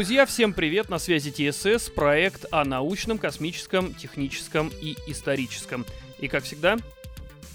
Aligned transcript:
Друзья, 0.00 0.24
всем 0.24 0.54
привет! 0.54 0.88
На 0.88 0.98
связи 0.98 1.30
ТСС, 1.30 1.90
проект 1.90 2.46
о 2.50 2.64
научном, 2.64 3.18
космическом, 3.18 3.92
техническом 3.92 4.72
и 4.80 4.96
историческом. 5.06 5.84
И 6.18 6.26
как 6.26 6.44
всегда, 6.44 6.78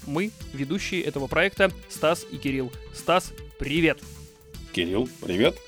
мы, 0.06 0.30
ведущие 0.52 1.02
этого 1.02 1.26
проекта, 1.26 1.72
Стас 1.88 2.24
и 2.30 2.36
Кирилл. 2.36 2.70
Стас, 2.94 3.32
привет! 3.58 3.98
Кирилл, 4.72 5.08
привет! 5.20 5.58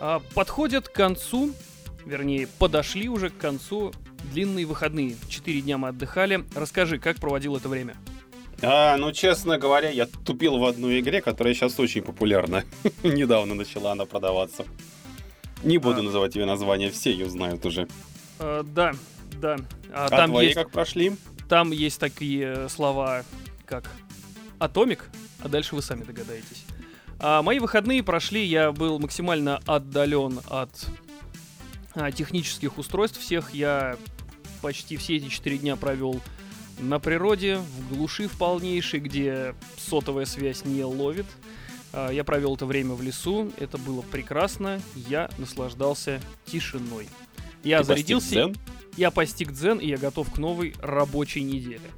А, 0.00 0.20
подходят 0.34 0.88
к 0.88 0.92
концу, 0.92 1.54
вернее, 2.04 2.46
подошли 2.58 3.08
уже 3.08 3.30
к 3.30 3.38
концу 3.38 3.94
длинные 4.34 4.66
выходные. 4.66 5.16
Четыре 5.30 5.62
дня 5.62 5.78
мы 5.78 5.88
отдыхали. 5.88 6.44
Расскажи, 6.54 6.98
как 6.98 7.16
проводил 7.16 7.56
это 7.56 7.70
время? 7.70 7.96
А, 8.60 8.98
ну, 8.98 9.12
честно 9.12 9.56
говоря, 9.56 9.88
я 9.88 10.04
тупил 10.26 10.58
в 10.58 10.64
одной 10.66 11.00
игре, 11.00 11.22
которая 11.22 11.54
сейчас 11.54 11.80
очень 11.80 12.02
популярна. 12.02 12.64
Недавно 13.02 13.54
начала 13.54 13.92
она 13.92 14.04
продаваться. 14.04 14.66
Не 15.64 15.78
буду 15.78 16.00
а... 16.00 16.02
называть 16.02 16.36
ее 16.36 16.44
название, 16.44 16.90
все 16.90 17.10
ее 17.10 17.28
знают 17.28 17.64
уже. 17.66 17.88
А, 18.38 18.62
да, 18.62 18.94
да. 19.40 19.56
А, 19.92 20.06
а 20.06 20.08
там 20.08 20.30
твои 20.30 20.46
есть... 20.46 20.56
как 20.56 20.70
прошли? 20.70 21.16
Там 21.48 21.72
есть 21.72 21.98
такие 22.00 22.68
слова, 22.68 23.24
как 23.66 23.90
«атомик», 24.58 25.10
а 25.40 25.48
дальше 25.48 25.74
вы 25.74 25.82
сами 25.82 26.04
догадаетесь. 26.04 26.64
А 27.18 27.42
мои 27.42 27.58
выходные 27.58 28.02
прошли, 28.02 28.44
я 28.44 28.72
был 28.72 28.98
максимально 28.98 29.60
отдален 29.66 30.40
от 30.48 30.86
а, 31.94 32.10
технических 32.10 32.78
устройств 32.78 33.20
всех. 33.20 33.54
Я 33.54 33.96
почти 34.62 34.96
все 34.96 35.16
эти 35.16 35.28
четыре 35.28 35.58
дня 35.58 35.76
провел 35.76 36.20
на 36.78 36.98
природе, 36.98 37.58
в 37.58 37.94
глуши 37.94 38.28
в 38.28 38.32
полнейшей, 38.32 39.00
где 39.00 39.54
сотовая 39.76 40.24
связь 40.24 40.64
не 40.64 40.82
ловит. 40.84 41.26
А, 41.94 42.10
я 42.10 42.24
провел 42.24 42.56
это 42.56 42.66
время 42.66 42.94
в 42.94 43.02
лесу, 43.02 43.52
это 43.58 43.78
было 43.78 44.02
прекрасно, 44.02 44.80
я 44.96 45.30
наслаждался 45.38 46.20
тишиной. 46.44 47.08
Я 47.62 47.78
Ты 47.78 47.84
зарядился, 47.84 48.30
дзен? 48.30 48.56
я 48.96 49.12
постиг 49.12 49.52
дзен, 49.52 49.78
и 49.78 49.86
я 49.86 49.96
готов 49.96 50.32
к 50.32 50.38
новой 50.38 50.74
рабочей 50.80 51.42
неделе. 51.42 51.88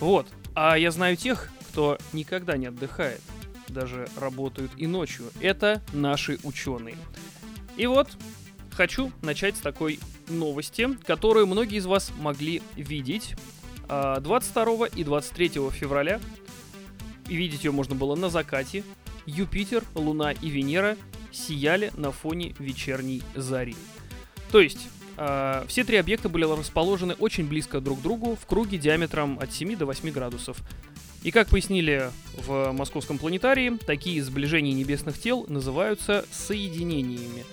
Вот. 0.00 0.26
А 0.54 0.76
я 0.78 0.90
знаю 0.90 1.16
тех, 1.16 1.50
кто 1.68 1.98
никогда 2.14 2.56
не 2.56 2.66
отдыхает, 2.66 3.20
даже 3.68 4.08
работают 4.16 4.72
и 4.78 4.86
ночью. 4.86 5.26
Это 5.40 5.82
наши 5.92 6.38
ученые. 6.42 6.96
И 7.76 7.86
вот, 7.86 8.08
хочу 8.72 9.12
начать 9.20 9.56
с 9.56 9.60
такой 9.60 10.00
новости, 10.28 10.88
которую 11.06 11.46
многие 11.46 11.76
из 11.76 11.86
вас 11.86 12.12
могли 12.18 12.62
видеть. 12.76 13.36
22 13.88 14.64
а, 14.64 14.86
и 14.86 15.04
23 15.04 15.48
февраля, 15.70 16.20
и 17.30 17.36
видеть 17.36 17.64
ее 17.64 17.70
можно 17.70 17.94
было 17.94 18.16
на 18.16 18.28
закате, 18.28 18.82
Юпитер, 19.24 19.84
Луна 19.94 20.32
и 20.32 20.50
Венера 20.50 20.96
сияли 21.30 21.92
на 21.96 22.10
фоне 22.10 22.54
вечерней 22.58 23.22
зари. 23.36 23.76
То 24.50 24.60
есть, 24.60 24.88
э, 25.16 25.64
все 25.68 25.84
три 25.84 25.96
объекта 25.96 26.28
были 26.28 26.44
расположены 26.44 27.14
очень 27.14 27.46
близко 27.46 27.80
друг 27.80 28.00
к 28.00 28.02
другу 28.02 28.34
в 28.34 28.46
круге 28.46 28.78
диаметром 28.78 29.38
от 29.38 29.52
7 29.52 29.76
до 29.76 29.86
8 29.86 30.10
градусов. 30.10 30.58
И 31.22 31.30
как 31.30 31.48
пояснили 31.48 32.10
в 32.34 32.72
Московском 32.72 33.18
планетарии, 33.18 33.76
такие 33.86 34.22
сближения 34.24 34.72
небесных 34.72 35.18
тел 35.18 35.44
называются 35.48 36.24
соединениями. 36.32 37.44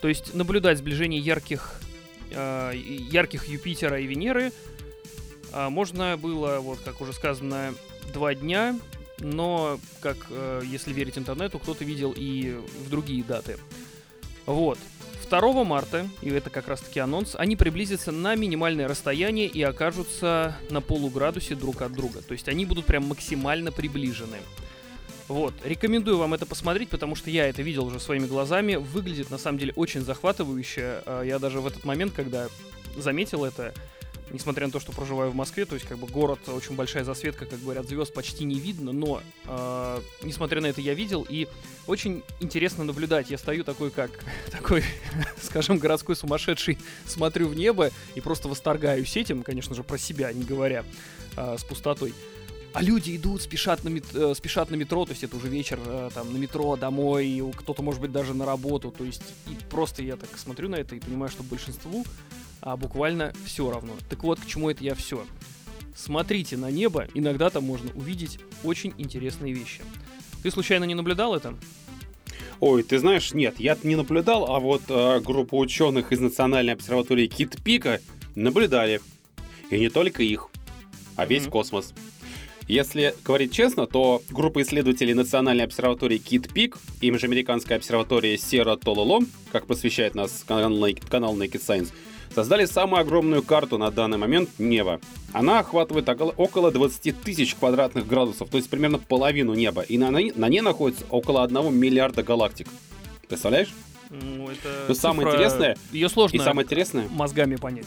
То 0.00 0.08
есть 0.08 0.32
наблюдать 0.32 0.78
сближение 0.78 1.20
ярких, 1.20 1.80
э, 2.30 2.72
ярких 2.74 3.48
Юпитера 3.48 4.00
и 4.00 4.06
Венеры 4.06 4.52
э, 5.52 5.68
можно 5.68 6.16
было, 6.16 6.60
вот 6.60 6.78
как 6.84 7.02
уже 7.02 7.12
сказано, 7.12 7.74
два 8.14 8.34
дня, 8.34 8.78
но, 9.18 9.78
как 10.00 10.16
э, 10.30 10.62
если 10.64 10.92
верить 10.92 11.18
интернету, 11.18 11.58
кто-то 11.58 11.84
видел 11.84 12.14
и 12.16 12.60
в 12.84 12.90
другие 12.90 13.24
даты. 13.24 13.58
Вот. 14.46 14.78
2 15.28 15.64
марта, 15.64 16.08
и 16.22 16.30
это 16.30 16.50
как 16.50 16.68
раз 16.68 16.80
таки 16.80 17.00
анонс, 17.00 17.34
они 17.36 17.56
приблизятся 17.56 18.12
на 18.12 18.36
минимальное 18.36 18.86
расстояние 18.86 19.48
и 19.48 19.60
окажутся 19.62 20.56
на 20.70 20.80
полуградусе 20.80 21.54
друг 21.54 21.82
от 21.82 21.92
друга. 21.92 22.22
То 22.22 22.32
есть 22.32 22.48
они 22.48 22.64
будут 22.64 22.86
прям 22.86 23.06
максимально 23.06 23.72
приближены. 23.72 24.38
Вот, 25.28 25.54
рекомендую 25.64 26.18
вам 26.18 26.34
это 26.34 26.46
посмотреть, 26.46 26.88
потому 26.88 27.16
что 27.16 27.30
я 27.30 27.48
это 27.48 27.60
видел 27.62 27.86
уже 27.86 27.98
своими 27.98 28.26
глазами. 28.26 28.76
Выглядит 28.76 29.30
на 29.30 29.38
самом 29.38 29.58
деле 29.58 29.72
очень 29.74 30.02
захватывающе. 30.02 31.02
А, 31.04 31.22
я 31.22 31.40
даже 31.40 31.60
в 31.60 31.66
этот 31.66 31.84
момент, 31.84 32.12
когда 32.12 32.48
заметил 32.96 33.44
это, 33.44 33.74
несмотря 34.30 34.66
на 34.66 34.72
то, 34.72 34.80
что 34.80 34.92
проживаю 34.92 35.30
в 35.30 35.34
Москве, 35.34 35.64
то 35.64 35.74
есть 35.74 35.86
как 35.86 35.98
бы 35.98 36.06
город, 36.06 36.40
очень 36.48 36.74
большая 36.74 37.04
засветка, 37.04 37.46
как 37.46 37.60
говорят, 37.60 37.86
звезд 37.86 38.12
почти 38.12 38.44
не 38.44 38.58
видно, 38.58 38.92
но 38.92 39.22
э, 39.44 40.00
несмотря 40.22 40.60
на 40.60 40.66
это 40.66 40.80
я 40.80 40.94
видел, 40.94 41.26
и 41.28 41.48
очень 41.86 42.22
интересно 42.40 42.84
наблюдать. 42.84 43.30
Я 43.30 43.38
стою 43.38 43.64
такой, 43.64 43.90
как 43.90 44.10
такой, 44.50 44.82
скажем, 45.42 45.78
городской 45.78 46.16
сумасшедший, 46.16 46.78
смотрю 47.06 47.48
в 47.48 47.54
небо 47.54 47.90
и 48.14 48.20
просто 48.20 48.48
восторгаюсь 48.48 49.16
этим, 49.16 49.42
конечно 49.42 49.74
же, 49.74 49.82
про 49.82 49.98
себя, 49.98 50.32
не 50.32 50.44
говоря, 50.44 50.84
э, 51.36 51.56
с 51.58 51.64
пустотой. 51.64 52.14
А 52.76 52.82
люди 52.82 53.16
идут, 53.16 53.40
спешат 53.40 53.84
на, 53.84 53.88
мет, 53.88 54.04
э, 54.12 54.34
спешат 54.36 54.70
на 54.70 54.74
метро, 54.74 55.06
то 55.06 55.12
есть 55.12 55.24
это 55.24 55.36
уже 55.36 55.48
вечер, 55.48 55.78
э, 55.82 56.10
там, 56.12 56.30
на 56.30 56.36
метро, 56.36 56.76
домой, 56.76 57.42
кто-то, 57.56 57.82
может 57.82 58.02
быть, 58.02 58.12
даже 58.12 58.34
на 58.34 58.44
работу, 58.44 58.90
то 58.90 59.02
есть 59.02 59.22
и 59.46 59.56
просто 59.70 60.02
я 60.02 60.16
так 60.16 60.28
смотрю 60.36 60.68
на 60.68 60.76
это 60.76 60.94
и 60.94 61.00
понимаю, 61.00 61.30
что 61.30 61.42
большинству 61.42 62.04
а 62.60 62.76
буквально 62.76 63.32
все 63.44 63.70
равно. 63.70 63.92
Так 64.08 64.24
вот, 64.24 64.40
к 64.40 64.46
чему 64.46 64.70
это 64.70 64.82
я 64.82 64.94
все. 64.94 65.24
Смотрите 65.94 66.56
на 66.56 66.70
небо, 66.70 67.06
иногда 67.14 67.50
там 67.50 67.64
можно 67.64 67.90
увидеть 67.94 68.38
очень 68.64 68.92
интересные 68.98 69.52
вещи. 69.54 69.80
Ты 70.42 70.50
случайно 70.50 70.84
не 70.84 70.94
наблюдал 70.94 71.34
это? 71.34 71.54
Ой, 72.60 72.82
ты 72.82 72.98
знаешь, 72.98 73.34
нет, 73.34 73.56
я 73.58 73.76
не 73.82 73.96
наблюдал, 73.96 74.50
а 74.50 74.60
вот 74.60 74.82
э, 74.88 75.20
группа 75.20 75.56
ученых 75.56 76.12
из 76.12 76.20
Национальной 76.20 76.72
обсерватории 76.72 77.26
Кит-Пика 77.26 78.00
наблюдали. 78.34 79.00
И 79.70 79.78
не 79.78 79.88
только 79.88 80.22
их, 80.22 80.48
а 81.16 81.26
весь 81.26 81.44
mm-hmm. 81.44 81.50
космос. 81.50 81.94
Если 82.68 83.14
говорить 83.24 83.52
честно, 83.52 83.86
то 83.86 84.22
группа 84.30 84.60
исследователей 84.62 85.14
Национальной 85.14 85.64
обсерватории 85.64 86.18
Кит 86.18 86.52
Пик 86.52 86.78
и 87.00 87.10
межамериканская 87.10 87.78
обсерватория 87.78 88.36
Сера 88.36 88.76
Тололо, 88.76 89.20
как 89.52 89.66
посвящает 89.66 90.16
нас 90.16 90.44
канал, 90.46 90.88
канал 91.08 91.36
Naked 91.36 91.62
Science, 91.64 91.92
создали 92.34 92.64
самую 92.64 93.00
огромную 93.00 93.42
карту 93.42 93.78
на 93.78 93.90
данный 93.90 94.18
момент 94.18 94.50
неба. 94.58 95.00
Она 95.32 95.60
охватывает 95.60 96.08
около 96.08 96.70
20 96.70 97.20
тысяч 97.22 97.54
квадратных 97.54 98.06
градусов, 98.06 98.48
то 98.48 98.56
есть 98.56 98.68
примерно 98.70 98.98
половину 98.98 99.54
неба, 99.54 99.82
и 99.82 99.98
на, 99.98 100.10
на 100.10 100.48
ней 100.48 100.60
находится 100.60 101.04
около 101.10 101.42
1 101.44 101.74
миллиарда 101.74 102.22
галактик. 102.22 102.68
Представляешь? 103.28 103.72
Ну, 104.10 104.48
это 104.48 104.84
Но 104.88 104.94
самое 104.94 105.28
интересное... 105.28 105.76
Ее 105.92 106.08
сложно 106.08 106.36
и 106.36 106.38
самое 106.38 106.64
интересное, 106.64 107.08
мозгами 107.08 107.56
понять. 107.56 107.86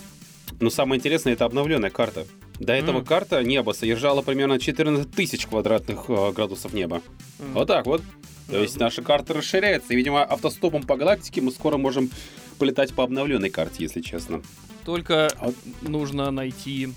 Но 0.60 0.70
самое 0.70 1.00
интересное, 1.00 1.34
это 1.34 1.46
обновленная 1.46 1.90
карта. 1.90 2.26
До 2.60 2.74
этого 2.74 3.00
mm. 3.00 3.06
карта 3.06 3.42
неба 3.44 3.72
содержала 3.72 4.22
примерно 4.22 4.60
14 4.60 5.10
тысяч 5.10 5.48
квадратных 5.48 6.10
э, 6.10 6.32
градусов 6.34 6.74
неба. 6.74 7.02
Mm. 7.40 7.54
Вот 7.54 7.68
так 7.68 7.86
вот. 7.86 8.02
То 8.50 8.58
есть 8.58 8.78
наша 8.78 9.02
карта 9.02 9.34
расширяется. 9.34 9.94
И, 9.94 9.96
видимо, 9.96 10.24
автостопом 10.24 10.84
по 10.84 10.98
галактике 10.98 11.40
мы 11.42 11.52
скоро 11.52 11.78
можем 11.78 12.10
полетать 12.60 12.94
по 12.94 13.04
обновленной 13.04 13.50
карте, 13.50 13.84
если 13.84 14.02
честно. 14.02 14.42
Только 14.86 15.30
а... 15.40 15.52
нужно 15.82 16.30
найти 16.30 16.90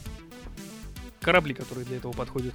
корабли, 1.20 1.54
которые 1.54 1.86
для 1.86 1.96
этого 1.96 2.12
подходят. 2.12 2.54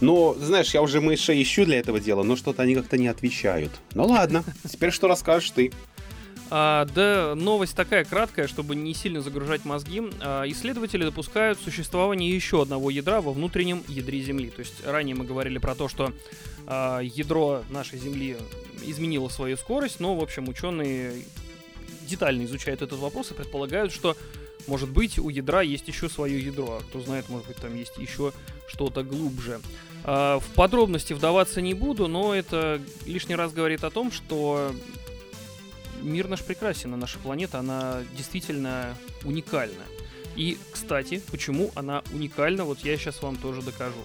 Ну, 0.00 0.34
знаешь, 0.38 0.74
я 0.74 0.82
уже 0.82 1.00
мышей 1.00 1.42
ищу 1.42 1.64
для 1.64 1.78
этого 1.78 2.00
дела, 2.00 2.22
но 2.22 2.36
что-то 2.36 2.62
они 2.62 2.74
как-то 2.74 2.98
не 2.98 3.08
отвечают. 3.08 3.72
Ну 3.94 4.06
ладно, 4.06 4.44
теперь 4.68 4.90
что 4.90 5.08
расскажешь 5.08 5.50
ты? 5.50 5.72
А, 6.52 6.86
да, 6.86 7.34
новость 7.36 7.76
такая 7.76 8.04
краткая, 8.04 8.48
чтобы 8.48 8.74
не 8.74 8.92
сильно 8.92 9.20
загружать 9.20 9.64
мозги. 9.64 10.02
А, 10.20 10.44
исследователи 10.48 11.04
допускают 11.04 11.60
существование 11.60 12.34
еще 12.34 12.62
одного 12.62 12.90
ядра 12.90 13.20
во 13.20 13.32
внутреннем 13.32 13.84
ядре 13.86 14.20
Земли. 14.20 14.50
То 14.50 14.60
есть 14.60 14.84
ранее 14.84 15.14
мы 15.14 15.24
говорили 15.24 15.58
про 15.58 15.76
то, 15.76 15.88
что 15.88 16.12
а, 16.66 17.00
ядро 17.00 17.62
нашей 17.70 17.98
Земли 18.00 18.36
изменило 18.84 19.28
свою 19.28 19.56
скорость, 19.56 20.00
но, 20.00 20.16
в 20.16 20.22
общем, 20.22 20.48
ученые 20.48 21.12
детально 22.10 22.44
изучают 22.44 22.82
этот 22.82 22.98
вопрос 22.98 23.30
и 23.30 23.34
предполагают, 23.34 23.92
что, 23.92 24.16
может 24.66 24.90
быть, 24.90 25.18
у 25.18 25.28
ядра 25.28 25.62
есть 25.62 25.88
еще 25.88 26.08
свое 26.08 26.38
ядро, 26.40 26.78
а 26.78 26.80
кто 26.80 27.00
знает, 27.00 27.28
может 27.28 27.46
быть, 27.46 27.56
там 27.56 27.74
есть 27.74 27.96
еще 27.96 28.32
что-то 28.66 29.02
глубже. 29.02 29.60
А, 30.04 30.38
в 30.38 30.46
подробности 30.54 31.12
вдаваться 31.12 31.60
не 31.60 31.74
буду, 31.74 32.08
но 32.08 32.34
это 32.34 32.80
лишний 33.06 33.34
раз 33.34 33.52
говорит 33.52 33.84
о 33.84 33.90
том, 33.90 34.12
что 34.12 34.74
мир 36.02 36.28
наш 36.28 36.42
прекрасен, 36.42 36.94
а 36.94 36.96
наша 36.96 37.18
планета, 37.18 37.58
она 37.58 38.02
действительно 38.16 38.96
уникальна. 39.24 39.84
И, 40.36 40.58
кстати, 40.72 41.22
почему 41.30 41.70
она 41.74 42.02
уникальна, 42.12 42.64
вот 42.64 42.80
я 42.80 42.96
сейчас 42.96 43.22
вам 43.22 43.36
тоже 43.36 43.62
докажу. 43.62 44.04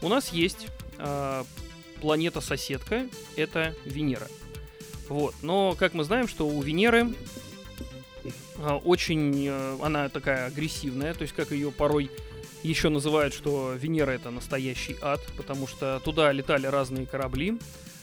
У 0.00 0.08
нас 0.08 0.32
есть 0.32 0.68
э, 0.98 1.44
планета-соседка, 2.00 3.06
это 3.36 3.74
Венера. 3.84 4.28
Вот, 5.08 5.34
но 5.42 5.74
как 5.78 5.94
мы 5.94 6.04
знаем, 6.04 6.28
что 6.28 6.46
у 6.46 6.60
Венеры 6.60 7.14
э, 8.56 8.72
очень, 8.84 9.46
э, 9.46 9.76
она 9.82 10.08
такая 10.08 10.46
агрессивная, 10.46 11.14
то 11.14 11.22
есть 11.22 11.34
как 11.34 11.50
ее 11.50 11.70
порой 11.70 12.10
еще 12.62 12.88
называют, 12.88 13.34
что 13.34 13.74
Венера 13.74 14.10
это 14.10 14.30
настоящий 14.30 14.96
ад, 15.00 15.20
потому 15.36 15.66
что 15.66 16.00
туда 16.04 16.32
летали 16.32 16.66
разные 16.66 17.06
корабли, 17.06 17.58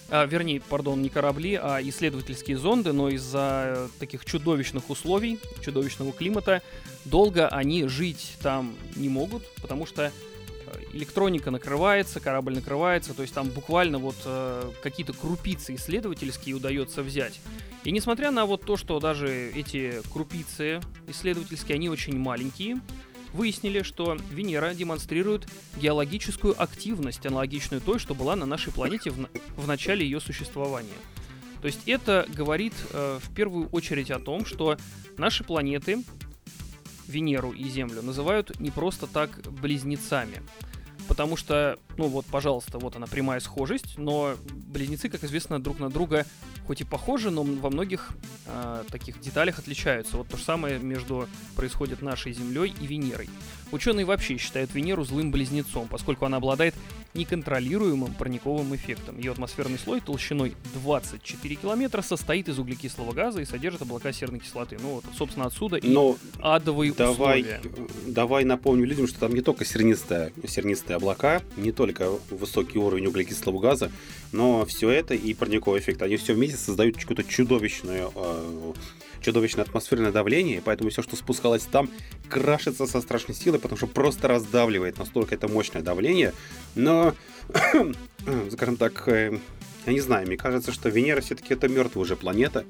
а, 0.10 0.26
вернее, 0.26 0.62
пардон, 0.62 1.02
не 1.02 1.10
корабли, 1.10 1.60
а 1.62 1.80
исследовательские 1.82 2.58
зонды, 2.58 2.94
но 2.94 3.10
из-за 3.10 3.90
таких 4.00 4.24
чудовищных 4.24 4.90
условий, 4.90 5.40
чудовищного 5.64 6.14
климата, 6.14 6.62
долго 7.06 7.48
они 7.48 7.88
жить 7.88 8.38
там 8.42 8.76
не 8.96 9.10
могут, 9.10 9.44
потому 9.56 9.86
что 9.86 10.12
электроника 10.94 11.52
накрывается, 11.52 12.20
корабль 12.20 12.56
накрывается, 12.56 13.14
то 13.14 13.22
есть 13.22 13.34
там 13.34 13.50
буквально 13.50 14.00
вот 14.00 14.16
э, 14.26 14.72
какие-то 14.82 15.14
крупицы 15.14 15.76
исследовательские 15.76 16.56
удается 16.56 17.04
взять. 17.04 17.40
И 17.84 17.92
несмотря 17.92 18.32
на 18.32 18.46
вот 18.46 18.64
то, 18.66 18.78
что 18.78 19.00
даже 19.00 19.52
эти 19.56 20.02
крупицы 20.12 20.82
исследовательские, 21.08 21.76
они 21.76 21.90
очень 21.90 22.18
маленькие, 22.18 22.82
выяснили, 23.34 23.84
что 23.84 24.18
Венера 24.32 24.74
демонстрирует 24.74 25.48
геологическую 25.78 26.60
активность, 26.62 27.26
аналогичную 27.26 27.82
той, 27.82 28.00
что 28.00 28.16
была 28.16 28.36
на 28.36 28.46
нашей 28.46 28.72
планете 28.72 29.12
в, 29.12 29.28
в 29.58 29.68
начале 29.68 30.06
ее 30.06 30.20
существования. 30.20 30.98
То 31.62 31.68
есть 31.68 31.82
это 31.88 32.26
говорит 32.30 32.74
э, 32.92 33.20
в 33.22 33.34
первую 33.34 33.68
очередь 33.70 34.12
о 34.12 34.20
том, 34.20 34.46
что 34.46 34.78
наши 35.18 35.44
планеты, 35.44 36.04
Венеру 37.08 37.52
и 37.52 37.68
Землю, 37.70 38.02
называют 38.02 38.60
не 38.60 38.72
просто 38.72 39.08
так 39.08 39.42
близнецами. 39.52 40.42
Потому 41.08 41.38
что, 41.38 41.78
ну 41.98 42.08
вот, 42.08 42.26
пожалуйста, 42.26 42.80
вот 42.80 42.96
она 42.96 43.06
прямая 43.06 43.40
схожесть, 43.40 43.98
но 43.98 44.36
близнецы, 44.52 45.08
как 45.10 45.24
известно, 45.24 45.62
друг 45.62 45.80
на 45.80 45.90
друга 45.90 46.26
хоть 46.66 46.82
и 46.82 46.84
похожи, 46.84 47.30
но 47.30 47.44
во 47.44 47.70
многих 47.70 48.12
э, 48.48 48.84
таких 48.90 49.22
деталях 49.22 49.60
отличаются. 49.60 50.18
Вот 50.18 50.28
то 50.28 50.38
же 50.38 50.44
самое 50.44 50.80
между 50.80 51.28
происходит 51.56 52.02
нашей 52.02 52.34
Землей 52.34 52.74
и 52.82 52.88
Венерой. 52.88 53.30
Ученые 53.76 54.06
вообще 54.06 54.38
считают 54.38 54.74
Венеру 54.74 55.04
злым 55.04 55.32
близнецом, 55.32 55.90
поскольку 55.90 56.26
она 56.26 56.38
обладает 56.38 56.74
неконтролируемым 57.14 58.14
парниковым 58.14 58.74
эффектом. 58.74 59.18
Ее 59.18 59.34
атмосферный 59.34 59.78
слой 59.78 60.00
толщиной 60.00 60.54
24 60.74 61.56
километра 61.56 62.02
состоит 62.02 62.48
из 62.48 62.58
углекислого 62.58 63.12
газа 63.12 63.42
и 63.42 63.46
содержит 63.46 63.82
облака 63.82 64.14
серной 64.14 64.40
кислоты. 64.40 64.78
Ну 64.82 64.96
вот, 64.96 65.06
собственно, 65.18 65.48
отсюда 65.48 65.76
и 65.76 65.90
Но 65.90 66.16
адовые 66.42 66.94
давай, 66.94 67.42
условия. 67.42 67.62
Давай 68.08 68.46
напомню 68.46 68.86
людям, 68.86 69.08
что 69.08 69.20
там 69.20 69.34
не 69.34 69.42
только 69.42 69.66
сернистые, 69.66 70.32
сернистые 70.48 70.96
облака, 70.96 71.42
не 71.58 71.74
только 71.74 72.10
высокий 72.30 72.80
уровень 72.80 73.08
углекислого 73.08 73.60
газа, 73.60 73.92
но 74.32 74.66
все 74.66 74.90
это 74.90 75.16
и 75.16 75.34
парниковый 75.34 75.82
эффект, 75.82 76.02
они 76.02 76.16
все 76.16 76.34
вместе 76.34 76.56
создают 76.56 76.96
какую-то 76.96 77.26
чудовищную 77.26 78.14
э, 78.16 78.74
чудовищное 79.26 79.66
атмосферное 79.66 80.12
давление, 80.12 80.58
и 80.58 80.62
поэтому 80.62 80.92
все, 80.92 81.02
что 81.02 81.16
спускалось 81.16 81.64
там, 81.64 81.90
крашится 82.30 82.86
со 82.86 83.02
страшной 83.02 83.36
силой, 83.36 83.60
потому 83.60 83.78
что 83.78 83.88
просто 83.88 84.28
раздавливает, 84.28 85.00
настолько 85.00 85.34
это 85.34 85.48
мощное 85.48 85.82
давление. 85.82 86.32
Но, 86.76 87.16
скажем 88.52 88.78
так, 88.78 89.08
э, 89.08 89.40
я 89.88 89.94
не 89.94 90.00
знаю, 90.00 90.28
мне 90.28 90.38
кажется, 90.38 90.72
что 90.72 90.90
Венера 90.90 91.22
все-таки 91.22 91.54
это 91.54 91.68
мертвая 91.68 92.04
уже 92.04 92.16
планета. 92.16 92.66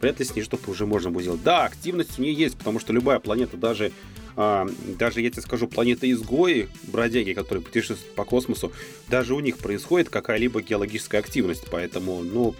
Вряд 0.00 0.18
ли 0.18 0.24
с 0.26 0.36
ней 0.36 0.42
что-то 0.42 0.70
уже 0.70 0.84
можно 0.84 1.10
будет 1.10 1.22
сделать. 1.22 1.42
Да, 1.42 1.64
активность 1.64 2.18
у 2.18 2.22
нее 2.22 2.34
есть, 2.34 2.58
потому 2.58 2.78
что 2.78 2.92
любая 2.92 3.18
планета, 3.20 3.56
даже, 3.56 3.90
а, 4.36 4.68
даже 4.98 5.22
я 5.22 5.30
тебе 5.30 5.40
скажу, 5.40 5.68
планета 5.68 6.10
изгои, 6.10 6.68
бродяги, 6.82 7.32
которые 7.32 7.64
путешествуют 7.64 8.14
по 8.14 8.24
космосу, 8.24 8.72
даже 9.08 9.34
у 9.34 9.40
них 9.40 9.56
происходит 9.56 10.10
какая-либо 10.10 10.60
геологическая 10.60 11.20
активность. 11.20 11.64
Поэтому, 11.70 12.22
ну, 12.22 12.54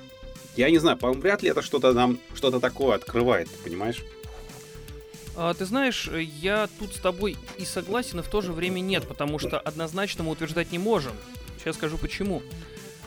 я 0.57 0.71
не 0.71 0.79
знаю, 0.79 0.97
по-моему, 0.97 1.23
вряд 1.23 1.43
ли 1.43 1.51
это 1.51 1.63
что-то 1.63 1.93
нам, 1.93 2.19
что-то 2.35 2.61
такое 2.61 2.97
открывает, 2.97 3.49
понимаешь? 3.65 4.03
А, 5.37 5.53
ты 5.55 5.65
знаешь, 5.65 6.09
я 6.41 6.69
тут 6.79 6.95
с 6.95 7.01
тобой 7.01 7.37
и 7.59 7.65
согласен, 7.65 8.21
и 8.21 8.23
в 8.23 8.29
то 8.29 8.41
же 8.41 8.53
время 8.53 8.81
нет, 8.81 9.07
потому 9.07 9.39
что 9.39 9.59
однозначно 9.59 10.25
мы 10.25 10.33
утверждать 10.33 10.71
не 10.73 10.79
можем. 10.79 11.13
Сейчас 11.59 11.77
скажу 11.77 11.99
почему. 11.99 12.43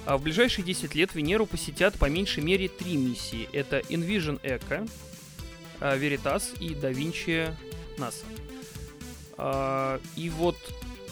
А 0.05 0.17
в 0.17 0.23
ближайшие 0.23 0.65
10 0.65 0.95
лет 0.95 1.15
Венеру 1.15 1.45
посетят 1.45 1.95
по 1.95 2.05
меньшей 2.05 2.44
мере 2.44 2.69
три 2.69 2.95
миссии. 2.97 3.49
Это 3.51 3.79
Envision 3.79 4.41
Echo, 4.41 4.89
а, 5.79 5.97
Veritas 5.97 6.57
и 6.59 6.69
Da 6.69 6.91
Vinci 6.94 7.53
NASA. 7.97 8.25
А, 9.38 9.99
и 10.15 10.29
вот 10.29 10.57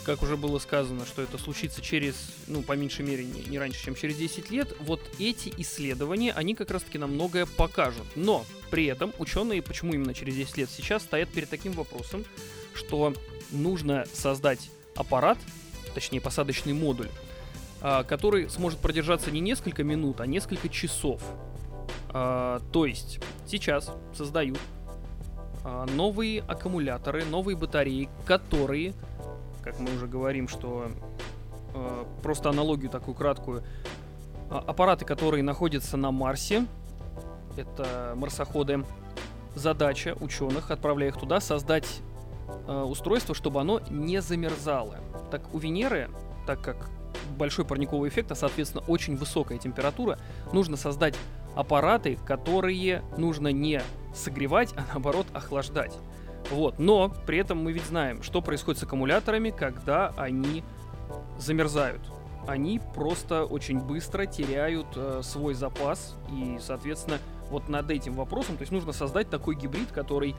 как 0.06 0.22
уже 0.22 0.38
было 0.38 0.60
сказано, 0.60 1.06
что 1.06 1.22
это 1.22 1.38
случится 1.38 1.82
через, 1.82 2.16
ну, 2.48 2.62
по 2.62 2.74
меньшей 2.74 3.04
мере, 3.06 3.26
не, 3.26 3.42
не 3.44 3.58
раньше, 3.58 3.84
чем 3.84 3.96
через 3.96 4.18
10 4.18 4.52
лет, 4.52 4.76
вот 4.80 5.02
эти 5.20 5.54
исследования, 5.58 6.32
они 6.34 6.56
как 6.56 6.72
раз-таки 6.72 6.98
нам 6.98 7.14
многое 7.14 7.46
покажут. 7.46 8.06
Но 8.16 8.46
при 8.70 8.86
этом 8.86 9.14
ученые, 9.18 9.62
почему 9.62 9.94
именно 9.94 10.14
через 10.14 10.36
10 10.36 10.58
лет, 10.58 10.70
сейчас 10.70 11.04
стоят 11.04 11.30
перед 11.30 11.50
таким 11.50 11.74
вопросом, 11.74 12.24
что 12.74 13.14
нужно 13.52 14.06
создать 14.14 14.70
аппарат, 14.96 15.38
точнее 15.94 16.22
посадочный 16.22 16.74
модуль, 16.74 17.10
а, 17.82 18.04
который 18.04 18.50
сможет 18.50 18.80
продержаться 18.80 19.32
не 19.32 19.40
несколько 19.40 19.84
минут, 19.84 20.22
а 20.22 20.28
несколько 20.28 20.70
часов. 20.70 21.22
А, 22.10 22.62
то 22.72 22.86
есть 22.86 23.20
сейчас 23.48 23.92
создают 24.16 24.60
а, 25.64 25.86
новые 25.88 26.42
аккумуляторы, 26.42 27.26
новые 27.26 27.58
батареи, 27.58 28.08
которые 28.26 28.94
как 29.66 29.80
мы 29.80 29.94
уже 29.96 30.08
говорим, 30.08 30.48
что 30.48 30.92
э, 31.74 32.06
просто 32.22 32.50
аналогию 32.50 32.92
такую 32.92 33.16
краткую. 33.16 33.64
А, 34.50 34.60
аппараты, 34.60 35.06
которые 35.06 35.42
находятся 35.42 35.98
на 35.98 36.12
Марсе, 36.12 36.68
это 37.58 38.14
марсоходы, 38.16 38.86
задача 39.56 40.16
ученых, 40.20 40.70
отправляя 40.70 41.10
их 41.10 41.18
туда, 41.18 41.40
создать 41.40 42.02
э, 42.68 42.82
устройство, 42.84 43.34
чтобы 43.34 43.60
оно 43.60 43.82
не 43.90 44.22
замерзало. 44.22 45.00
Так 45.32 45.52
у 45.54 45.58
Венеры, 45.58 46.12
так 46.46 46.62
как 46.62 46.88
большой 47.36 47.66
парниковый 47.66 48.10
эффект, 48.10 48.32
а 48.32 48.36
соответственно 48.36 48.84
очень 48.88 49.16
высокая 49.16 49.58
температура, 49.58 50.20
нужно 50.54 50.78
создать 50.78 51.16
аппараты, 51.56 52.20
которые 52.24 53.02
нужно 53.18 53.48
не 53.48 53.82
согревать, 54.14 54.74
а 54.78 54.84
наоборот 54.94 55.26
охлаждать. 55.34 55.98
Вот, 56.52 56.80
но 56.80 57.14
при 57.26 57.40
этом 57.40 57.64
мы 57.64 57.72
ведь 57.72 57.86
знаем, 57.86 58.22
что 58.24 58.42
происходит 58.42 58.80
с 58.80 58.84
аккумуляторами, 58.84 59.50
когда 59.50 60.14
они 60.18 60.64
замерзают. 61.38 62.02
Они 62.48 62.80
просто 62.94 63.46
очень 63.46 63.80
быстро 63.80 64.26
теряют 64.28 64.88
э, 64.96 65.22
свой 65.24 65.56
запас, 65.56 66.16
и, 66.32 66.58
соответственно, 66.60 67.18
вот 67.50 67.70
над 67.70 67.90
этим 67.90 68.14
вопросом, 68.14 68.58
то 68.58 68.62
есть 68.62 68.72
нужно 68.72 68.92
создать 68.92 69.30
такой 69.30 69.56
гибрид, 69.56 69.92
который 69.92 70.36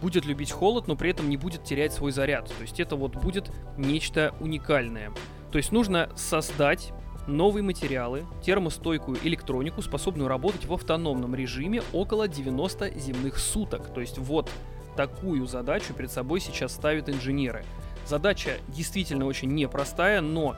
будет 0.00 0.24
любить 0.24 0.50
холод, 0.50 0.88
но 0.88 0.96
при 0.96 1.10
этом 1.10 1.28
не 1.28 1.36
будет 1.36 1.64
терять 1.64 1.92
свой 1.92 2.12
заряд. 2.12 2.46
То 2.46 2.62
есть 2.62 2.80
это 2.80 2.96
вот 2.96 3.16
будет 3.16 3.50
нечто 3.76 4.34
уникальное. 4.40 5.12
То 5.50 5.58
есть 5.58 5.70
нужно 5.70 6.10
создать 6.16 6.92
новые 7.26 7.62
материалы, 7.62 8.24
термостойкую 8.42 9.18
электронику, 9.22 9.82
способную 9.82 10.28
работать 10.28 10.64
в 10.66 10.72
автономном 10.72 11.34
режиме 11.34 11.82
около 11.92 12.26
90 12.26 12.98
земных 12.98 13.38
суток. 13.38 13.92
То 13.92 14.00
есть 14.00 14.18
вот 14.18 14.50
такую 14.96 15.46
задачу 15.46 15.94
перед 15.94 16.10
собой 16.10 16.40
сейчас 16.40 16.72
ставят 16.72 17.08
инженеры. 17.08 17.64
Задача 18.06 18.58
действительно 18.68 19.26
очень 19.26 19.54
непростая, 19.54 20.20
но 20.20 20.56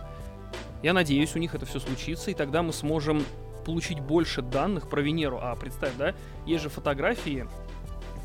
я 0.82 0.92
надеюсь, 0.92 1.34
у 1.34 1.38
них 1.38 1.54
это 1.54 1.66
все 1.66 1.80
случится, 1.80 2.30
и 2.30 2.34
тогда 2.34 2.62
мы 2.62 2.72
сможем 2.72 3.24
получить 3.64 4.00
больше 4.00 4.42
данных 4.42 4.88
про 4.88 5.00
Венеру. 5.00 5.38
А 5.40 5.54
представь, 5.56 5.94
да, 5.96 6.14
есть 6.46 6.62
же 6.62 6.68
фотографии 6.68 7.46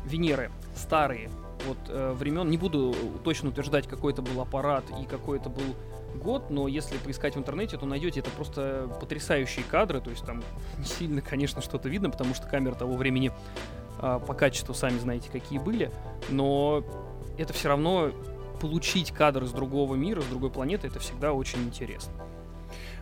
Венеры 0.04 0.50
старые, 0.74 1.30
вот 1.66 1.78
э, 1.88 2.12
времен, 2.12 2.48
не 2.48 2.56
буду 2.56 2.94
точно 3.24 3.50
утверждать, 3.50 3.86
какой 3.86 4.12
это 4.12 4.22
был 4.22 4.40
аппарат 4.40 4.84
и 5.00 5.04
какой 5.04 5.38
это 5.38 5.48
был 5.48 5.74
год, 6.16 6.50
но 6.50 6.68
если 6.68 6.96
поискать 6.98 7.36
в 7.36 7.38
интернете, 7.38 7.76
то 7.76 7.86
найдете 7.86 8.20
это 8.20 8.30
просто 8.30 8.88
потрясающие 9.00 9.64
кадры, 9.64 10.00
то 10.00 10.10
есть 10.10 10.24
там 10.24 10.42
не 10.78 10.84
сильно, 10.84 11.20
конечно, 11.20 11.62
что-то 11.62 11.88
видно, 11.88 12.10
потому 12.10 12.34
что 12.34 12.46
камера 12.46 12.74
того 12.74 12.94
времени 12.94 13.32
а, 13.98 14.18
по 14.18 14.34
качеству 14.34 14.74
сами 14.74 14.98
знаете, 14.98 15.28
какие 15.30 15.58
были, 15.58 15.90
но 16.28 16.84
это 17.38 17.52
все 17.52 17.68
равно 17.68 18.10
получить 18.60 19.10
кадр 19.12 19.44
из 19.44 19.52
другого 19.52 19.94
мира, 19.94 20.20
с 20.20 20.26
другой 20.26 20.50
планеты, 20.50 20.88
это 20.88 20.98
всегда 20.98 21.32
очень 21.32 21.62
интересно. 21.62 22.12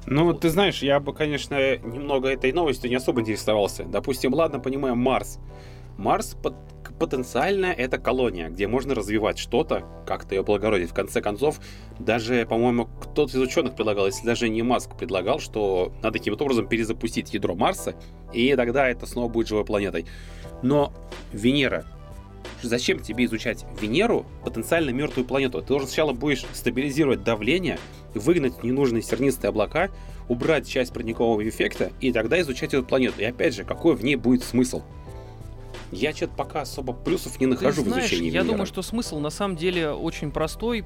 Ну, 0.06 0.24
вот. 0.24 0.40
ты 0.40 0.48
знаешь, 0.48 0.82
я 0.82 1.00
бы, 1.00 1.12
конечно, 1.12 1.54
немного 1.78 2.28
этой 2.28 2.52
новостью 2.52 2.88
не 2.88 2.96
особо 2.96 3.20
интересовался. 3.20 3.84
Допустим, 3.84 4.32
ладно, 4.32 4.58
понимаю, 4.58 4.96
Марс. 4.96 5.38
Марс 5.98 6.36
потенциально 6.98 7.66
это 7.66 7.98
колония, 7.98 8.48
где 8.48 8.66
можно 8.66 8.94
развивать 8.94 9.38
что-то, 9.38 9.84
как-то 10.06 10.34
ее 10.34 10.42
благородить. 10.42 10.90
В 10.90 10.94
конце 10.94 11.20
концов, 11.20 11.60
даже, 11.98 12.46
по-моему, 12.46 12.86
кто-то 12.86 13.36
из 13.36 13.40
ученых 13.40 13.74
предлагал, 13.74 14.06
если 14.06 14.24
даже 14.24 14.48
не 14.48 14.62
Маск 14.62 14.96
предлагал, 14.96 15.40
что 15.40 15.92
надо 16.02 16.18
каким-то 16.18 16.44
образом 16.44 16.68
перезапустить 16.68 17.34
ядро 17.34 17.54
Марса, 17.54 17.94
и 18.32 18.54
тогда 18.54 18.88
это 18.88 19.06
снова 19.06 19.28
будет 19.28 19.48
живой 19.48 19.64
планетой. 19.64 20.06
Но 20.62 20.92
Венера, 21.32 21.84
зачем 22.62 23.00
тебе 23.00 23.24
изучать 23.24 23.64
Венеру, 23.80 24.24
потенциально 24.44 24.90
мертвую 24.90 25.26
планету? 25.26 25.60
Ты 25.60 25.68
должен 25.68 25.88
сначала 25.88 26.12
будешь 26.12 26.46
стабилизировать 26.52 27.24
давление, 27.24 27.78
выгнать 28.14 28.62
ненужные 28.62 29.02
сернистые 29.02 29.48
облака, 29.48 29.90
убрать 30.28 30.68
часть 30.68 30.92
парникового 30.92 31.46
эффекта, 31.48 31.90
и 32.00 32.12
тогда 32.12 32.40
изучать 32.40 32.72
эту 32.72 32.84
планету. 32.84 33.20
И 33.20 33.24
опять 33.24 33.54
же, 33.54 33.64
какой 33.64 33.96
в 33.96 34.04
ней 34.04 34.16
будет 34.16 34.44
смысл? 34.44 34.82
Я 35.90 36.12
что-то 36.14 36.34
пока 36.36 36.60
особо 36.62 36.92
плюсов 36.92 37.40
не 37.40 37.46
нахожу 37.46 37.82
Ты 37.82 37.88
знаешь, 37.88 38.04
в 38.04 38.06
изучении 38.08 38.26
Я 38.30 38.40
Венеры. 38.40 38.48
думаю, 38.48 38.66
что 38.66 38.82
смысл 38.82 39.18
на 39.20 39.30
самом 39.30 39.56
деле 39.56 39.90
очень 39.90 40.30
простой. 40.30 40.84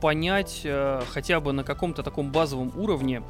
понять 0.00 0.62
э, 0.64 1.02
хотя 1.10 1.40
бы 1.40 1.52
на 1.52 1.62
каком-то 1.62 2.02
таком 2.02 2.32
базовом 2.32 2.72
уровне, 2.74 3.22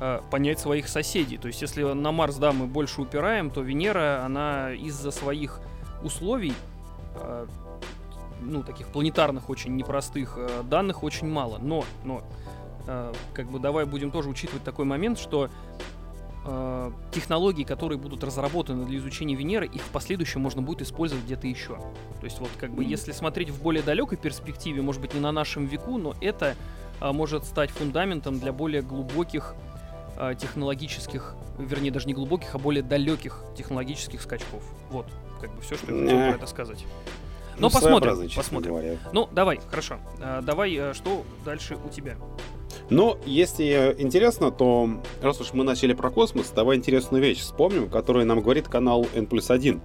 э, 0.00 0.20
понять 0.32 0.58
своих 0.58 0.88
соседей. 0.88 1.38
То 1.38 1.46
есть, 1.46 1.62
если 1.62 1.84
на 1.84 2.10
Марс, 2.10 2.36
да, 2.38 2.52
мы 2.52 2.66
больше 2.66 3.00
упираем, 3.02 3.50
то 3.52 3.60
Венера, 3.60 4.24
она 4.24 4.72
из-за 4.72 5.12
своих 5.12 5.60
условий, 6.02 6.54
э, 7.14 7.46
ну, 8.40 8.64
таких 8.64 8.88
планетарных, 8.88 9.48
очень 9.48 9.76
непростых, 9.76 10.34
э, 10.36 10.62
данных 10.64 11.04
очень 11.04 11.28
мало. 11.28 11.58
Но, 11.58 11.84
но, 12.04 12.22
э, 12.88 13.12
как 13.32 13.48
бы 13.48 13.60
давай 13.60 13.84
будем 13.84 14.10
тоже 14.10 14.28
учитывать 14.28 14.64
такой 14.64 14.86
момент, 14.86 15.20
что 15.20 15.50
э, 16.48 16.90
технологии, 17.12 17.64
которые 17.64 17.98
будут 17.98 18.24
разработаны 18.24 18.86
для 18.86 18.98
изучения 18.98 19.34
Венеры, 19.34 19.66
их 19.66 19.82
в 19.82 19.90
последующем 19.90 20.40
можно 20.40 20.62
будет 20.62 20.82
использовать 20.82 21.24
где-то 21.24 21.46
еще. 21.46 21.76
То 21.76 22.24
есть 22.24 22.38
вот 22.40 22.50
как 22.58 22.70
бы 22.72 22.84
если 22.84 23.12
смотреть 23.12 23.50
в 23.50 23.62
более 23.62 23.82
далекой 23.82 24.18
перспективе, 24.18 24.82
может 24.82 25.00
быть 25.00 25.14
не 25.14 25.20
на 25.20 25.32
нашем 25.32 25.66
веку, 25.66 25.98
но 25.98 26.14
это 26.20 26.56
э, 27.00 27.12
может 27.12 27.44
стать 27.44 27.70
фундаментом 27.70 28.38
для 28.40 28.52
более 28.52 28.82
глубоких 28.82 29.54
э, 30.16 30.34
технологических, 30.38 31.36
вернее 31.58 31.90
даже 31.90 32.06
не 32.06 32.14
глубоких, 32.14 32.54
а 32.54 32.58
более 32.58 32.82
далеких 32.82 33.42
технологических 33.56 34.22
скачков. 34.22 34.62
Вот 34.90 35.06
как 35.40 35.54
бы 35.54 35.60
все, 35.60 35.76
что 35.76 35.94
я 35.94 36.02
хотел 36.02 36.18
про 36.18 36.36
это 36.36 36.46
сказать. 36.46 36.84
Но 37.58 37.68
ну, 37.68 37.70
посмотрим, 37.70 38.30
посмотрим. 38.34 38.72
Говоря. 38.72 38.96
Ну, 39.12 39.28
давай, 39.32 39.60
хорошо. 39.68 39.98
А, 40.20 40.42
давай, 40.42 40.74
э, 40.74 40.94
что 40.94 41.24
дальше 41.44 41.76
у 41.76 41.88
тебя? 41.88 42.16
Но 42.90 43.18
если 43.26 43.94
интересно, 43.98 44.50
то 44.50 44.88
раз 45.20 45.40
уж 45.40 45.52
мы 45.52 45.62
начали 45.62 45.92
про 45.92 46.10
космос, 46.10 46.50
давай 46.54 46.76
интересную 46.76 47.22
вещь 47.22 47.40
вспомним, 47.40 47.90
которую 47.90 48.24
нам 48.26 48.40
говорит 48.40 48.68
канал 48.68 49.06
N 49.14 49.26
плюс 49.26 49.50
1. 49.50 49.80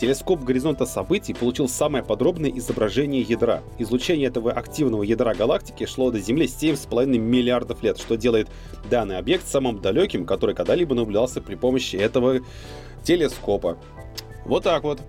Телескоп 0.00 0.42
горизонта 0.42 0.86
событий 0.86 1.34
получил 1.34 1.68
самое 1.68 2.04
подробное 2.04 2.50
изображение 2.50 3.22
ядра. 3.22 3.62
Излучение 3.78 4.28
этого 4.28 4.52
активного 4.52 5.02
ядра 5.02 5.34
галактики 5.34 5.86
шло 5.86 6.10
до 6.10 6.18
Земли 6.20 6.46
7,5 6.46 7.06
миллиардов 7.06 7.82
лет, 7.82 7.98
что 7.98 8.16
делает 8.16 8.48
данный 8.90 9.18
объект 9.18 9.46
самым 9.46 9.80
далеким, 9.80 10.24
который 10.24 10.54
когда-либо 10.54 10.94
наблюдался 10.94 11.40
при 11.40 11.54
помощи 11.54 11.96
этого 11.96 12.40
телескопа. 13.04 13.78
Вот 14.44 14.64
так 14.64 14.82
вот. 14.82 15.00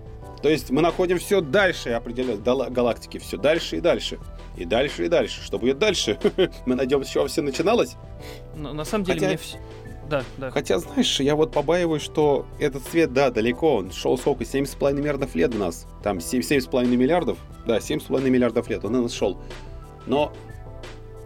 То 0.42 0.48
есть 0.48 0.70
мы 0.70 0.82
находим 0.82 1.18
все 1.18 1.40
дальше 1.40 1.90
определенной 1.90 2.70
галактики, 2.70 3.18
все 3.18 3.36
дальше 3.36 3.78
и 3.78 3.80
дальше. 3.80 4.18
И 4.56 4.64
дальше 4.64 5.04
и 5.04 5.08
дальше. 5.08 5.42
Что 5.42 5.58
будет 5.58 5.78
дальше? 5.78 6.18
мы 6.66 6.74
найдем, 6.74 7.04
с 7.04 7.08
чего 7.08 7.26
все 7.26 7.42
начиналось? 7.42 7.96
Но, 8.54 8.72
на 8.72 8.84
самом 8.84 9.04
деле 9.04 9.18
Хотя... 9.18 9.28
мне 9.28 9.36
все... 9.36 9.58
Да, 10.08 10.22
да. 10.38 10.50
Хотя, 10.50 10.78
знаешь, 10.78 11.18
я 11.18 11.34
вот 11.34 11.52
побаиваюсь, 11.52 12.02
что 12.02 12.46
этот 12.60 12.86
свет, 12.86 13.12
да, 13.12 13.30
далеко, 13.30 13.76
он 13.76 13.90
шел 13.90 14.16
сколько, 14.16 14.44
7,5 14.44 14.92
миллиардов 14.92 15.34
лет 15.34 15.50
до 15.50 15.58
нас. 15.58 15.86
Там 16.02 16.18
7,5 16.18 16.86
миллиардов, 16.86 17.38
да, 17.66 17.78
7,5 17.78 18.30
миллиардов 18.30 18.68
лет 18.68 18.84
он 18.84 18.94
у 18.94 19.02
нас 19.02 19.12
шел. 19.12 19.38
Но 20.06 20.32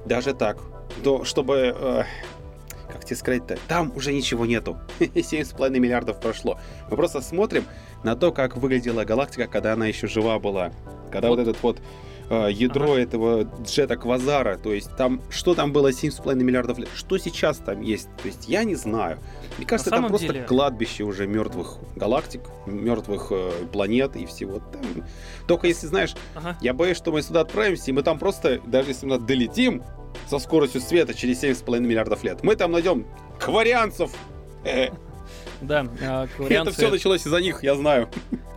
даже 0.06 0.32
так, 0.32 0.58
то, 1.04 1.24
чтобы 1.24 1.76
э, 1.78 2.04
как 2.90 3.04
тебе 3.04 3.16
сказать-то, 3.16 3.58
там 3.68 3.92
уже 3.94 4.12
ничего 4.12 4.46
нету. 4.46 4.78
7,5 4.98 5.78
миллиардов 5.78 6.20
прошло. 6.20 6.58
Мы 6.90 6.96
просто 6.96 7.20
смотрим 7.20 7.64
на 8.02 8.16
то, 8.16 8.32
как 8.32 8.56
выглядела 8.56 9.04
галактика, 9.04 9.46
когда 9.46 9.74
она 9.74 9.86
еще 9.86 10.06
жива 10.06 10.38
была. 10.38 10.72
Когда 11.10 11.28
вот, 11.28 11.38
вот 11.38 11.48
этот 11.48 11.62
вот 11.62 11.82
ядро 12.30 12.92
ага. 12.92 13.00
этого 13.00 13.50
джета 13.62 13.96
Квазара, 13.96 14.56
то 14.56 14.72
есть 14.72 14.94
там, 14.96 15.20
что 15.30 15.54
там 15.54 15.72
было 15.72 15.90
7,5 15.90 16.34
миллиардов 16.36 16.78
лет, 16.78 16.88
что 16.94 17.18
сейчас 17.18 17.58
там 17.58 17.80
есть, 17.80 18.08
то 18.22 18.28
есть 18.28 18.48
я 18.48 18.64
не 18.64 18.76
знаю. 18.76 19.18
Мне 19.58 19.66
кажется, 19.66 19.90
там 19.90 20.06
просто 20.06 20.32
деле... 20.32 20.44
кладбище 20.44 21.04
уже 21.04 21.26
мертвых 21.26 21.78
галактик, 21.96 22.42
мертвых 22.66 23.28
э, 23.30 23.50
планет 23.72 24.14
и 24.16 24.26
всего. 24.26 24.60
Там. 24.60 25.04
Только 25.48 25.66
если, 25.66 25.86
знаешь, 25.86 26.14
ага. 26.34 26.56
я 26.60 26.72
боюсь, 26.72 26.96
что 26.96 27.10
мы 27.10 27.22
сюда 27.22 27.40
отправимся, 27.40 27.90
и 27.90 27.92
мы 27.92 28.02
там 28.02 28.18
просто, 28.18 28.60
даже 28.66 28.90
если 28.90 29.06
мы 29.06 29.18
долетим, 29.18 29.82
со 30.28 30.38
скоростью 30.38 30.80
света 30.80 31.14
через 31.14 31.42
7,5 31.42 31.80
миллиардов 31.80 32.22
лет. 32.24 32.42
Мы 32.42 32.56
там 32.56 32.72
найдем 32.72 33.06
кварианцев. 33.38 34.12
Да, 35.60 35.86
а, 36.02 36.26
Это 36.38 36.70
все 36.70 36.90
началось 36.90 37.26
из-за 37.26 37.40
них, 37.40 37.62
я 37.62 37.74
знаю. 37.74 38.08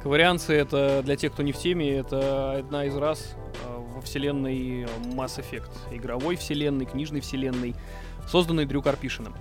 Кварианцы 0.02 0.54
это, 0.54 1.02
для 1.04 1.16
тех, 1.16 1.34
кто 1.34 1.44
не 1.44 1.52
в 1.52 1.58
теме, 1.58 1.98
это 1.98 2.58
одна 2.58 2.86
из 2.86 2.96
раз 2.96 3.36
а, 3.66 3.80
во 3.80 4.02
вселенной 4.02 4.84
Mass 5.14 5.40
Effect. 5.40 5.72
Игровой 5.92 6.36
вселенной, 6.36 6.86
книжной 6.86 7.22
вселенной, 7.22 7.76
созданной 8.28 8.66
Дрю 8.66 8.82
Карпишиным. 8.82 9.36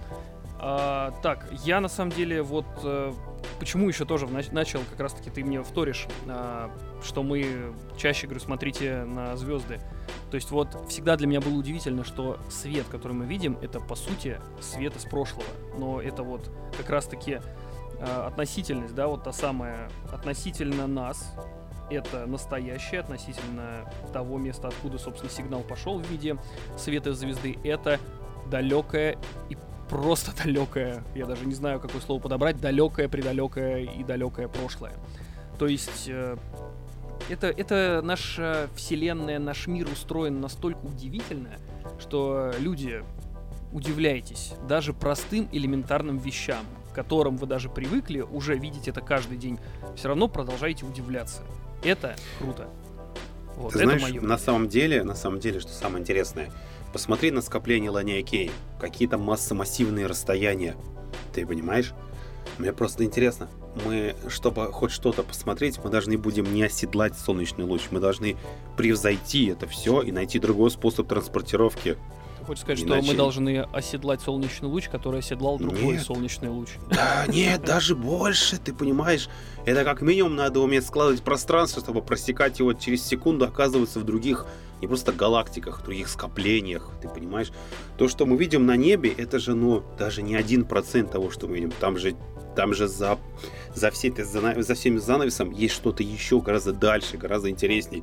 А, 0.59 1.13
так, 1.23 1.49
я 1.65 1.81
на 1.81 1.89
самом 1.89 2.13
деле 2.13 2.41
вот 2.41 2.67
э, 2.85 3.13
почему 3.59 3.89
еще 3.89 4.05
тоже 4.05 4.29
начал, 4.29 4.81
как 4.89 5.01
раз 5.01 5.13
таки 5.13 5.29
ты 5.29 5.43
мне 5.43 5.61
вторишь, 5.63 6.07
а, 6.29 6.71
что 7.03 7.25
мы 7.25 7.75
чаще, 7.99 8.29
говорю, 8.29 8.41
смотрите 8.41 9.03
на 9.03 9.37
звезды. 9.37 9.81
То 10.33 10.37
есть 10.37 10.51
вот 10.51 10.89
всегда 10.89 11.17
для 11.17 11.27
меня 11.27 11.43
было 11.43 11.53
удивительно, 11.53 12.05
что 12.05 12.39
свет, 12.49 12.87
который 12.91 13.13
мы 13.13 13.27
видим, 13.27 13.59
это 13.61 13.81
по 13.81 13.95
сути 13.95 14.41
свет 14.63 14.97
из 14.97 15.05
прошлого. 15.05 15.45
Но 15.77 16.01
это 16.01 16.23
вот 16.23 16.51
как 16.75 16.89
раз 16.89 17.05
таки 17.05 17.41
а, 18.01 18.29
относительность, 18.29 18.95
да, 18.95 19.09
вот 19.09 19.25
та 19.25 19.33
самая 19.35 19.91
относительно 20.11 20.87
нас, 20.87 21.35
это 21.91 22.25
настоящее 22.25 23.01
относительно 23.01 23.85
того 24.15 24.39
места, 24.39 24.69
откуда, 24.69 24.97
собственно, 24.97 25.31
сигнал 25.31 25.61
пошел 25.61 25.99
в 25.99 26.11
виде 26.11 26.39
света 26.79 27.13
звезды. 27.13 27.59
Это 27.63 28.01
далекое 28.51 29.19
и 29.51 29.59
просто 29.91 30.33
далекое, 30.43 31.05
я 31.15 31.27
даже 31.27 31.45
не 31.45 31.55
знаю, 31.55 31.79
какое 31.79 32.01
слово 32.01 32.23
подобрать, 32.23 32.59
далекое, 32.59 33.07
предалекое 33.07 33.81
и 33.81 34.03
далекое 34.03 34.49
прошлое. 34.49 34.95
То 35.59 35.67
есть 35.67 36.09
э, 36.09 36.39
это, 37.29 37.49
это 37.49 38.01
наша 38.03 38.69
вселенная, 38.75 39.39
наш 39.39 39.67
мир 39.67 39.89
устроен 39.91 40.41
настолько 40.41 40.85
удивительно, 40.85 41.51
что 41.99 42.53
люди, 42.59 43.03
удивляйтесь, 43.73 44.55
даже 44.69 44.93
простым 44.93 45.49
элементарным 45.53 46.19
вещам, 46.19 46.65
к 46.93 46.95
которым 46.95 47.37
вы 47.37 47.47
даже 47.47 47.69
привыкли, 47.69 48.21
уже 48.21 48.57
видеть 48.57 48.89
это 48.89 49.01
каждый 49.01 49.39
день, 49.39 49.59
все 49.97 50.09
равно 50.09 50.29
продолжаете 50.29 50.85
удивляться. 50.85 51.43
Это 51.83 52.17
круто. 52.39 52.69
Вот, 53.57 53.73
Ты 53.73 53.81
это 53.81 53.89
знаешь, 53.89 54.03
мое 54.03 54.21
на 54.21 54.39
самом 54.39 54.69
деле, 54.69 55.05
на 55.05 55.15
самом 55.15 55.41
деле, 55.41 55.61
что 55.61 55.71
самое 55.71 56.01
интересное, 56.01 56.51
Посмотри 56.93 57.31
на 57.31 57.41
скопление 57.41 57.91
Ланиакей. 57.91 58.51
Какие 58.79 59.09
там 59.09 59.23
массы 59.23 59.55
массивные 59.55 60.07
расстояния. 60.07 60.77
Ты 61.33 61.47
понимаешь? 61.47 61.95
Мне 62.59 62.73
просто 62.75 63.05
интересно. 63.05 63.49
Мы, 63.87 64.15
чтобы 64.29 64.71
хоть 64.73 64.91
что-то 64.91 65.23
посмотреть, 65.23 65.79
мы 65.83 65.91
должны 65.91 66.19
будем 66.19 66.53
не 66.53 66.63
оседлать 66.63 67.19
солнечный 67.19 67.65
луч. 67.65 67.83
Мы 67.91 68.01
должны 68.01 68.37
превзойти 68.77 69.47
это 69.47 69.67
все 69.67 70.03
и 70.03 70.13
найти 70.13 70.39
другой 70.39 70.71
способ 70.71 71.09
транспортировки. 71.09 71.97
Хочешь 72.47 72.63
сказать, 72.63 72.83
Иначе... 72.83 73.03
что 73.03 73.13
мы 73.13 73.17
должны 73.17 73.61
оседлать 73.73 74.21
солнечный 74.21 74.69
луч, 74.69 74.89
который 74.89 75.21
оседлал 75.21 75.59
другой 75.59 75.95
нет. 75.95 76.03
солнечный 76.03 76.49
луч? 76.49 76.71
Да, 76.91 77.25
нет, 77.29 77.63
даже 77.63 77.95
больше, 77.95 78.59
ты 78.59 78.75
понимаешь. 78.75 79.29
Это 79.65 79.85
как 79.85 80.03
минимум 80.03 80.35
надо 80.35 80.61
уметь 80.61 80.85
складывать 80.85 81.23
пространство, 81.23 81.81
чтобы 81.81 82.03
просекать 82.03 82.59
его 82.59 82.73
через 82.73 83.05
секунду, 83.05 83.45
оказываться 83.45 84.01
в 84.01 84.05
других 84.05 84.47
не 84.81 84.89
просто 84.89 85.13
галактиках, 85.13 85.85
других 85.85 86.09
скоплениях, 86.09 86.91
ты 87.01 87.09
понимаешь? 87.09 87.53
То, 87.97 88.09
что 88.09 88.27
мы 88.27 88.37
видим 88.37 88.67
на 88.67 88.77
небе, 88.77 89.15
это 89.17 89.39
же, 89.39 89.55
ну, 89.55 89.85
даже 89.97 90.23
не 90.23 90.35
один 90.35 90.65
процент 90.65 91.13
того, 91.13 91.31
что 91.31 91.47
мы 91.47 91.55
видим. 91.55 91.73
Там 91.79 91.97
же, 91.97 92.17
там 92.55 92.75
же 92.75 92.89
за, 92.89 93.19
за, 93.75 93.91
всей 93.91 94.11
этой, 94.11 94.25
за, 94.25 94.63
за 94.63 94.75
всеми 94.75 94.99
занавесом 94.99 95.51
есть 95.51 95.75
что-то 95.75 96.03
еще 96.03 96.41
гораздо 96.41 96.73
дальше, 96.73 97.17
гораздо 97.17 97.51
интересней. 97.51 98.03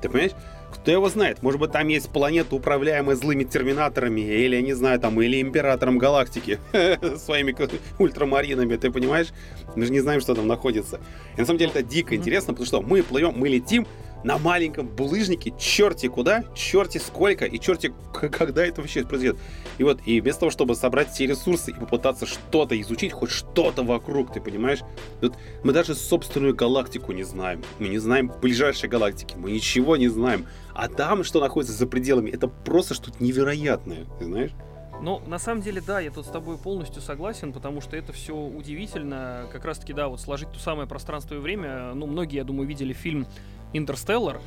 Ты 0.00 0.08
понимаешь? 0.08 0.32
Кто 0.70 0.90
его 0.90 1.08
знает? 1.08 1.42
Может 1.42 1.60
быть, 1.60 1.72
там 1.72 1.88
есть 1.88 2.10
планета, 2.10 2.54
управляемая 2.54 3.16
злыми 3.16 3.44
терминаторами, 3.44 4.20
или, 4.20 4.56
я 4.56 4.62
не 4.62 4.74
знаю, 4.74 5.00
там, 5.00 5.20
или 5.20 5.40
императором 5.40 5.96
галактики 5.98 6.58
своими 7.16 7.56
ультрамаринами, 7.98 8.76
ты 8.76 8.90
понимаешь? 8.90 9.28
Мы 9.76 9.86
же 9.86 9.92
не 9.92 10.00
знаем, 10.00 10.20
что 10.20 10.34
там 10.34 10.46
находится. 10.46 11.00
И 11.36 11.40
на 11.40 11.46
самом 11.46 11.58
деле 11.58 11.70
это 11.74 11.82
дико 11.82 12.14
интересно, 12.14 12.52
потому 12.52 12.66
что 12.66 12.82
мы 12.82 13.02
плывем, 13.02 13.32
мы 13.34 13.48
летим, 13.48 13.86
на 14.24 14.38
маленьком 14.38 14.88
булыжнике 14.88 15.52
черти 15.58 16.08
куда, 16.08 16.44
черти 16.54 16.98
сколько 16.98 17.44
и 17.44 17.58
черти 17.58 17.92
когда 18.12 18.64
это 18.64 18.80
вообще 18.80 19.04
произойдет. 19.04 19.38
И 19.78 19.84
вот, 19.84 20.00
и 20.06 20.20
вместо 20.20 20.40
того, 20.40 20.50
чтобы 20.50 20.74
собрать 20.74 21.10
все 21.10 21.26
ресурсы 21.26 21.70
и 21.70 21.74
попытаться 21.74 22.26
что-то 22.26 22.80
изучить, 22.80 23.12
хоть 23.12 23.30
что-то 23.30 23.82
вокруг, 23.82 24.32
ты 24.32 24.40
понимаешь? 24.40 24.80
Вот 25.20 25.34
мы 25.62 25.72
даже 25.72 25.94
собственную 25.94 26.54
галактику 26.54 27.12
не 27.12 27.22
знаем. 27.22 27.62
Мы 27.78 27.88
не 27.88 27.98
знаем 27.98 28.32
ближайшей 28.40 28.88
галактики, 28.88 29.34
мы 29.36 29.50
ничего 29.50 29.96
не 29.96 30.08
знаем. 30.08 30.46
А 30.74 30.88
там, 30.88 31.24
что 31.24 31.40
находится 31.40 31.74
за 31.74 31.86
пределами, 31.86 32.30
это 32.30 32.48
просто 32.48 32.94
что-то 32.94 33.22
невероятное, 33.22 34.04
ты 34.18 34.24
знаешь? 34.24 34.52
Ну, 35.00 35.20
на 35.26 35.38
самом 35.38 35.62
деле, 35.62 35.80
да, 35.80 36.00
я 36.00 36.10
тут 36.10 36.26
с 36.26 36.28
тобой 36.28 36.58
полностью 36.58 37.00
согласен, 37.00 37.52
потому 37.52 37.80
что 37.80 37.96
это 37.96 38.12
все 38.12 38.34
удивительно. 38.34 39.46
Как 39.52 39.64
раз-таки, 39.64 39.92
да, 39.92 40.08
вот 40.08 40.20
сложить 40.20 40.50
то 40.50 40.58
самое 40.58 40.88
пространство 40.88 41.36
и 41.36 41.38
время. 41.38 41.94
Ну, 41.94 42.06
многие, 42.06 42.36
я 42.36 42.44
думаю, 42.44 42.66
видели 42.66 42.92
фильм 42.92 43.26
Интерстеллар. 43.72 44.40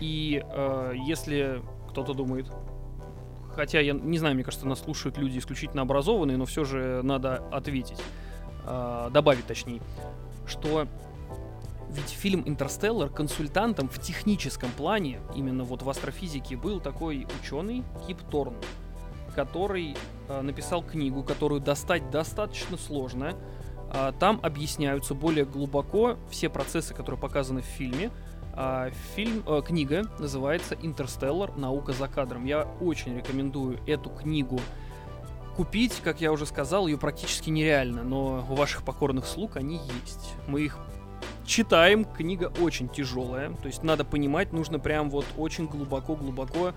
И 0.00 0.44
э, 0.44 0.92
если 1.06 1.62
кто-то 1.88 2.14
думает, 2.14 2.50
хотя 3.54 3.80
я 3.80 3.92
не 3.92 4.18
знаю, 4.18 4.34
мне 4.34 4.44
кажется, 4.44 4.66
нас 4.66 4.80
слушают 4.80 5.18
люди 5.18 5.38
исключительно 5.38 5.82
образованные, 5.82 6.36
но 6.36 6.44
все 6.44 6.64
же 6.64 7.00
надо 7.02 7.36
ответить, 7.50 7.98
э, 8.64 9.08
добавить 9.12 9.46
точнее, 9.46 9.80
что 10.46 10.86
ведь 11.90 12.10
фильм 12.10 12.42
«Интерстеллар» 12.46 13.08
консультантом 13.08 13.88
в 13.88 13.98
техническом 13.98 14.70
плане, 14.70 15.20
именно 15.34 15.64
вот 15.64 15.82
в 15.82 15.88
астрофизике, 15.88 16.56
был 16.56 16.80
такой 16.80 17.26
ученый 17.40 17.82
Кип 18.06 18.18
Торн, 18.30 18.54
который 19.34 19.96
э, 20.28 20.40
написал 20.42 20.82
книгу, 20.82 21.22
которую 21.22 21.60
достать 21.60 22.10
достаточно 22.10 22.76
сложно. 22.76 23.34
Э, 23.92 24.12
там 24.20 24.38
объясняются 24.42 25.14
более 25.14 25.46
глубоко 25.46 26.16
все 26.30 26.50
процессы, 26.50 26.92
которые 26.92 27.20
показаны 27.20 27.62
в 27.62 27.66
фильме. 27.66 28.10
Э, 28.60 28.90
фильм, 29.14 29.44
э, 29.46 29.62
книга 29.64 30.06
называется 30.18 30.76
«Интерстеллар. 30.82 31.56
Наука 31.56 31.92
за 31.92 32.08
кадром». 32.08 32.44
Я 32.44 32.64
очень 32.80 33.16
рекомендую 33.16 33.78
эту 33.86 34.10
книгу 34.10 34.60
купить, 35.56 36.00
как 36.02 36.20
я 36.20 36.32
уже 36.32 36.44
сказал, 36.44 36.88
ее 36.88 36.98
практически 36.98 37.50
нереально, 37.50 38.02
но 38.02 38.44
у 38.48 38.54
ваших 38.54 38.82
покорных 38.82 39.26
слуг 39.26 39.56
они 39.56 39.80
есть. 40.02 40.34
Мы 40.48 40.62
их 40.62 40.76
читаем, 41.46 42.04
книга 42.04 42.52
очень 42.60 42.88
тяжелая, 42.88 43.50
то 43.50 43.66
есть 43.68 43.84
надо 43.84 44.04
понимать, 44.04 44.52
нужно 44.52 44.80
прям 44.80 45.08
вот 45.08 45.24
очень 45.36 45.66
глубоко-глубоко 45.66 46.72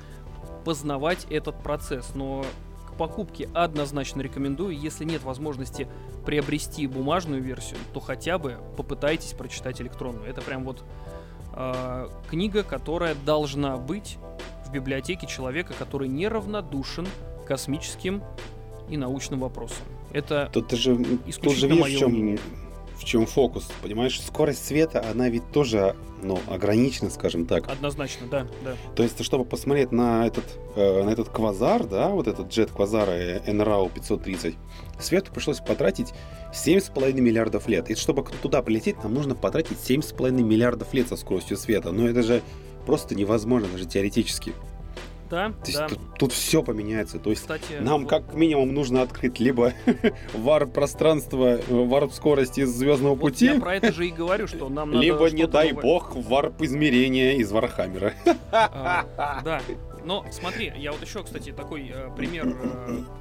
познавать 0.64 1.26
этот 1.32 1.62
процесс, 1.64 2.14
но 2.14 2.46
к 2.88 2.94
покупке 2.96 3.50
однозначно 3.54 4.22
рекомендую, 4.22 4.78
если 4.80 5.04
нет 5.04 5.24
возможности 5.24 5.88
приобрести 6.26 6.86
бумажную 6.86 7.42
версию, 7.42 7.80
то 7.94 8.00
хотя 8.00 8.38
бы 8.38 8.60
попытайтесь 8.78 9.34
прочитать 9.34 9.82
электронную. 9.82 10.30
Это 10.30 10.42
прям 10.42 10.64
вот 10.64 10.84
э, 11.54 12.10
книга, 12.30 12.64
которая 12.64 13.16
должна 13.26 13.78
быть 13.78 14.18
в 14.66 14.72
библиотеке 14.72 15.28
человека, 15.28 15.74
который 15.78 16.08
неравнодушен 16.08 17.08
космическим 17.48 18.24
и 18.90 18.98
научным 18.98 19.40
вопросам. 19.40 19.86
Это 20.14 20.50
Тут 20.52 20.70
ты 20.70 20.76
же, 20.76 20.98
тут 21.42 21.54
же 21.54 21.68
видишь, 21.68 21.96
в 21.96 22.00
чем, 22.00 22.38
в 23.02 23.06
чем 23.06 23.26
фокус, 23.26 23.68
понимаешь? 23.82 24.22
Скорость 24.22 24.66
света, 24.66 25.04
она 25.10 25.28
ведь 25.30 25.52
тоже, 25.52 25.96
ну, 26.22 26.40
ограничена, 26.48 27.10
скажем 27.10 27.48
так. 27.48 27.68
Однозначно, 27.68 28.28
да, 28.28 28.48
да. 28.64 28.76
То 28.96 29.04
есть, 29.04 29.24
чтобы 29.24 29.44
посмотреть 29.44 29.92
на 29.92 30.28
этот, 30.28 30.46
э, 30.76 31.04
на 31.04 31.10
этот 31.10 31.30
квазар, 31.30 31.86
да, 31.86 32.10
вот 32.10 32.28
этот 32.28 32.50
джет 32.50 32.72
квазара 32.72 33.12
NRAO 33.12 33.92
530, 33.92 34.56
свету 35.00 35.32
пришлось 35.32 35.60
потратить 35.60 36.14
7,5 36.54 37.20
миллиардов 37.20 37.68
лет. 37.68 37.90
И 37.90 37.96
чтобы 37.96 38.24
туда 38.42 38.62
полететь, 38.62 39.04
нам 39.04 39.14
нужно 39.14 39.34
потратить 39.34 39.80
7,5 39.80 40.44
миллиардов 40.44 40.94
лет 40.94 41.08
со 41.08 41.18
скоростью 41.18 41.58
света. 41.58 41.92
Но 41.92 42.08
это 42.08 42.22
же 42.22 42.42
просто 42.86 43.16
невозможно, 43.16 43.68
даже 43.70 43.86
теоретически. 43.86 44.54
Да, 45.32 45.50
То 45.50 45.68
есть 45.68 45.78
да. 45.80 45.88
тут, 45.88 46.00
тут 46.20 46.32
все 46.34 46.62
поменяется. 46.62 47.18
То 47.18 47.30
есть 47.30 47.44
Кстати, 47.44 47.80
нам 47.80 48.02
вот- 48.02 48.10
как 48.10 48.34
минимум 48.34 48.74
нужно 48.74 49.02
открыть 49.02 49.40
либо 49.40 49.72
варп 50.34 50.74
пространство, 50.74 51.58
э, 51.58 51.62
варп 51.70 52.12
скорости 52.12 52.60
из 52.60 52.70
Звездного 52.70 53.16
вот 53.16 53.22
пути, 53.22 53.46
я 53.46 53.60
про 53.60 53.76
это 53.76 53.94
же 53.94 54.08
и 54.08 54.12
говорю, 54.12 54.48
что 54.48 54.68
нам 54.68 54.92
надо 54.92 55.02
либо, 55.02 55.32
не 55.32 55.48
дай 55.48 55.70
новое. 55.70 55.82
бог, 55.82 56.16
варп 56.18 56.62
измерения 56.62 57.36
из 57.36 57.52
Вархаммера. 57.52 58.14
А, 58.52 59.42
да. 59.46 59.62
Но 60.04 60.26
смотри, 60.32 60.74
я 60.76 60.92
вот 60.92 61.02
еще, 61.02 61.24
кстати, 61.24 61.52
такой 61.52 61.90
э, 61.94 62.10
пример 62.18 62.54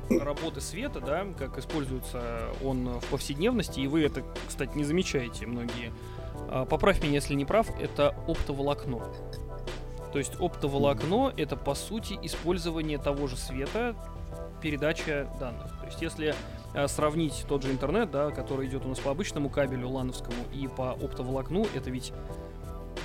э, 0.08 0.18
работы 0.18 0.60
света, 0.60 1.00
да, 1.00 1.26
как 1.38 1.58
используется 1.58 2.48
он 2.64 2.98
в 2.98 3.04
повседневности, 3.06 3.80
и 3.80 3.86
вы 3.86 4.02
это, 4.02 4.24
кстати, 4.48 4.76
не 4.76 4.82
замечаете 4.82 5.46
многие. 5.46 5.92
А, 6.48 6.64
поправь 6.64 7.00
меня, 7.02 7.14
если 7.14 7.34
не 7.34 7.44
прав, 7.44 7.68
это 7.80 8.16
оптоволокно. 8.26 9.00
То 10.12 10.18
есть 10.18 10.32
оптоволокно 10.40 11.32
это 11.36 11.56
по 11.56 11.74
сути 11.74 12.18
использование 12.22 12.98
того 12.98 13.26
же 13.26 13.36
света, 13.36 13.94
передача 14.60 15.28
данных. 15.38 15.78
То 15.80 15.86
есть 15.86 16.02
если 16.02 16.34
э, 16.74 16.88
сравнить 16.88 17.44
тот 17.48 17.62
же 17.62 17.70
интернет, 17.70 18.10
да, 18.10 18.30
который 18.30 18.66
идет 18.66 18.84
у 18.84 18.88
нас 18.88 18.98
по 18.98 19.10
обычному 19.10 19.48
кабелю 19.48 19.88
лановскому 19.88 20.44
и 20.52 20.68
по 20.68 20.92
оптоволокну, 20.92 21.66
это 21.74 21.90
ведь 21.90 22.12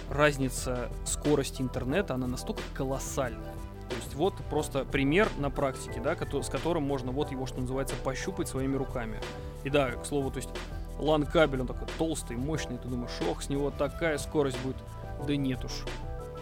разница 0.09 0.89
скорости 1.05 1.61
интернета, 1.61 2.15
она 2.15 2.27
настолько 2.27 2.61
колоссальная. 2.73 3.53
То 3.89 3.95
есть 3.95 4.15
вот 4.15 4.33
просто 4.49 4.83
пример 4.83 5.29
на 5.37 5.51
практике, 5.51 6.01
да, 6.01 6.15
с 6.15 6.49
которым 6.49 6.83
можно 6.83 7.11
вот 7.11 7.31
его, 7.31 7.45
что 7.45 7.61
называется, 7.61 7.95
пощупать 8.03 8.47
своими 8.47 8.75
руками. 8.75 9.19
И 9.63 9.69
да, 9.69 9.91
к 9.91 10.05
слову, 10.05 10.31
то 10.31 10.37
есть 10.37 10.49
LAN 10.99 11.29
кабель, 11.29 11.61
он 11.61 11.67
такой 11.67 11.87
толстый, 11.97 12.35
мощный, 12.35 12.77
ты 12.77 12.87
думаешь, 12.87 13.11
ох, 13.29 13.43
с 13.43 13.49
него 13.49 13.69
такая 13.69 14.17
скорость 14.17 14.59
будет. 14.63 14.77
Да 15.27 15.35
нет 15.35 15.63
уж. 15.63 15.83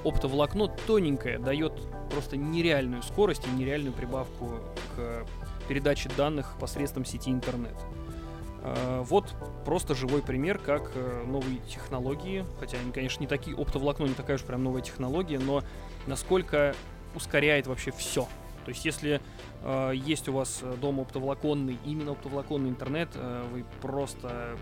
Оптоволокно 0.04 0.68
тоненькое, 0.68 1.40
дает 1.40 1.74
просто 2.12 2.38
нереальную 2.38 3.04
скорость 3.04 3.48
и 3.48 3.50
нереальную 3.50 3.94
прибавку 3.94 4.60
к 4.96 5.26
передаче 5.68 6.10
данных 6.18 6.56
посредством 6.60 7.06
сети 7.06 7.32
интернет. 7.32 7.76
Э, 8.64 9.04
Вот 9.08 9.34
просто 9.66 9.96
живой 9.96 10.22
пример, 10.22 10.58
как 10.58 10.92
э, 10.96 11.24
новые 11.26 11.60
технологии, 11.60 12.46
хотя 12.60 12.78
они, 12.78 12.92
конечно, 12.92 13.22
не 13.22 13.28
такие, 13.28 13.56
оптоволокно 13.56 14.06
не 14.06 14.14
такая 14.14 14.38
уж 14.38 14.44
прям 14.44 14.64
новая 14.64 14.82
технология, 14.82 15.40
но 15.40 15.64
насколько 16.08 16.76
ускоряет 17.16 17.68
вообще 17.68 17.92
все. 17.92 18.28
То 18.66 18.70
есть, 18.70 18.86
если 18.86 19.22
э, 19.64 19.92
есть 19.94 20.28
у 20.30 20.34
вас 20.34 20.60
э, 20.62 20.76
дома 20.80 21.04
оптоволоконный, 21.04 21.78
именно 21.86 22.12
оптоволоконный 22.12 22.70
интернет, 22.70 23.10
э, 23.16 23.44
вы 23.52 23.66
просто 23.82 24.58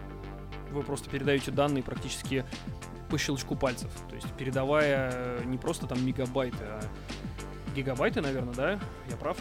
вы 0.71 0.83
просто 0.83 1.09
передаете 1.09 1.51
данные 1.51 1.83
практически 1.83 2.45
по 3.11 3.17
щелчку 3.17 3.55
пальцев. 3.55 3.89
То 4.09 4.15
есть, 4.15 4.31
передавая 4.37 5.11
э, 5.13 5.41
не 5.45 5.57
просто 5.57 5.85
там 5.85 6.03
мегабайты, 6.05 6.57
а 6.63 6.81
гигабайты, 7.75 8.21
наверное, 8.21 8.53
да? 8.53 8.79
Я 9.09 9.17
прав? 9.17 9.37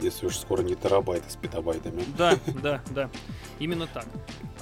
Если 0.00 0.26
уж 0.26 0.36
скоро 0.38 0.62
не 0.62 0.76
терабайты 0.76 1.28
с 1.28 1.36
петабайтами. 1.36 2.02
Да, 2.16 2.34
да, 2.62 2.80
да. 2.90 3.10
Именно 3.58 3.86
так. 3.88 4.06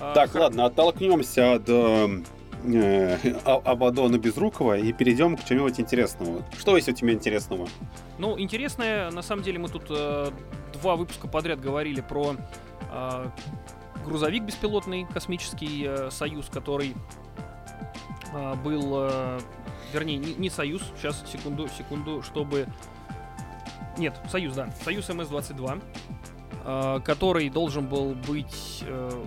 А, 0.00 0.14
Так, 0.14 0.30
хор- 0.32 0.40
ладно, 0.42 0.64
оттолкнемся 0.64 1.54
от 1.54 1.68
э, 1.68 2.22
э, 2.64 3.34
А- 3.44 3.60
Абадона 3.64 4.18
Безрукова 4.18 4.78
и 4.78 4.92
перейдем 4.92 5.36
к 5.36 5.44
чему-нибудь 5.44 5.78
интересному. 5.78 6.42
Что 6.58 6.76
есть 6.76 6.88
у 6.88 6.92
тебя 6.92 7.12
интересного? 7.12 7.68
Ну, 8.18 8.38
интересное, 8.38 9.10
на 9.10 9.22
самом 9.22 9.42
деле, 9.44 9.58
мы 9.58 9.68
тут 9.68 9.84
э, 9.90 10.30
два 10.72 10.96
выпуска 10.96 11.28
подряд 11.28 11.60
говорили 11.60 12.00
про 12.00 12.34
э, 12.90 13.26
грузовик 14.06 14.42
беспилотный, 14.44 15.06
космический 15.12 15.84
э, 15.86 16.10
союз, 16.10 16.48
который 16.48 16.90
э, 16.90 16.94
был, 18.32 19.08
э, 19.08 19.40
вернее, 19.92 20.16
не, 20.16 20.34
не 20.34 20.50
союз, 20.50 20.82
сейчас, 20.96 21.24
секунду, 21.30 21.68
секунду, 21.68 22.22
чтобы... 22.22 22.66
Нет, 23.96 24.18
союз, 24.30 24.54
да, 24.54 24.70
союз 24.82 25.08
МС-22, 25.08 25.82
э, 26.64 27.00
который 27.04 27.50
должен 27.50 27.86
был 27.86 28.14
быть 28.14 28.84
э, 28.86 29.24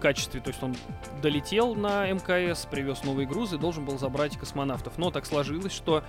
качестве, 0.00 0.40
то 0.40 0.48
есть 0.48 0.62
он 0.62 0.74
долетел 1.22 1.74
на 1.74 2.10
МКС, 2.10 2.66
привез 2.66 3.04
новые 3.04 3.26
грузы, 3.26 3.58
должен 3.58 3.84
был 3.84 3.98
забрать 3.98 4.36
космонавтов. 4.36 4.98
Но 4.98 5.10
так 5.10 5.26
сложилось, 5.26 5.72
что 5.72 6.02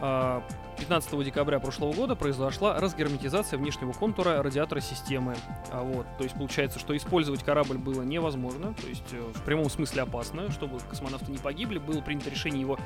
э, 0.00 0.40
15 0.78 1.24
декабря 1.24 1.58
прошлого 1.58 1.92
года 1.92 2.14
произошла 2.14 2.78
разгерметизация 2.78 3.58
внешнего 3.58 3.92
контура 3.92 4.42
радиатора 4.42 4.80
системы. 4.80 5.36
А 5.70 5.82
вот, 5.82 6.06
то 6.16 6.24
есть 6.24 6.36
получается, 6.36 6.78
что 6.78 6.96
использовать 6.96 7.42
корабль 7.42 7.78
было 7.78 8.02
невозможно, 8.02 8.74
то 8.74 8.86
есть 8.86 9.12
э, 9.12 9.20
в 9.34 9.42
прямом 9.42 9.68
смысле 9.68 10.02
опасно, 10.02 10.50
чтобы 10.50 10.78
космонавты 10.80 11.30
не 11.30 11.38
погибли, 11.38 11.78
было 11.78 12.00
принято 12.00 12.30
решение 12.30 12.60
его 12.60 12.78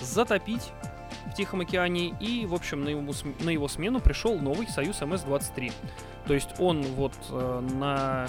затопить 0.00 0.72
в 1.26 1.34
Тихом 1.34 1.60
океане, 1.60 2.14
и, 2.20 2.46
в 2.46 2.54
общем, 2.54 2.84
на 2.84 2.88
его, 2.88 3.12
на 3.40 3.50
его 3.50 3.68
смену 3.68 4.00
пришел 4.00 4.38
новый 4.38 4.68
Союз 4.68 5.00
МС-23. 5.00 5.72
То 6.26 6.34
есть 6.34 6.50
он 6.58 6.82
вот 6.82 7.14
э, 7.30 7.60
на 7.74 8.28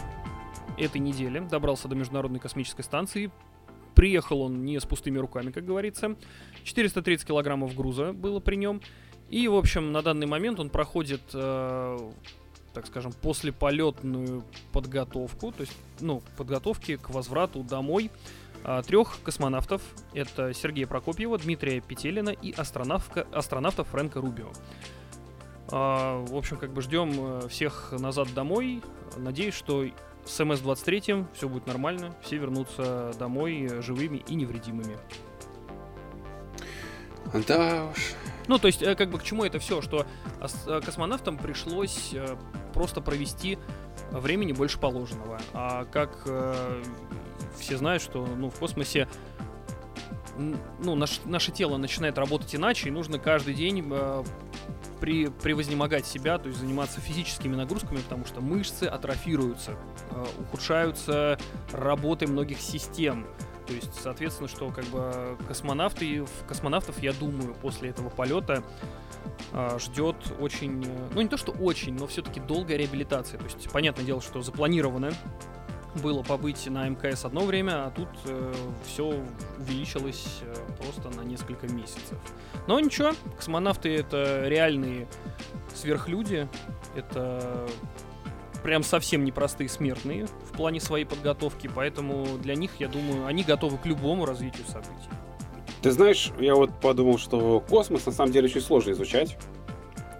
этой 0.77 0.99
неделе 0.99 1.41
добрался 1.41 1.87
до 1.87 1.95
Международной 1.95 2.39
космической 2.39 2.83
станции, 2.83 3.31
Приехал 3.95 4.41
он 4.41 4.63
не 4.63 4.79
с 4.79 4.85
пустыми 4.85 5.17
руками, 5.17 5.51
как 5.51 5.65
говорится. 5.65 6.15
430 6.63 7.27
килограммов 7.27 7.75
груза 7.75 8.13
было 8.13 8.39
при 8.39 8.55
нем. 8.55 8.81
И, 9.29 9.47
в 9.47 9.55
общем, 9.55 9.91
на 9.91 10.01
данный 10.01 10.27
момент 10.27 10.59
он 10.59 10.69
проходит, 10.69 11.21
э, 11.33 12.11
так 12.73 12.87
скажем, 12.87 13.13
послеполетную 13.13 14.43
подготовку, 14.71 15.51
то 15.51 15.61
есть, 15.61 15.73
ну, 15.99 16.21
подготовки 16.37 16.97
к 16.97 17.09
возврату 17.09 17.63
домой 17.63 18.11
а, 18.63 18.81
трех 18.81 19.21
космонавтов. 19.23 19.81
Это 20.13 20.53
Сергея 20.53 20.87
Прокопьева, 20.87 21.37
Дмитрия 21.37 21.81
Петелина 21.81 22.29
и 22.29 22.51
астронавка, 22.51 23.25
астронавта 23.31 23.83
Фрэнка 23.83 24.19
Рубио. 24.19 24.51
А, 25.69 26.23
в 26.25 26.35
общем, 26.35 26.57
как 26.57 26.73
бы 26.73 26.81
ждем 26.81 27.11
э, 27.15 27.47
всех 27.47 27.93
назад 27.97 28.33
домой. 28.33 28.81
Надеюсь, 29.17 29.53
что 29.53 29.85
с 30.31 30.39
МС-23 30.39 31.27
все 31.33 31.49
будет 31.49 31.67
нормально, 31.67 32.15
все 32.21 32.37
вернутся 32.37 33.11
домой 33.19 33.69
живыми 33.81 34.23
и 34.27 34.35
невредимыми. 34.35 34.97
Да 37.47 37.85
уж. 37.85 38.13
Ну, 38.47 38.57
то 38.57 38.67
есть, 38.67 38.81
э, 38.81 38.95
как 38.95 39.09
бы 39.09 39.19
к 39.19 39.23
чему 39.23 39.43
это 39.43 39.59
все, 39.59 39.81
что 39.81 40.05
ас- 40.39 40.65
э, 40.67 40.81
космонавтам 40.83 41.37
пришлось 41.37 42.11
э, 42.13 42.35
просто 42.73 43.01
провести 43.01 43.57
времени 44.11 44.53
больше 44.53 44.79
положенного. 44.79 45.39
А 45.53 45.85
как 45.85 46.27
все 47.57 47.77
знают, 47.77 48.01
что 48.01 48.25
ну, 48.25 48.49
в 48.49 48.55
космосе 48.55 49.07
ну, 50.37 50.95
наш, 50.95 51.21
наше 51.25 51.51
тело 51.51 51.77
начинает 51.77 52.17
работать 52.17 52.53
иначе, 52.55 52.89
и 52.89 52.91
нужно 52.91 53.19
каждый 53.19 53.53
день 53.53 53.93
при, 55.01 55.27
превознемогать 55.27 56.05
себя, 56.05 56.37
то 56.37 56.47
есть 56.47 56.59
заниматься 56.59 57.01
физическими 57.01 57.55
нагрузками, 57.55 57.97
потому 57.97 58.25
что 58.25 58.39
мышцы 58.39 58.83
атрофируются, 58.83 59.71
э, 60.11 60.25
ухудшаются 60.39 61.37
работы 61.73 62.27
многих 62.27 62.61
систем. 62.61 63.25
То 63.67 63.73
есть, 63.73 63.93
соответственно, 63.99 64.47
что 64.47 64.69
как 64.69 64.85
бы 64.85 65.37
космонавты, 65.47 66.25
космонавтов, 66.47 67.01
я 67.01 67.13
думаю, 67.13 67.55
после 67.55 67.89
этого 67.89 68.09
полета 68.09 68.63
а, 69.53 69.77
ждет 69.79 70.15
очень, 70.39 70.83
э, 70.85 71.09
ну 71.13 71.21
не 71.21 71.27
то 71.27 71.37
что 71.37 71.51
очень, 71.51 71.93
но 71.93 72.07
все-таки 72.07 72.39
долгая 72.39 72.77
реабилитация. 72.77 73.37
То 73.37 73.45
есть, 73.45 73.69
понятное 73.71 74.05
дело, 74.05 74.21
что 74.21 74.41
запланировано 74.41 75.13
было 75.95 76.23
побыть 76.23 76.65
на 76.67 76.87
МКС 76.87 77.25
одно 77.25 77.41
время, 77.41 77.85
а 77.85 77.91
тут 77.91 78.09
э, 78.25 78.53
все 78.85 79.13
увеличилось 79.59 80.41
э, 80.41 80.55
просто 80.81 81.09
на 81.09 81.21
несколько 81.21 81.67
месяцев. 81.67 82.17
Но 82.67 82.79
ничего, 82.79 83.11
космонавты 83.35 83.93
это 83.95 84.47
реальные 84.47 85.07
сверхлюди, 85.73 86.47
это 86.95 87.67
прям 88.63 88.83
совсем 88.83 89.25
непростые 89.25 89.69
смертные 89.69 90.27
в 90.27 90.51
плане 90.55 90.79
своей 90.79 91.05
подготовки, 91.05 91.69
поэтому 91.73 92.37
для 92.37 92.55
них, 92.55 92.71
я 92.79 92.87
думаю, 92.87 93.25
они 93.25 93.43
готовы 93.43 93.77
к 93.77 93.85
любому 93.85 94.25
развитию 94.25 94.65
событий. 94.67 95.09
Ты 95.81 95.91
знаешь, 95.91 96.31
я 96.39 96.53
вот 96.53 96.69
подумал, 96.79 97.17
что 97.17 97.59
космос 97.59 98.05
на 98.05 98.11
самом 98.11 98.31
деле 98.31 98.45
очень 98.45 98.61
сложно 98.61 98.91
изучать. 98.91 99.37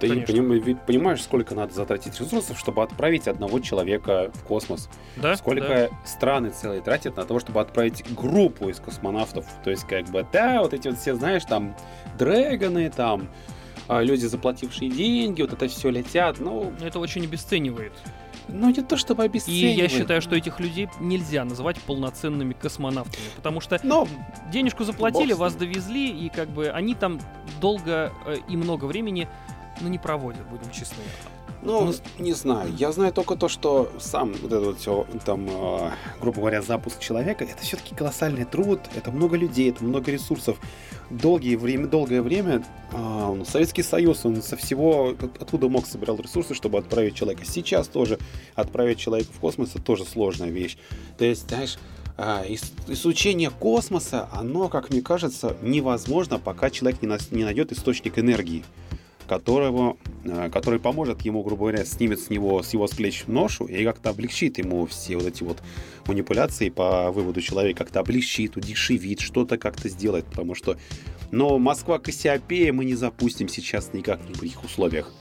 Ты 0.01 0.07
Конечно. 0.09 0.33
поним- 0.33 0.79
понимаешь, 0.87 1.21
сколько 1.21 1.53
надо 1.53 1.73
затратить 1.73 2.19
ресурсов, 2.19 2.57
чтобы 2.57 2.81
отправить 2.81 3.27
одного 3.27 3.59
человека 3.59 4.31
в 4.33 4.43
космос? 4.43 4.89
Да? 5.15 5.35
Сколько 5.37 5.89
Да. 5.91 6.07
страны 6.07 6.49
целые 6.49 6.81
тратят 6.81 7.15
на 7.17 7.23
то, 7.23 7.39
чтобы 7.39 7.61
отправить 7.61 8.03
группу 8.15 8.67
из 8.69 8.79
космонавтов? 8.79 9.45
То 9.63 9.69
есть, 9.69 9.83
как 9.85 10.05
бы, 10.09 10.25
да, 10.33 10.61
вот 10.61 10.73
эти 10.73 10.87
вот 10.87 10.97
все, 10.97 11.13
знаешь, 11.13 11.43
там, 11.45 11.75
дрэгоны, 12.17 12.89
там, 12.89 13.27
а, 13.87 14.01
люди, 14.01 14.25
заплатившие 14.25 14.89
деньги, 14.89 15.41
вот 15.43 15.53
это 15.53 15.67
все 15.67 15.89
летят. 15.89 16.39
Ну, 16.39 16.73
Это 16.81 16.99
очень 16.99 17.23
обесценивает. 17.25 17.93
ну 18.47 18.69
не 18.69 18.81
то 18.81 18.97
чтобы 18.97 19.23
И 19.23 19.25
обесценивать. 19.27 19.77
я 19.77 19.87
считаю, 19.87 20.21
что 20.21 20.35
этих 20.35 20.59
людей 20.59 20.89
нельзя 20.99 21.45
называть 21.45 21.79
полноценными 21.81 22.53
космонавтами, 22.53 23.23
потому 23.35 23.61
что 23.61 23.79
Но 23.83 24.07
денежку 24.51 24.83
заплатили, 24.83 25.33
вас 25.33 25.53
довезли, 25.55 26.09
и 26.09 26.29
как 26.29 26.49
бы 26.49 26.69
они 26.69 26.95
там 26.95 27.19
долго 27.61 28.11
э, 28.25 28.37
и 28.49 28.57
много 28.57 28.85
времени, 28.85 29.27
ну, 29.82 29.89
не 29.89 29.98
проводят, 30.00 30.46
будем 30.50 30.72
честны. 30.72 31.04
Ну, 31.63 31.86
Ну, 31.86 31.94
не 32.24 32.34
знаю. 32.34 32.74
Я 32.76 32.91
знаю 32.91 33.13
только 33.13 33.36
то, 33.36 33.48
что 33.48 33.91
сам 34.00 34.34
вот 34.41 34.52
это 34.52 34.62
вот 34.62 34.80
все, 34.80 35.06
там, 35.26 35.48
э, 35.48 35.91
грубо 36.20 36.39
говоря, 36.39 36.62
запуск 36.63 36.98
человека, 37.00 37.44
это 37.44 37.62
все-таки 37.62 37.94
колоссальный 37.94 38.46
труд, 38.46 38.80
это 38.96 39.12
много 39.12 39.38
людей, 39.38 39.70
это 39.70 39.84
много 39.84 40.10
ресурсов. 40.12 40.58
Долгие 41.12 41.58
время, 41.58 41.86
долгое 41.86 42.24
время 42.24 42.63
э, 42.94 43.44
Советский 43.48 43.84
Союз, 43.84 44.26
он 44.26 44.41
со 44.41 44.58
всего, 44.58 45.10
от- 45.10 45.39
оттуда 45.39 45.70
мог 45.70 45.86
собирал 45.86 46.17
ресурсы, 46.17 46.56
чтобы 46.56 46.80
отправить 46.80 47.13
человека. 47.13 47.46
Сейчас 47.46 47.88
тоже 47.88 48.17
отправить 48.56 48.98
человека 48.98 49.30
в 49.32 49.39
космос, 49.39 49.70
это 49.76 49.82
тоже 49.84 50.04
сложная 50.06 50.50
вещь. 50.50 50.78
То 51.20 51.26
есть, 51.26 51.48
знаешь, 51.48 51.78
а, 52.17 52.44
ис- 52.48 52.74
изучение 52.88 53.52
космоса, 53.52 54.28
оно, 54.32 54.67
как 54.67 54.89
мне 54.89 55.02
кажется, 55.04 55.56
невозможно, 55.62 56.39
пока 56.39 56.72
человек 56.72 57.04
не, 57.04 57.08
нас- 57.08 57.30
не 57.32 57.44
найдет 57.44 57.72
источник 57.72 58.17
энергии 58.17 58.63
которого, 59.32 59.96
э, 60.26 60.50
который 60.52 60.78
поможет 60.78 61.22
ему, 61.22 61.41
грубо 61.41 61.62
говоря, 61.62 61.86
снимет 61.86 62.20
с 62.20 62.30
него, 62.30 62.62
с 62.62 62.74
его 62.74 62.86
плеч 62.88 63.24
ношу 63.28 63.63
и 63.63 63.86
как-то 63.86 64.10
облегчит 64.10 64.58
ему 64.58 64.86
все 64.88 65.15
вот 65.15 65.26
эти 65.26 65.41
вот 65.44 65.63
манипуляции 66.06 66.67
по 66.67 67.12
выводу 67.12 67.39
человека, 67.39 67.86
как-то 67.86 68.02
облегчит, 68.02 68.58
удешевит, 68.58 69.22
что-то 69.22 69.58
как-то 69.58 69.88
сделать, 69.88 70.26
потому 70.26 70.54
что, 70.54 70.76
но 71.32 71.58
Москва 71.60 71.98
Кассиопея 71.98 72.74
мы 72.74 72.84
не 72.84 72.96
запустим 72.96 73.48
сейчас 73.48 73.94
никак 73.94 74.20
ни 74.28 74.34
при 74.34 74.50
каких 74.50 74.65
условиях. 74.65 75.13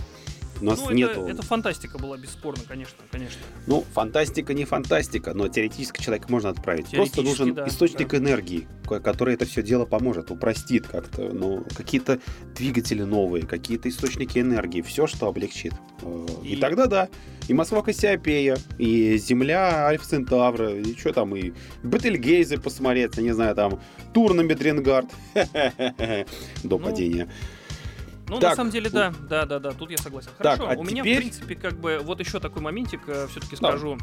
У 0.61 0.65
нас 0.65 0.79
ну, 0.81 0.87
это, 0.87 0.95
нету... 0.95 1.27
это 1.27 1.43
фантастика 1.43 1.99
была, 1.99 2.17
бесспорно, 2.19 2.63
конечно, 2.69 2.99
конечно. 3.11 3.41
Ну, 3.67 3.85
фантастика 3.95 4.53
не 4.55 4.65
фантастика, 4.65 5.33
но 5.35 5.49
теоретически 5.49 6.03
человека 6.03 6.27
можно 6.31 6.51
отправить. 6.51 6.91
Просто 6.91 7.23
нужен 7.23 7.55
да, 7.55 7.67
источник 7.67 8.09
да. 8.11 8.19
энергии, 8.19 8.69
ко- 8.87 9.01
который 9.01 9.35
это 9.35 9.47
все 9.47 9.63
дело 9.63 9.87
поможет, 9.87 10.31
упростит 10.31 10.87
как-то. 10.87 11.31
Ну, 11.33 11.65
какие-то 11.77 12.21
двигатели 12.55 13.03
новые, 13.03 13.47
какие-то 13.47 13.89
источники 13.89 14.39
энергии, 14.39 14.83
все, 14.83 15.07
что 15.07 15.29
облегчит. 15.29 15.73
Э, 16.03 16.27
И, 16.45 16.55
И- 16.55 16.57
тогда 16.57 16.87
да. 16.87 17.09
И 17.49 17.55
Москва 17.55 17.83
Кассиопея, 17.83 18.59
и 18.79 19.17
Земля 19.17 19.87
Альфа 19.87 20.07
Центавра, 20.07 20.73
и 20.73 20.97
что 20.97 21.13
там, 21.13 21.35
и 21.35 21.53
Бетельгейзе 21.83 22.59
посмотреть, 22.59 23.17
я 23.17 23.23
не 23.23 23.33
знаю, 23.33 23.57
там, 23.57 23.81
тур 24.15 24.35
на 24.35 24.43
Медрингард 24.43 25.07
до 25.35 26.25
Ну, 26.63 26.79
падения. 26.79 27.29
Ну, 28.31 28.39
Так, 28.41 28.51
на 28.51 28.57
самом 28.57 28.71
деле, 28.71 28.89
да, 28.91 29.13
да, 29.29 29.45
да, 29.45 29.59
да, 29.59 29.73
тут 29.73 29.91
я 29.91 29.99
согласен. 29.99 30.31
Так, 30.39 30.59
Хорошо, 30.59 30.69
а 30.71 30.81
у 30.81 30.85
меня, 30.85 31.03
теперь- 31.03 31.17
в 31.17 31.21
принципе, 31.21 31.55
как 31.57 31.75
бы, 31.81 31.99
вот 32.03 32.21
еще 32.21 32.39
такой 32.41 32.63
моментик, 32.63 33.03
все-таки 33.05 33.57
Да. 33.61 33.69
скажу. 33.69 33.99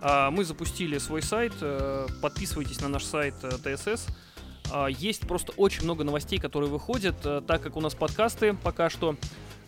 А, 0.00 0.30
Мы 0.30 0.44
запустили 0.44 0.98
свой 0.98 1.22
сайт, 1.22 1.52
э, 1.60 2.06
подписывайтесь 2.20 2.80
на 2.80 2.88
наш 2.88 3.04
сайт 3.04 3.34
э, 3.42 3.50
ТСС. 3.76 4.06
А, 4.70 4.86
Есть 4.88 5.26
просто 5.28 5.52
очень 5.56 5.84
много 5.84 6.02
новостей, 6.04 6.38
которые 6.40 6.70
выходят, 6.70 7.16
э, 7.24 7.40
так 7.46 7.62
как 7.62 7.76
у 7.76 7.80
нас 7.80 7.94
подкасты 7.94 8.54
пока 8.62 8.88
что. 8.90 9.16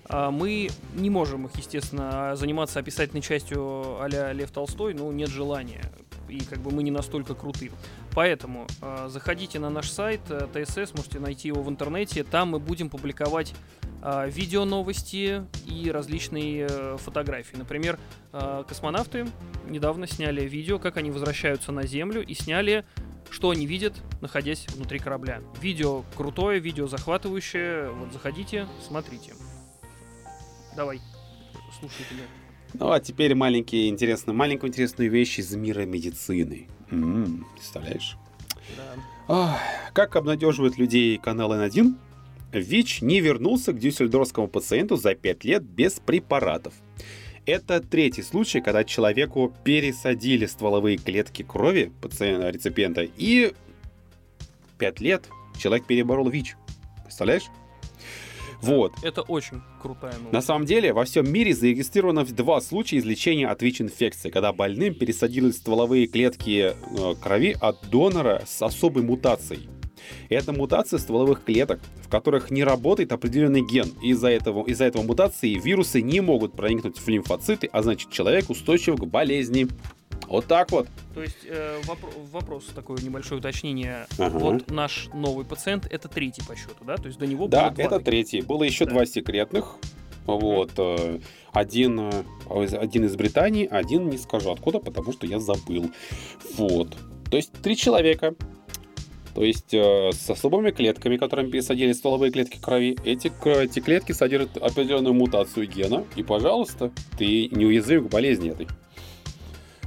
а, 0.08 0.30
Мы 0.30 0.70
не 0.94 1.08
можем 1.10 1.46
их, 1.46 1.56
естественно, 1.56 2.34
заниматься 2.36 2.78
описательной 2.80 3.22
частью 3.22 4.00
а 4.02 4.06
Лев 4.32 4.50
Толстой, 4.50 4.92
ну, 4.94 5.10
нет 5.12 5.28
желания. 5.30 5.92
И 6.34 6.44
как 6.44 6.58
бы 6.58 6.72
мы 6.72 6.82
не 6.82 6.90
настолько 6.90 7.34
круты. 7.34 7.70
Поэтому 8.12 8.66
э, 8.82 9.08
заходите 9.08 9.60
на 9.60 9.70
наш 9.70 9.88
сайт 9.88 10.20
э, 10.28 10.48
ТСС, 10.52 10.92
можете 10.94 11.20
найти 11.20 11.48
его 11.48 11.62
в 11.62 11.68
интернете. 11.70 12.24
Там 12.24 12.50
мы 12.50 12.58
будем 12.58 12.90
публиковать 12.90 13.54
э, 14.02 14.28
видео 14.30 14.64
новости 14.64 15.46
и 15.64 15.90
различные 15.92 16.66
э, 16.68 16.96
фотографии. 16.98 17.56
Например, 17.56 18.00
э, 18.32 18.64
космонавты 18.66 19.26
недавно 19.68 20.08
сняли 20.08 20.42
видео, 20.42 20.80
как 20.80 20.96
они 20.96 21.12
возвращаются 21.12 21.70
на 21.70 21.86
Землю 21.86 22.24
и 22.24 22.34
сняли, 22.34 22.84
что 23.30 23.50
они 23.50 23.64
видят, 23.66 23.94
находясь 24.20 24.66
внутри 24.74 24.98
корабля. 24.98 25.40
Видео 25.60 26.02
крутое, 26.16 26.58
видео 26.58 26.88
захватывающее. 26.88 27.90
Вот 27.90 28.12
заходите, 28.12 28.66
смотрите. 28.84 29.34
Давай, 30.74 31.00
слушай 31.78 32.04
тебя. 32.10 32.43
Ну, 32.74 32.90
а 32.90 33.00
теперь 33.00 33.34
маленькие 33.34 33.88
интересные, 33.88 34.34
маленькую 34.34 34.70
интересную 34.70 35.10
вещь 35.10 35.38
из 35.38 35.54
мира 35.54 35.82
медицины. 35.86 36.66
М, 36.90 37.46
представляешь? 37.54 38.16
Да. 38.76 38.94
Ах, 39.28 39.60
Как 39.92 40.16
обнадеживает 40.16 40.76
людей 40.76 41.16
канал 41.18 41.54
N1, 41.54 41.94
ВИЧ 42.52 43.02
не 43.02 43.20
вернулся 43.20 43.72
к 43.72 43.78
дюссельдорфскому 43.78 44.48
пациенту 44.48 44.96
за 44.96 45.14
5 45.14 45.44
лет 45.44 45.62
без 45.62 45.94
препаратов. 45.94 46.74
Это 47.46 47.80
третий 47.80 48.22
случай, 48.22 48.60
когда 48.60 48.84
человеку 48.84 49.54
пересадили 49.64 50.46
стволовые 50.46 50.96
клетки 50.96 51.42
крови 51.42 51.92
пациента, 52.00 52.50
реципиента, 52.50 53.02
и 53.02 53.54
5 54.78 55.00
лет 55.00 55.28
человек 55.58 55.86
переборол 55.86 56.28
ВИЧ. 56.28 56.56
Представляешь? 57.04 57.44
Вот. 58.64 58.92
Это 59.02 59.22
очень 59.22 59.60
крутая 59.80 60.14
новость. 60.14 60.32
На 60.32 60.42
самом 60.42 60.66
деле, 60.66 60.92
во 60.92 61.04
всем 61.04 61.30
мире 61.30 61.54
зарегистрировано 61.54 62.24
два 62.24 62.60
случая 62.60 62.98
излечения 62.98 63.48
от 63.48 63.62
ВИЧ-инфекции, 63.62 64.30
когда 64.30 64.52
больным 64.52 64.94
пересадили 64.94 65.50
стволовые 65.50 66.06
клетки 66.06 66.72
э, 66.74 67.14
крови 67.22 67.56
от 67.60 67.88
донора 67.90 68.42
с 68.46 68.62
особой 68.62 69.02
мутацией. 69.02 69.68
Это 70.28 70.52
мутация 70.52 70.98
стволовых 70.98 71.44
клеток, 71.44 71.80
в 72.02 72.08
которых 72.08 72.50
не 72.50 72.64
работает 72.64 73.12
определенный 73.12 73.62
ген. 73.62 73.88
Из-за 74.02 74.28
этого, 74.28 74.64
из-за 74.66 74.84
этого 74.84 75.02
мутации 75.02 75.54
вирусы 75.54 76.02
не 76.02 76.20
могут 76.20 76.54
проникнуть 76.54 76.98
в 76.98 77.08
лимфоциты, 77.08 77.68
а 77.72 77.82
значит 77.82 78.10
человек 78.10 78.50
устойчив 78.50 78.96
к 78.96 79.04
болезни. 79.04 79.68
Вот 80.28 80.46
так 80.46 80.70
вот. 80.72 80.88
То 81.14 81.22
есть 81.22 81.38
э, 81.44 81.80
вопро- 81.84 82.12
вопрос, 82.32 82.64
такое 82.74 82.98
небольшое 83.02 83.38
уточнение. 83.40 84.06
Ага. 84.18 84.38
Вот 84.38 84.70
наш 84.70 85.08
новый 85.14 85.44
пациент 85.44 85.86
это 85.90 86.08
третий 86.08 86.42
по 86.42 86.56
счету, 86.56 86.84
да? 86.86 86.96
То 86.96 87.06
есть 87.06 87.18
до 87.18 87.26
него 87.26 87.46
Да, 87.48 87.64
было 87.66 87.72
два 87.74 87.84
это 87.84 87.90
таких. 87.96 88.04
третий. 88.06 88.40
Было 88.42 88.64
еще 88.64 88.84
Да. 88.84 88.92
два 88.92 89.06
секретных. 89.06 89.76
Вот. 90.26 90.72
э, 90.78 91.20
Один, 91.52 92.00
э, 92.00 92.12
один 92.48 93.04
из 93.04 93.14
Британии, 93.14 93.68
один 93.70 94.08
не 94.08 94.18
скажу 94.18 94.50
откуда, 94.50 94.80
потому 94.80 95.12
что 95.12 95.26
я 95.26 95.38
забыл. 95.38 95.90
Вот. 96.56 96.96
То 97.30 97.36
есть 97.36 97.52
три 97.62 97.76
человека. 97.76 98.34
То 99.34 99.42
есть 99.44 99.74
э, 99.74 100.10
с 100.12 100.30
особыми 100.30 100.70
клетками, 100.70 101.16
которыми 101.16 101.50
пересадили 101.50 101.92
стволовые 101.92 102.30
клетки 102.32 102.58
крови. 102.60 102.96
Эти, 103.04 103.32
эти 103.62 103.80
клетки 103.80 104.12
содержат 104.12 104.56
определенную 104.56 105.12
мутацию 105.14 105.66
гена. 105.68 106.04
И, 106.16 106.22
пожалуйста, 106.22 106.90
ты 107.18 107.48
неуязвим 107.48 108.08
к 108.08 108.10
болезни 108.12 108.50
этой. 108.50 108.66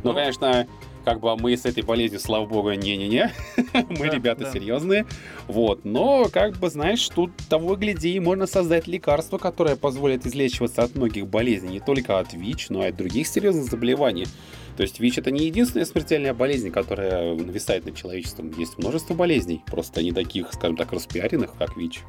Ну, 0.04 0.12
Ну, 0.12 0.16
конечно, 0.16 0.68
как 1.06 1.20
бы 1.22 1.36
мы 1.38 1.56
с 1.56 1.66
этой 1.66 1.84
болезнью, 1.84 2.20
слава 2.20 2.46
богу, 2.46 2.72
не-не-не. 2.74 3.32
Мы 3.90 4.08
Да, 4.08 4.14
ребята 4.16 4.44
да. 4.44 4.52
серьезные. 4.52 5.06
Вот. 5.48 5.86
Но, 5.86 6.28
как 6.32 6.58
бы, 6.58 6.70
знаешь, 6.70 7.08
тут 7.08 7.32
того 7.50 7.76
гляди, 7.78 8.20
можно 8.20 8.46
создать 8.46 8.88
лекарство, 8.88 9.38
которое 9.38 9.78
позволит 9.78 10.26
излечиваться 10.26 10.84
от 10.84 10.96
многих 10.96 11.28
болезней, 11.28 11.70
не 11.70 11.80
только 11.80 12.20
от 12.20 12.34
ВИЧ, 12.34 12.70
но 12.70 12.84
и 12.84 12.90
от 12.90 12.98
других 12.98 13.26
серьезных 13.28 13.66
заболеваний. 13.66 14.28
То 14.76 14.84
есть 14.84 15.00
ВИЧ 15.00 15.20
это 15.20 15.32
не 15.32 15.46
единственная 15.46 15.86
смертельная 15.86 16.34
болезнь, 16.34 16.72
которая 16.72 17.34
нависает 17.36 17.86
над 17.86 17.96
человечеством. 17.96 18.52
Есть 18.58 18.78
множество 18.78 19.14
болезней, 19.14 19.64
просто 19.66 20.04
не 20.04 20.12
таких, 20.12 20.52
скажем 20.54 20.76
так, 20.76 20.92
распиаренных, 20.92 21.56
как 21.58 21.78
ВИЧ. 21.78 22.02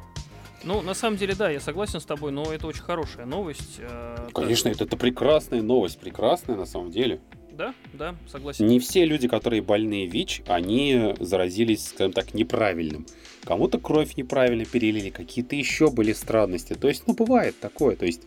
Ну, 0.65 0.81
на 0.81 0.93
самом 0.93 1.15
деле, 1.17 1.35
да, 1.35 1.49
я 1.49 1.61
согласен 1.61 2.01
с 2.01 2.05
тобой, 2.05 2.33
но 2.33 2.51
это 2.51 2.67
очень 2.67 2.81
хорошая 2.81 3.25
новость. 3.25 3.77
э, 3.79 4.27
Конечно, 4.33 4.67
это, 4.67 4.83
это 4.83 4.97
прекрасная 4.97 5.61
новость, 5.61 5.99
прекрасная 5.99 6.57
на 6.57 6.65
самом 6.65 6.91
деле. 6.91 7.21
Да, 7.59 7.75
да, 7.91 8.15
согласен. 8.31 8.67
Не 8.67 8.79
все 8.79 9.03
люди, 9.03 9.27
которые 9.27 9.61
больные 9.61 10.07
ВИЧ, 10.07 10.43
они 10.47 11.13
заразились, 11.19 11.89
скажем 11.89 12.13
так, 12.13 12.33
неправильным. 12.33 13.05
Кому-то 13.43 13.79
кровь 13.79 14.15
неправильно 14.15 14.63
перелили, 14.63 15.09
какие-то 15.09 15.57
еще 15.57 15.91
были 15.91 16.13
странности. 16.13 16.73
То 16.75 16.87
есть, 16.87 17.03
ну, 17.05 17.13
бывает 17.13 17.59
такое. 17.59 17.97
То 17.97 18.05
есть, 18.05 18.21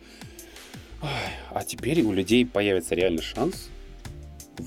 а 1.01 1.64
теперь 1.64 2.03
у 2.03 2.12
людей 2.12 2.45
появится 2.45 2.95
реальный 2.95 3.23
шанс 3.23 3.71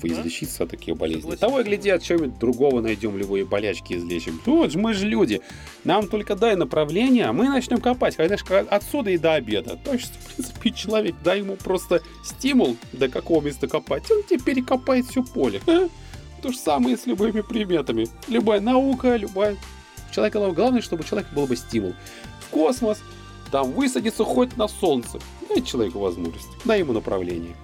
излечиться 0.02 0.64
от 0.64 0.70
таких 0.70 0.96
болезней. 0.96 1.36
Того 1.36 1.60
и 1.60 1.64
гляди, 1.64 1.90
от 1.90 2.02
чего-нибудь 2.02 2.38
другого 2.38 2.80
найдем, 2.80 3.16
любые 3.16 3.44
болячки 3.44 3.94
излечим. 3.94 4.40
Вот 4.44 4.72
же 4.72 4.78
мы 4.78 4.94
же 4.94 5.06
люди. 5.06 5.40
Нам 5.84 6.08
только 6.08 6.34
дай 6.34 6.56
направление, 6.56 7.26
а 7.26 7.32
мы 7.32 7.48
начнем 7.48 7.80
копать. 7.80 8.16
Конечно, 8.16 8.60
отсюда 8.60 9.10
и 9.10 9.18
до 9.18 9.34
обеда. 9.34 9.78
То 9.84 9.92
есть, 9.92 10.12
в 10.14 10.34
принципе, 10.34 10.70
человек, 10.72 11.14
дай 11.22 11.38
ему 11.38 11.56
просто 11.56 12.02
стимул, 12.24 12.76
до 12.92 13.08
какого 13.08 13.42
места 13.42 13.68
копать, 13.68 14.10
он 14.10 14.22
тебе 14.24 14.40
перекопает 14.40 15.06
все 15.06 15.22
поле. 15.22 15.60
А? 15.66 15.88
То 16.42 16.52
же 16.52 16.58
самое 16.58 16.96
с 16.96 17.06
любыми 17.06 17.40
приметами. 17.40 18.08
Любая 18.28 18.60
наука, 18.60 19.16
любая... 19.16 19.56
Человека 20.12 20.38
главное, 20.50 20.80
чтобы 20.80 21.02
у 21.02 21.06
человека 21.06 21.30
был 21.34 21.46
бы 21.46 21.56
стимул. 21.56 21.94
В 22.40 22.48
космос, 22.50 23.02
там 23.50 23.72
высадиться 23.72 24.24
хоть 24.24 24.56
на 24.56 24.68
солнце. 24.68 25.18
Дай 25.48 25.62
человеку 25.62 25.98
возможность, 25.98 26.48
дай 26.64 26.80
ему 26.80 26.92
направление. 26.92 27.54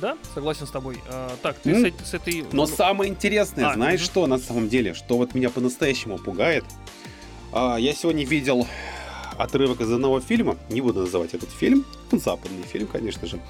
Да, 0.00 0.16
согласен 0.34 0.66
с 0.66 0.70
тобой. 0.70 0.98
А, 1.08 1.36
так, 1.42 1.58
ты 1.58 1.70
mm. 1.70 2.04
с, 2.04 2.10
с 2.10 2.14
этой... 2.14 2.44
Но 2.52 2.66
самое 2.66 3.10
интересное, 3.10 3.70
а, 3.70 3.74
знаешь 3.74 4.00
угу. 4.00 4.06
что 4.06 4.26
на 4.26 4.38
самом 4.38 4.68
деле? 4.68 4.94
Что 4.94 5.16
вот 5.16 5.34
меня 5.34 5.50
по-настоящему 5.50 6.18
пугает? 6.18 6.64
А, 7.52 7.76
я 7.76 7.94
сегодня 7.94 8.24
видел 8.24 8.66
отрывок 9.38 9.80
из 9.80 9.92
одного 9.92 10.20
фильма, 10.20 10.56
не 10.70 10.80
буду 10.80 11.00
называть 11.00 11.34
этот 11.34 11.50
фильм, 11.50 11.84
западный 12.12 12.62
фильм, 12.62 12.86
конечно 12.86 13.26
же. 13.26 13.40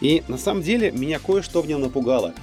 И 0.00 0.22
на 0.28 0.38
самом 0.38 0.62
деле 0.62 0.90
меня 0.90 1.18
кое-что 1.18 1.62
в 1.62 1.66
нем 1.66 1.80
напугало. 1.80 2.34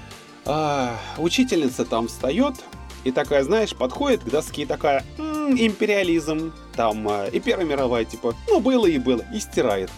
А, 0.45 0.97
учительница 1.17 1.85
там 1.85 2.07
встает 2.07 2.55
и 3.03 3.11
такая, 3.11 3.43
знаешь, 3.43 3.75
подходит 3.75 4.23
к 4.23 4.29
доске 4.29 4.63
и 4.63 4.65
такая, 4.65 5.03
м-м, 5.17 5.57
империализм, 5.57 6.53
там, 6.75 7.07
а, 7.07 7.27
и 7.27 7.39
Первая 7.39 7.65
мировая, 7.65 8.05
типа, 8.05 8.35
ну 8.47 8.59
было 8.59 8.85
и 8.85 8.97
было, 8.97 9.23
и 9.33 9.39
стирает. 9.39 9.89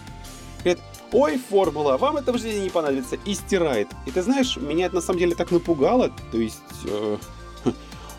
Ой, 1.17 1.37
формула, 1.37 1.95
вам 1.95 2.17
это 2.17 2.33
в 2.33 2.37
жизни 2.37 2.63
не 2.63 2.69
понадобится, 2.69 3.15
и 3.23 3.33
стирает. 3.35 3.87
И 4.05 4.11
ты 4.11 4.21
знаешь, 4.21 4.57
меня 4.57 4.87
это 4.87 4.95
на 4.95 5.01
самом 5.01 5.19
деле 5.19 5.33
так 5.33 5.49
напугало, 5.49 6.11
то 6.29 6.37
есть... 6.37 6.59
Э, 6.89 7.17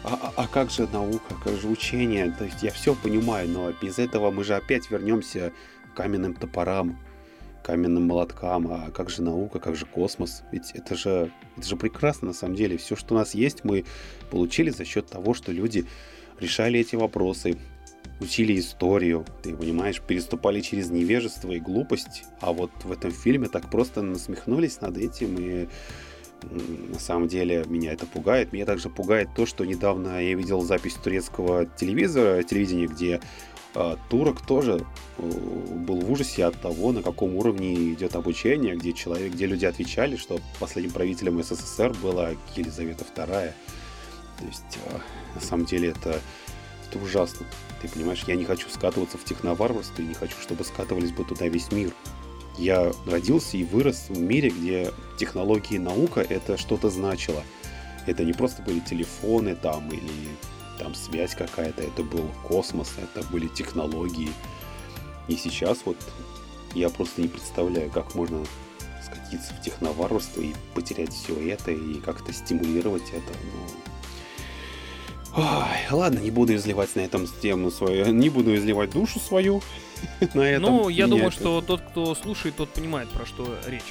а, 0.03 0.19
а, 0.23 0.33
а 0.35 0.49
как 0.49 0.71
же 0.71 0.89
наука, 0.91 1.35
как 1.45 1.61
же 1.61 1.69
учение? 1.69 2.35
То 2.39 2.45
есть 2.45 2.63
я 2.63 2.71
все 2.71 2.95
понимаю, 2.95 3.51
но 3.51 3.71
без 3.83 3.99
этого 3.99 4.31
мы 4.31 4.45
же 4.45 4.55
опять 4.55 4.91
вернемся 4.91 5.53
к 5.93 5.97
каменным 5.99 6.33
топорам, 6.33 6.99
каменным 7.63 8.07
молоткам. 8.07 8.67
А 8.73 8.91
как 8.91 9.11
же 9.11 9.21
наука, 9.21 9.59
как 9.59 9.77
же 9.77 9.85
космос? 9.85 10.43
Ведь 10.51 10.71
это 10.73 10.97
же, 10.97 11.31
это 11.59 11.69
же 11.69 11.77
прекрасно 11.77 12.29
на 12.29 12.35
самом 12.35 12.55
деле. 12.55 12.79
Все, 12.79 12.97
что 12.97 13.15
у 13.15 13.19
нас 13.19 13.35
есть, 13.35 13.63
мы 13.63 13.85
получили 14.31 14.71
за 14.71 14.87
счет 14.87 15.07
того, 15.07 15.35
что 15.35 15.53
люди 15.53 15.85
решали 16.41 16.81
эти 16.81 16.97
вопросы, 16.97 17.59
учили 18.21 18.59
историю, 18.59 19.25
ты 19.43 19.55
понимаешь, 19.55 20.01
переступали 20.01 20.61
через 20.61 20.91
невежество 20.91 21.53
и 21.53 21.61
глупость, 21.61 22.25
а 22.41 22.53
вот 22.53 22.71
в 22.85 22.93
этом 22.93 23.11
фильме 23.11 23.49
так 23.49 23.71
просто 23.71 24.03
насмехнулись 24.03 24.81
над 24.81 24.97
этим, 24.99 25.37
и 25.39 25.69
на 26.43 26.99
самом 26.99 27.29
деле 27.29 27.65
меня 27.67 27.93
это 27.93 28.07
пугает. 28.07 28.53
Меня 28.53 28.67
также 28.67 28.89
пугает 28.89 29.29
то, 29.35 29.47
что 29.47 29.65
недавно 29.65 30.23
я 30.23 30.35
видел 30.35 30.63
запись 30.63 30.95
турецкого 30.95 31.67
телевизора, 31.67 32.43
телевидения, 32.43 32.87
где 32.87 33.21
э, 33.75 33.97
турок 34.11 34.45
тоже 34.47 34.85
э, 35.19 35.23
был 35.23 36.01
в 36.01 36.11
ужасе 36.11 36.45
от 36.45 36.61
того, 36.61 36.93
на 36.93 37.03
каком 37.03 37.37
уровне 37.37 37.93
идет 37.93 38.15
обучение, 38.17 38.77
где 38.77 38.93
человек, 38.93 39.33
где 39.33 39.47
люди 39.47 39.65
отвечали, 39.65 40.17
что 40.17 40.41
последним 40.61 40.93
правителем 40.93 41.43
СССР 41.43 41.95
была 42.03 42.31
Елизавета 42.55 43.05
II. 43.15 43.53
То 44.39 44.47
есть, 44.47 44.79
э, 44.87 44.99
на 45.35 45.41
самом 45.41 45.65
деле, 45.67 45.91
это, 45.91 46.21
это 46.89 46.99
ужасно. 47.03 47.47
Ты 47.81 47.89
понимаешь, 47.89 48.25
я 48.27 48.37
не 48.37 48.45
хочу 48.45 48.69
скатываться 48.69 49.19
в 49.19 49.25
техноварварство 49.25 50.03
и 50.03 50.07
не 50.07 50.15
хочу, 50.15 50.37
чтобы 50.41 50.65
скатывались 50.65 51.13
бы 51.13 51.25
туда 51.25 51.47
весь 51.49 51.71
мир. 51.73 51.93
Я 52.59 52.93
родился 53.07 53.59
и 53.59 53.65
вырос 53.65 54.07
в 54.09 54.19
мире, 54.19 54.49
где 54.49 54.91
технологии 55.19 55.75
и 55.75 55.79
наука 55.79 56.21
это 56.21 56.57
что-то 56.57 56.89
значило. 56.89 57.43
Это 58.07 58.25
не 58.25 58.33
просто 58.33 58.63
были 58.63 58.81
телефоны 58.81 59.55
там 59.55 59.91
или 59.91 60.29
там 60.79 60.95
связь 60.95 61.35
какая-то, 61.35 61.83
это 61.83 62.03
был 62.03 62.31
космос, 62.47 62.93
это 62.99 63.27
были 63.29 63.49
технологии. 63.49 64.31
И 65.29 65.37
сейчас 65.37 65.81
вот 65.85 65.97
я 66.75 66.89
просто 66.89 67.21
не 67.23 67.29
представляю, 67.29 67.91
как 67.91 68.15
можно 68.15 68.45
скатиться 69.05 69.55
в 69.55 69.63
техноварварство 69.63 70.41
и 70.41 70.55
потерять 70.75 71.13
все 71.13 71.35
это 71.51 71.71
и 71.73 72.01
как-то 72.01 72.33
стимулировать 72.33 73.09
это. 73.11 73.33
Ну, 73.53 73.86
Ой, 75.37 75.45
ладно, 75.91 76.19
не 76.21 76.31
буду 76.31 76.55
изливать 76.55 76.97
на 76.97 77.01
этом 77.01 77.27
тему 77.27 77.71
свою, 77.71 78.07
не 78.07 78.31
буду 78.31 78.57
изливать 78.57 78.91
душу 78.91 79.19
свою 79.19 79.63
на 80.35 80.41
этом. 80.41 80.63
Ну, 80.63 80.89
я 80.89 81.07
думаю, 81.07 81.29
это. 81.29 81.37
что 81.37 81.61
тот, 81.61 81.83
кто 81.83 82.15
слушает, 82.15 82.57
тот 82.57 82.71
понимает, 82.71 83.09
про 83.11 83.27
что 83.27 83.47
речь. 83.67 83.85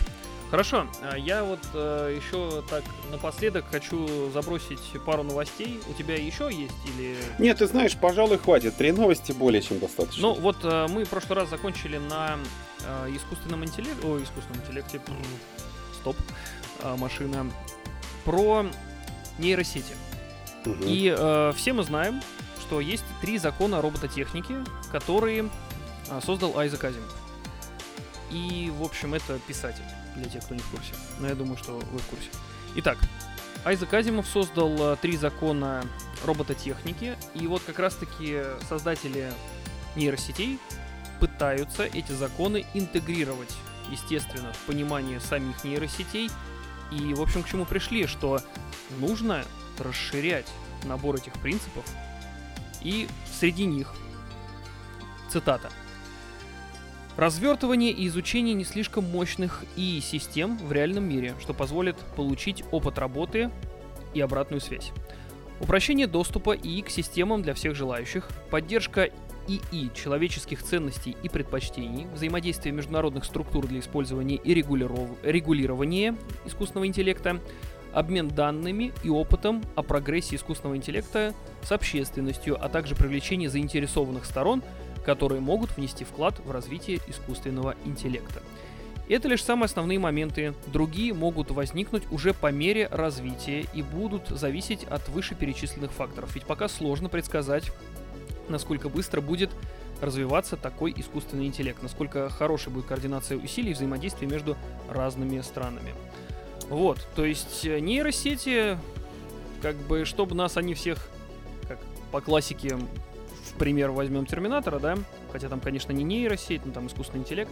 Хорошо, 0.49 0.87
а 1.01 1.17
я 1.17 1.43
вот 1.43 1.59
э, 1.73 2.17
еще 2.21 2.63
так 2.69 2.83
напоследок 3.11 3.65
хочу 3.69 4.29
забросить 4.31 4.79
пару 5.05 5.23
новостей. 5.23 5.79
У 5.89 5.93
тебя 5.93 6.15
еще 6.15 6.49
есть 6.51 6.73
или... 6.85 7.15
Нет, 7.39 7.57
ты 7.57 7.67
знаешь, 7.67 7.95
пожалуй, 7.95 8.37
хватит. 8.37 8.75
Три 8.75 8.91
новости 8.91 9.31
более 9.31 9.61
чем 9.61 9.79
достаточно. 9.79 10.21
Ну 10.21 10.33
вот 10.33 10.57
э, 10.63 10.87
мы 10.89 11.03
в 11.03 11.09
прошлый 11.09 11.39
раз 11.39 11.49
закончили 11.49 11.97
на 11.97 12.37
э, 12.85 13.15
искусственном 13.15 13.65
интеллекте... 13.65 14.07
О, 14.07 14.17
искусственном 14.21 14.61
интеллекте. 14.63 15.01
Стоп. 15.99 16.15
Э, 16.83 16.95
машина. 16.95 17.51
Про 18.23 18.67
нейросети. 19.39 19.93
И 20.65 21.13
э, 21.15 21.53
все 21.55 21.73
мы 21.73 21.83
знаем, 21.83 22.21
что 22.61 22.81
есть 22.81 23.03
три 23.21 23.37
закона 23.37 23.81
робототехники, 23.81 24.55
которые 24.91 25.49
э, 26.09 26.21
создал 26.25 26.57
Айзек 26.57 26.83
Азимов. 26.83 27.15
И, 28.31 28.71
в 28.75 28.83
общем, 28.83 29.13
это 29.13 29.39
писатель, 29.47 29.83
для 30.15 30.29
тех, 30.29 30.43
кто 30.43 30.55
не 30.55 30.61
в 30.61 30.69
курсе. 30.69 30.93
Но 31.19 31.27
я 31.27 31.35
думаю, 31.35 31.57
что 31.57 31.73
вы 31.73 31.99
в 31.99 32.05
курсе. 32.05 32.29
Итак, 32.75 32.97
Айзек 33.63 33.93
Азимов 33.93 34.27
создал 34.27 34.93
э, 34.93 34.97
три 35.01 35.17
закона 35.17 35.85
робототехники, 36.25 37.15
и 37.33 37.47
вот 37.47 37.61
как 37.65 37.79
раз-таки 37.79 38.41
создатели 38.67 39.31
нейросетей 39.95 40.59
пытаются 41.19 41.83
эти 41.83 42.11
законы 42.11 42.65
интегрировать, 42.73 43.53
естественно, 43.89 44.51
в 44.53 44.57
понимание 44.67 45.19
самих 45.19 45.63
нейросетей. 45.63 46.29
И, 46.91 47.13
в 47.13 47.21
общем, 47.21 47.43
к 47.43 47.47
чему 47.47 47.65
пришли, 47.65 48.05
что 48.05 48.39
нужно 48.99 49.43
расширять 49.81 50.47
набор 50.83 51.15
этих 51.15 51.33
принципов. 51.33 51.85
И 52.81 53.07
среди 53.39 53.65
них, 53.65 53.93
цитата, 55.29 55.69
Развертывание 57.17 57.91
и 57.91 58.07
изучение 58.07 58.53
не 58.53 58.65
слишком 58.65 59.05
мощных 59.05 59.63
и 59.77 60.01
систем 60.01 60.57
в 60.57 60.73
реальном 60.73 61.07
мире, 61.07 61.33
что 61.39 61.53
позволит 61.53 61.95
получить 62.17 62.65
опыт 62.71 62.97
работы 62.97 63.51
и 64.13 64.19
обратную 64.19 64.59
связь. 64.59 64.91
Упрощение 65.61 66.07
доступа 66.07 66.53
ИИ 66.55 66.81
к 66.81 66.89
системам 66.89 67.41
для 67.41 67.53
всех 67.53 67.73
желающих, 67.73 68.27
поддержка 68.51 69.09
ИИ 69.47 69.91
человеческих 69.93 70.61
ценностей 70.61 71.15
и 71.23 71.29
предпочтений, 71.29 72.05
взаимодействие 72.13 72.73
международных 72.73 73.23
структур 73.23 73.65
для 73.65 73.79
использования 73.79 74.35
и 74.35 74.53
регулирования 74.53 76.17
искусственного 76.45 76.87
интеллекта, 76.87 77.39
обмен 77.95 78.27
данными 78.27 78.93
и 79.03 79.09
опытом 79.09 79.63
о 79.75 79.81
прогрессе 79.81 80.35
искусственного 80.35 80.75
интеллекта 80.75 81.33
с 81.63 81.71
общественностью, 81.71 82.63
а 82.63 82.69
также 82.69 82.93
привлечение 82.93 83.49
заинтересованных 83.49 84.25
сторон, 84.25 84.61
которые 85.05 85.39
могут 85.39 85.75
внести 85.77 86.03
вклад 86.03 86.39
в 86.45 86.51
развитие 86.51 86.99
искусственного 87.07 87.75
интеллекта. 87.85 88.41
Это 89.07 89.27
лишь 89.27 89.43
самые 89.43 89.65
основные 89.65 89.99
моменты. 89.99 90.55
Другие 90.67 91.13
могут 91.13 91.51
возникнуть 91.51 92.03
уже 92.11 92.33
по 92.33 92.51
мере 92.51 92.87
развития 92.91 93.65
и 93.73 93.81
будут 93.81 94.27
зависеть 94.29 94.83
от 94.83 95.07
вышеперечисленных 95.09 95.91
факторов. 95.91 96.33
Ведь 96.33 96.45
пока 96.45 96.67
сложно 96.67 97.07
предсказать, 97.07 97.71
насколько 98.49 98.89
быстро 98.89 99.21
будет 99.21 99.51
развиваться 100.01 100.57
такой 100.57 100.93
искусственный 100.97 101.45
интеллект, 101.45 101.81
насколько 101.81 102.29
хорошей 102.29 102.73
будет 102.73 102.85
координация 102.85 103.37
усилий 103.37 103.71
и 103.71 103.73
взаимодействие 103.73 104.29
между 104.29 104.57
разными 104.89 105.39
странами. 105.41 105.93
Вот, 106.69 107.05
то 107.15 107.25
есть 107.25 107.65
э, 107.65 107.79
нейросети, 107.79 108.77
как 109.61 109.75
бы, 109.75 110.05
чтобы 110.05 110.35
нас 110.35 110.57
они 110.57 110.73
всех, 110.73 111.07
как 111.67 111.77
по 112.11 112.21
классике, 112.21 112.75
в 112.75 113.57
пример 113.57 113.91
возьмем 113.91 114.25
Терминатора, 114.25 114.79
да, 114.79 114.97
хотя 115.31 115.47
там, 115.47 115.59
конечно, 115.59 115.91
не 115.91 116.03
нейросеть, 116.03 116.65
но 116.65 116.71
там 116.71 116.87
искусственный 116.87 117.21
интеллект, 117.21 117.51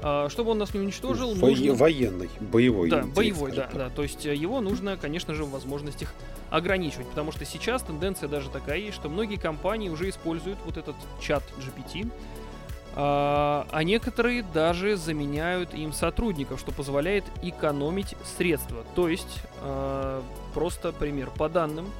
а, 0.00 0.28
чтобы 0.28 0.52
он 0.52 0.58
нас 0.58 0.74
не 0.74 0.80
уничтожил, 0.80 1.34
Во- 1.34 1.48
нужно... 1.48 1.74
Военный, 1.74 2.30
боевой. 2.40 2.88
Да, 2.88 3.02
боевой, 3.02 3.52
да, 3.52 3.68
да. 3.74 3.90
То 3.90 4.04
есть 4.04 4.26
э, 4.26 4.34
его 4.34 4.60
нужно, 4.60 4.96
конечно 4.96 5.34
же, 5.34 5.44
в 5.44 5.50
возможностях 5.50 6.14
ограничивать, 6.50 7.08
потому 7.08 7.32
что 7.32 7.44
сейчас 7.44 7.82
тенденция 7.82 8.28
даже 8.28 8.48
такая 8.48 8.78
есть, 8.78 8.94
что 8.94 9.08
многие 9.08 9.36
компании 9.36 9.88
уже 9.88 10.08
используют 10.08 10.58
вот 10.64 10.76
этот 10.76 10.94
чат 11.20 11.42
GPT, 11.58 12.10
А, 13.00 13.64
а 13.70 13.84
некоторые 13.84 14.42
даже 14.42 14.96
заменяют 14.96 15.72
им 15.72 15.92
сотрудников, 15.92 16.58
что 16.58 16.72
позволяет 16.72 17.22
экономить 17.42 18.16
средства. 18.24 18.84
То 18.96 19.08
есть, 19.08 19.38
а, 19.60 20.20
просто 20.52 20.90
пример. 20.90 21.30
По 21.30 21.48
данным 21.48 21.92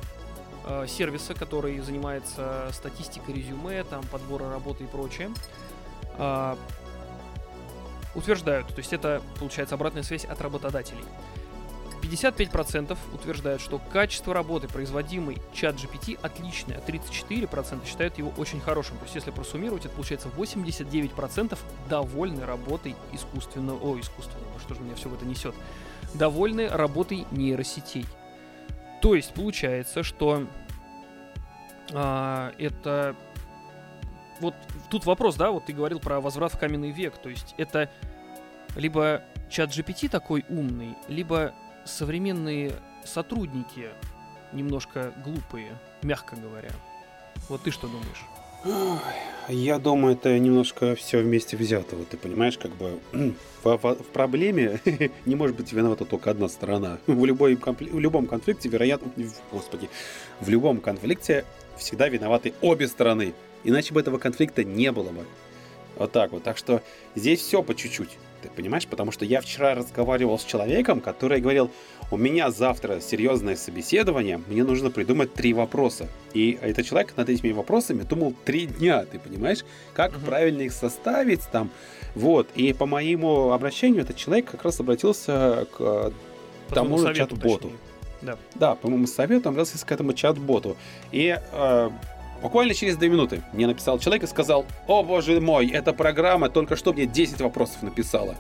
а, 0.65 0.89
сервиса, 0.89 1.35
который 1.35 1.79
занимается 1.79 2.67
статистикой 2.73 3.37
резюме, 3.37 3.85
там, 3.85 4.03
подбора 4.11 4.51
работы 4.51 4.85
и 4.85 4.87
прочее, 4.89 5.31
утверждают, 8.17 8.67
то 8.67 8.79
есть 8.79 8.93
это, 8.93 9.23
получается, 9.39 9.77
обратная 9.77 10.03
связь 10.03 10.25
от 10.25 10.41
работодателей. 10.41 11.05
55% 12.09 12.97
утверждают, 13.13 13.61
что 13.61 13.79
качество 13.79 14.33
работы, 14.33 14.69
производимой 14.69 15.39
чат 15.53 15.77
GPT, 15.77 16.19
отличное, 16.23 16.79
а 16.79 16.91
34% 16.91 17.87
считают 17.87 18.19
его 18.19 18.33
очень 18.37 18.61
хорошим. 18.61 18.97
То 18.99 19.05
есть, 19.05 19.15
если 19.15 19.31
просуммировать, 19.31 19.85
это 19.85 19.95
получается 19.95 20.29
89% 20.37 21.59
довольны 21.89 22.45
работой 22.45 22.97
искусственного... 23.13 23.79
О, 23.79 24.01
искусственного, 24.01 24.59
что 24.61 24.75
же 24.75 24.81
меня 24.81 24.95
все 24.95 25.09
в 25.09 25.15
это 25.15 25.25
несет? 25.25 25.55
Довольны 26.15 26.69
работой 26.69 27.27
нейросетей. 27.31 28.07
То 29.03 29.15
есть, 29.15 29.33
получается, 29.35 30.03
что 30.03 30.47
а, 31.93 32.53
это... 32.59 33.15
Вот 34.41 34.55
тут 34.89 35.05
вопрос, 35.05 35.35
да, 35.35 35.51
вот 35.51 35.67
ты 35.67 35.73
говорил 35.73 35.99
про 35.99 36.21
возврат 36.21 36.53
в 36.55 36.59
каменный 36.59 36.91
век. 36.91 37.19
То 37.19 37.29
есть, 37.29 37.55
это 37.59 37.91
либо 38.77 39.23
чат 39.51 39.71
GPT 39.71 40.09
такой 40.09 40.45
умный, 40.49 40.97
либо 41.09 41.55
современные 41.89 42.73
сотрудники 43.05 43.89
немножко 44.53 45.13
глупые, 45.25 45.79
мягко 46.03 46.37
говоря. 46.37 46.71
Вот 47.49 47.63
ты 47.63 47.71
что 47.71 47.89
думаешь? 47.89 48.25
Я 49.49 49.79
думаю, 49.79 50.15
это 50.15 50.37
немножко 50.39 50.95
все 50.95 51.23
вместе 51.23 51.57
взято. 51.57 51.97
Вот 51.97 52.09
ты 52.09 52.17
понимаешь, 52.17 52.59
как 52.59 52.73
бы 52.73 52.99
в, 53.13 53.35
в, 53.65 53.79
в 53.79 54.07
проблеме 54.07 54.81
не 55.27 55.37
может 55.37 55.57
быть 55.57 55.73
виновата 55.73 56.05
только 56.05 56.31
одна 56.31 56.49
сторона. 56.49 56.99
В, 57.07 57.25
любой, 57.25 57.57
в 57.57 57.99
любом 57.99 58.27
конфликте, 58.27 58.69
вероятно, 58.69 59.11
господи, 59.53 59.89
в 60.41 60.49
любом 60.49 60.81
конфликте 60.81 61.45
всегда 61.77 62.09
виноваты 62.09 62.53
обе 62.61 62.89
стороны. 62.89 63.33
Иначе 63.65 63.95
бы 63.95 64.01
этого 64.01 64.19
конфликта 64.19 64.65
не 64.65 64.93
было 64.93 65.11
бы. 65.11 65.25
Вот 65.97 66.13
так 66.13 66.33
вот. 66.33 66.43
Так 66.43 66.59
что 66.59 66.83
здесь 67.15 67.41
все 67.41 67.63
по 67.63 67.75
чуть-чуть. 67.75 68.19
Ты 68.43 68.49
понимаешь? 68.49 68.87
Потому 68.87 69.11
что 69.11 69.25
я 69.25 69.41
вчера 69.41 69.75
разговаривал 69.75 70.39
с 70.39 70.45
человеком, 70.45 71.01
который 71.01 71.41
говорил, 71.41 71.71
у 72.11 72.17
меня 72.17 72.51
завтра 72.51 73.01
серьезное 73.01 73.57
собеседование, 73.57 74.41
мне 74.47 74.65
нужно 74.65 74.91
придумать 74.91 75.35
три 75.35 75.53
вопроса. 75.53 76.09
И 76.33 76.59
этот 76.61 76.87
человек 76.87 77.17
над 77.17 77.29
этими 77.29 77.53
вопросами 77.53 78.03
думал 78.03 78.35
три 78.45 78.67
дня, 78.67 79.05
ты 79.05 79.19
понимаешь? 79.19 79.65
Как 79.95 80.13
uh-huh. 80.13 80.25
правильно 80.25 80.63
их 80.63 80.73
составить 80.73 81.43
там. 81.51 81.71
Вот. 82.15 82.49
И 82.55 82.73
по 82.73 82.87
моему 82.87 83.51
обращению 83.51 84.03
этот 84.03 84.17
человек 84.17 84.51
как 84.51 84.65
раз 84.65 84.81
обратился 84.81 85.67
к 85.77 86.13
по 86.69 86.75
тому 86.75 86.99
же 86.99 87.15
чат-боту. 87.15 87.73
Да. 88.21 88.37
да, 88.57 88.75
по 88.75 88.89
моему 88.89 89.07
совету 89.07 89.49
обратился 89.49 89.85
к 89.85 89.93
этому 89.93 90.13
чат-боту. 90.13 90.77
И 91.13 91.39
э, 91.53 91.91
Буквально 92.43 92.75
через 92.75 92.97
две 92.97 93.09
минуты 93.09 93.43
мне 93.53 93.67
написал 93.67 93.99
человек 93.99 94.25
и 94.25 94.27
сказал, 94.27 94.65
о 94.87 95.03
боже 95.03 95.41
мой, 95.41 95.69
эта 95.69 95.93
программа 95.93 96.49
только 96.49 96.77
что 96.77 96.93
мне 96.93 97.07
10 97.07 97.41
вопросов 97.41 97.83
написала. 97.83 98.37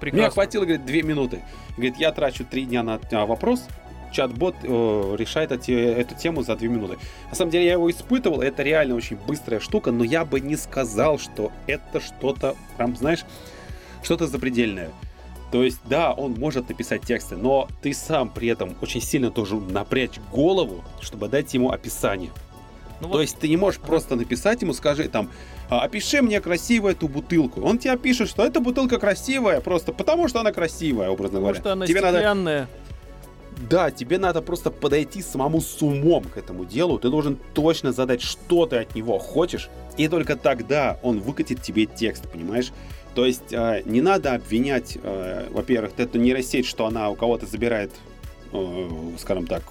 Прекрасно. 0.00 0.22
Мне 0.22 0.30
хватило, 0.30 0.62
говорит, 0.64 0.84
две 0.84 1.02
минуты. 1.02 1.42
Говорит, 1.76 1.96
я 1.96 2.12
трачу 2.12 2.44
три 2.44 2.64
дня 2.64 2.82
на, 2.82 3.00
на 3.10 3.26
вопрос, 3.26 3.66
чат-бот 4.12 4.56
э, 4.62 5.16
решает 5.18 5.52
эти, 5.52 5.72
эту 5.72 6.14
тему 6.14 6.42
за 6.42 6.56
две 6.56 6.68
минуты. 6.68 6.98
На 7.30 7.36
самом 7.36 7.50
деле 7.50 7.66
я 7.66 7.72
его 7.72 7.90
испытывал, 7.90 8.40
это 8.40 8.62
реально 8.62 8.94
очень 8.94 9.16
быстрая 9.16 9.60
штука, 9.60 9.92
но 9.92 10.04
я 10.04 10.24
бы 10.24 10.40
не 10.40 10.56
сказал, 10.56 11.18
что 11.18 11.52
это 11.66 12.00
что-то, 12.00 12.56
прям, 12.76 12.96
знаешь, 12.96 13.24
что-то 14.02 14.26
запредельное. 14.26 14.90
То 15.50 15.62
есть, 15.62 15.80
да, 15.84 16.12
он 16.12 16.34
может 16.34 16.68
написать 16.68 17.02
тексты, 17.02 17.36
но 17.36 17.68
ты 17.80 17.94
сам 17.94 18.28
при 18.28 18.48
этом 18.48 18.76
очень 18.82 19.00
сильно 19.00 19.30
должен 19.30 19.72
напрячь 19.72 20.18
голову, 20.30 20.84
чтобы 21.00 21.28
дать 21.28 21.54
ему 21.54 21.70
описание. 21.70 22.30
Ну, 23.00 23.08
То 23.08 23.14
вот... 23.14 23.20
есть 23.20 23.38
ты 23.38 23.48
не 23.48 23.56
можешь 23.56 23.80
просто 23.80 24.16
написать 24.16 24.62
ему, 24.62 24.72
скажи 24.72 25.08
там, 25.08 25.30
«А, 25.68 25.82
опиши 25.82 26.22
мне 26.22 26.40
красиво 26.40 26.88
эту 26.88 27.08
бутылку. 27.08 27.60
Он 27.62 27.78
тебе 27.78 27.96
пишет, 27.96 28.28
что 28.28 28.44
эта 28.44 28.60
бутылка 28.60 28.98
красивая, 28.98 29.60
просто 29.60 29.92
потому 29.92 30.28
что 30.28 30.40
она 30.40 30.52
красивая, 30.52 31.10
образно 31.10 31.38
потому 31.38 31.46
говоря. 31.46 31.60
Что 31.60 31.72
она 31.72 31.86
тебе 31.86 32.00
стеклянная. 32.00 32.34
Надо... 32.34 32.68
Да, 33.68 33.90
тебе 33.90 34.18
надо 34.18 34.40
просто 34.40 34.70
подойти 34.70 35.20
самому 35.20 35.60
с 35.60 35.82
умом 35.82 36.24
к 36.24 36.36
этому 36.36 36.64
делу. 36.64 36.98
Ты 36.98 37.10
должен 37.10 37.38
точно 37.54 37.92
задать, 37.92 38.22
что 38.22 38.66
ты 38.66 38.76
от 38.76 38.94
него 38.94 39.18
хочешь. 39.18 39.68
И 39.96 40.06
только 40.06 40.36
тогда 40.36 40.98
он 41.02 41.20
выкатит 41.20 41.62
тебе 41.62 41.86
текст, 41.86 42.30
понимаешь? 42.30 42.72
То 43.14 43.26
есть 43.26 43.52
э, 43.52 43.82
не 43.84 44.00
надо 44.00 44.34
обвинять, 44.34 44.96
э, 45.02 45.48
во-первых, 45.50 45.92
эту 45.96 46.18
нейросеть, 46.18 46.66
что 46.66 46.86
она 46.86 47.10
у 47.10 47.16
кого-то 47.16 47.46
забирает 47.46 47.90
скажем 49.18 49.46
так, 49.46 49.62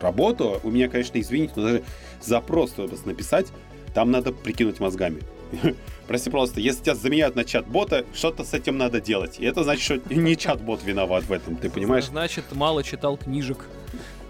работу, 0.00 0.60
у 0.62 0.70
меня, 0.70 0.88
конечно, 0.88 1.20
извините, 1.20 1.52
но 1.56 1.62
даже 1.62 1.82
запрос 2.20 2.74
написать, 3.04 3.46
там 3.94 4.10
надо 4.10 4.32
прикинуть 4.32 4.80
мозгами. 4.80 5.22
Прости, 6.06 6.30
просто, 6.30 6.60
если 6.60 6.82
тебя 6.82 6.94
заменяют 6.94 7.36
на 7.36 7.44
чат-бота, 7.44 8.04
что-то 8.14 8.44
с 8.44 8.54
этим 8.54 8.78
надо 8.78 9.00
делать. 9.00 9.38
И 9.38 9.44
это 9.44 9.62
значит, 9.62 9.84
что 9.84 10.14
не 10.14 10.36
чат-бот 10.36 10.82
виноват 10.82 11.24
в 11.24 11.32
этом, 11.32 11.56
ты 11.56 11.70
понимаешь? 11.70 12.06
Значит, 12.06 12.44
мало 12.52 12.82
читал 12.82 13.16
книжек. 13.16 13.66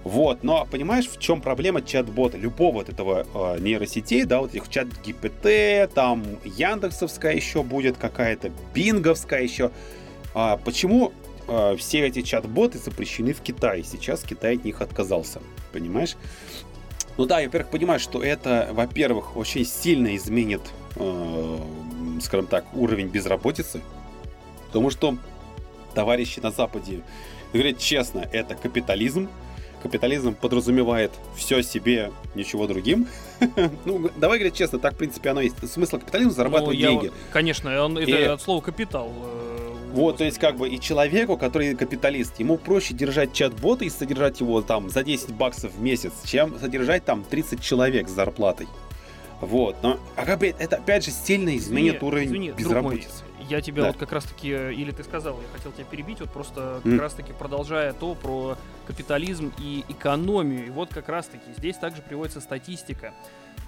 Вот, 0.05 0.43
но 0.43 0.67
понимаешь, 0.69 1.09
в 1.09 1.21
чем 1.21 1.41
проблема 1.41 1.81
чат-бота, 1.81 2.37
любого 2.37 2.75
вот 2.75 2.89
этого 2.89 3.25
э, 3.35 3.61
нейросетей, 3.61 4.25
да, 4.25 4.41
вот 4.41 4.53
этих 4.53 4.69
чат 4.69 4.89
GPT, 5.05 5.87
там 5.95 6.25
Яндексовская 6.45 7.35
еще 7.35 7.63
будет 7.63 7.97
какая-то, 7.99 8.51
Бинговская 8.75 9.43
еще. 9.43 9.71
А, 10.35 10.57
почему 10.57 11.13
э, 11.53 11.77
все 11.77 12.07
эти 12.07 12.23
чат-боты 12.23 12.79
запрещены 12.79 13.33
в 13.33 13.41
Китае. 13.41 13.85
Сейчас 13.85 14.23
Китай 14.23 14.57
от 14.57 14.65
них 14.65 14.81
отказался. 14.81 15.41
Понимаешь? 15.73 16.17
Ну 17.17 17.27
да, 17.27 17.41
я, 17.41 17.47
во-первых, 17.47 17.71
понимаю, 17.71 18.01
что 18.01 18.23
это, 18.23 18.69
во-первых, 18.73 19.37
очень 19.37 19.67
сильно 19.67 20.17
изменит, 20.17 20.63
э, 20.97 21.59
скажем 22.23 22.47
так, 22.47 22.65
уровень 22.75 23.09
безработицы. 23.09 23.83
Потому 24.69 24.91
что 24.91 25.17
товарищи 25.95 26.41
на 26.41 26.51
Западе 26.51 27.03
говорят 27.53 27.79
честно, 27.79 28.27
это 28.33 28.55
капитализм. 28.55 29.29
Капитализм 29.83 30.35
подразумевает 30.35 31.11
все 31.37 31.61
себе, 31.63 32.13
ничего 32.35 32.67
другим. 32.67 33.09
ну, 33.85 34.11
давай 34.17 34.39
говорить 34.39 34.57
честно, 34.57 34.79
так, 34.79 34.95
в 34.95 34.97
принципе, 34.97 35.31
оно 35.31 35.41
есть. 35.41 35.57
Смысл 35.69 35.99
капитализма 35.99 36.33
зарабатывать 36.33 36.79
ну, 36.79 36.83
я, 36.83 36.91
деньги. 36.91 37.13
Конечно, 37.33 37.85
он, 37.85 37.99
это 37.99 38.11
и... 38.11 38.23
от 38.23 38.41
слова 38.41 38.61
капитал. 38.61 39.13
Вот, 39.93 40.17
то 40.17 40.25
есть 40.25 40.39
как 40.39 40.57
бы 40.57 40.71
и 40.71 40.81
человеку, 40.81 41.37
который 41.37 41.75
капиталист, 41.75 42.41
ему 42.41 42.57
проще 42.57 42.95
держать 42.95 43.35
чат-бота 43.35 43.85
и 43.85 43.91
содержать 43.91 44.41
его 44.41 44.63
там 44.63 44.89
за 44.89 45.05
10 45.05 45.35
баксов 45.35 45.75
в 45.75 45.83
месяц, 45.83 46.13
чем 46.25 46.59
содержать 46.59 47.05
там 47.05 47.25
30 47.25 47.63
человек 47.63 48.09
с 48.09 48.13
зарплатой. 48.13 48.69
Вот, 49.43 49.77
но 49.83 49.99
а 50.17 50.25
как 50.25 50.39
бы 50.39 50.47
это 50.47 50.77
опять 50.77 51.05
же 51.05 51.11
сильно 51.11 51.55
изменит 51.57 51.97
извини, 51.97 52.07
уровень 52.09 52.27
извини, 52.29 52.51
безработицы. 52.53 53.25
Мой, 53.39 53.47
я 53.51 53.61
тебя 53.61 53.83
да. 53.83 53.89
вот 53.89 53.99
как 53.99 54.13
раз 54.13 54.25
таки, 54.25 54.49
или 54.49 54.93
ты 54.93 55.03
сказал, 55.05 55.39
я 55.43 55.49
хотел 55.55 55.73
тебя 55.73 55.85
перебить, 55.85 56.21
вот 56.21 56.31
просто 56.31 56.81
как 56.83 56.93
mm. 56.93 56.99
раз 56.99 57.13
таки 57.13 57.33
продолжая 57.35 57.93
то 57.93 58.15
про 58.15 58.57
капитализм 58.87 59.53
и 59.59 59.85
экономию. 59.89 60.67
И 60.69 60.71
вот 60.71 60.95
как 60.95 61.09
раз 61.11 61.27
таки 61.27 61.53
здесь 61.59 61.77
также 61.77 62.01
приводится 62.01 62.41
статистика, 62.41 63.13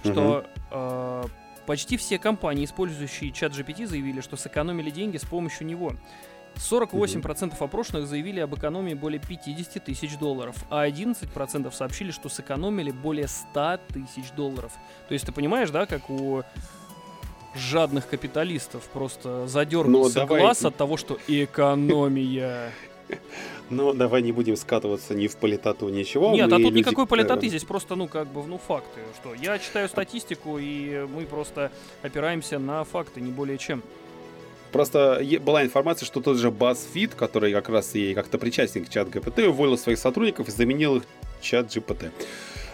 что 0.02 0.46
mm-hmm. 0.70 1.24
э, 1.26 1.43
Почти 1.66 1.96
все 1.96 2.18
компании, 2.18 2.64
использующие 2.64 3.32
чат 3.32 3.52
GPT, 3.52 3.86
заявили, 3.86 4.20
что 4.20 4.36
сэкономили 4.36 4.90
деньги 4.90 5.16
с 5.16 5.24
помощью 5.24 5.66
него. 5.66 5.94
48% 6.56 7.54
опрошенных 7.58 8.06
заявили 8.06 8.40
об 8.40 8.54
экономии 8.54 8.94
более 8.94 9.20
50 9.20 9.84
тысяч 9.84 10.16
долларов, 10.18 10.56
а 10.70 10.86
11% 10.86 11.72
сообщили, 11.72 12.10
что 12.12 12.28
сэкономили 12.28 12.92
более 12.92 13.28
100 13.28 13.80
тысяч 13.88 14.30
долларов. 14.36 14.72
То 15.08 15.14
есть 15.14 15.26
ты 15.26 15.32
понимаешь, 15.32 15.70
да, 15.70 15.86
как 15.86 16.08
у 16.10 16.44
жадных 17.54 18.08
капиталистов 18.08 18.84
просто 18.84 19.46
задергался 19.46 20.20
ну, 20.20 20.26
давай... 20.26 20.40
глаз 20.40 20.64
от 20.64 20.76
того, 20.76 20.96
что 20.96 21.18
экономия. 21.26 22.72
Но 23.70 23.92
давай 23.92 24.22
не 24.22 24.32
будем 24.32 24.56
скатываться 24.56 25.14
ни 25.14 25.26
в 25.26 25.36
политоту, 25.36 25.88
ничего. 25.88 26.32
Нет, 26.32 26.52
а 26.52 26.56
тут 26.56 26.66
люди... 26.66 26.78
никакой 26.78 27.06
политоты, 27.06 27.48
здесь 27.48 27.64
просто, 27.64 27.96
ну, 27.96 28.08
как 28.08 28.28
бы, 28.28 28.44
ну, 28.46 28.58
факты. 28.58 29.00
Что 29.20 29.34
я 29.34 29.58
читаю 29.58 29.88
статистику, 29.88 30.58
и 30.58 31.06
мы 31.14 31.24
просто 31.24 31.70
опираемся 32.02 32.58
на 32.58 32.84
факты, 32.84 33.20
не 33.20 33.30
более 33.30 33.58
чем. 33.58 33.82
Просто 34.70 35.22
была 35.40 35.64
информация, 35.64 36.04
что 36.04 36.20
тот 36.20 36.36
же 36.36 36.48
BuzzFeed, 36.48 37.14
который 37.16 37.52
как 37.52 37.68
раз 37.68 37.94
и 37.94 38.12
как-то 38.12 38.38
причастен 38.38 38.84
к 38.84 38.88
чат 38.88 39.08
GPT, 39.08 39.46
уволил 39.46 39.78
своих 39.78 39.98
сотрудников 39.98 40.48
и 40.48 40.50
заменил 40.50 40.96
их 40.96 41.04
чат 41.40 41.66
GPT. 41.66 42.10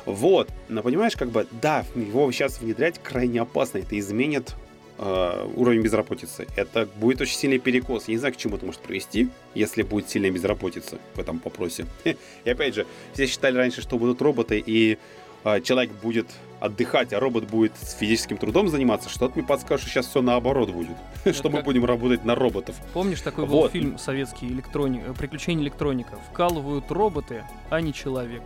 Вот, 0.06 0.48
но 0.68 0.82
понимаешь, 0.82 1.14
как 1.14 1.28
бы, 1.28 1.46
да, 1.50 1.84
его 1.94 2.32
сейчас 2.32 2.60
внедрять 2.60 2.98
крайне 3.02 3.42
опасно, 3.42 3.78
это 3.78 3.98
изменит 3.98 4.54
э, 5.00 5.48
уровень 5.56 5.80
безработицы. 5.82 6.46
Это 6.56 6.86
будет 6.96 7.20
очень 7.20 7.36
сильный 7.36 7.58
перекос. 7.58 8.06
Я 8.08 8.14
не 8.14 8.18
знаю, 8.18 8.34
к 8.34 8.36
чему 8.36 8.56
это 8.56 8.66
может 8.66 8.80
привести, 8.80 9.28
если 9.54 9.82
будет 9.82 10.08
сильная 10.08 10.30
безработица 10.30 10.98
в 11.14 11.18
этом 11.18 11.40
вопросе. 11.44 11.86
И 12.04 12.50
опять 12.50 12.74
же, 12.74 12.86
все 13.14 13.26
считали 13.26 13.56
раньше, 13.56 13.80
что 13.80 13.98
будут 13.98 14.20
роботы, 14.22 14.62
и 14.64 14.98
а, 15.42 15.60
человек 15.60 15.90
будет 16.02 16.26
отдыхать, 16.60 17.14
а 17.14 17.20
робот 17.20 17.44
будет 17.44 17.72
с 17.80 17.94
физическим 17.94 18.36
трудом 18.36 18.68
заниматься, 18.68 19.08
что-то 19.08 19.38
мне 19.38 19.46
подскажет, 19.46 19.82
что 19.82 19.90
сейчас 19.90 20.06
все 20.06 20.20
наоборот 20.20 20.68
будет. 20.70 20.96
что 21.34 21.48
мы 21.48 21.62
будем 21.62 21.86
работать 21.86 22.24
на 22.24 22.34
роботов. 22.34 22.76
Помнишь, 22.92 23.22
такой 23.22 23.46
был 23.46 23.54
Вот. 23.54 23.72
фильм 23.72 23.98
советский 23.98 24.48
электрони... 24.48 25.02
э, 25.06 25.14
«Приключения 25.14 25.64
электроника»? 25.64 26.18
Вкалывают 26.30 26.90
роботы, 26.90 27.44
а 27.70 27.80
не 27.80 27.94
человек. 27.94 28.42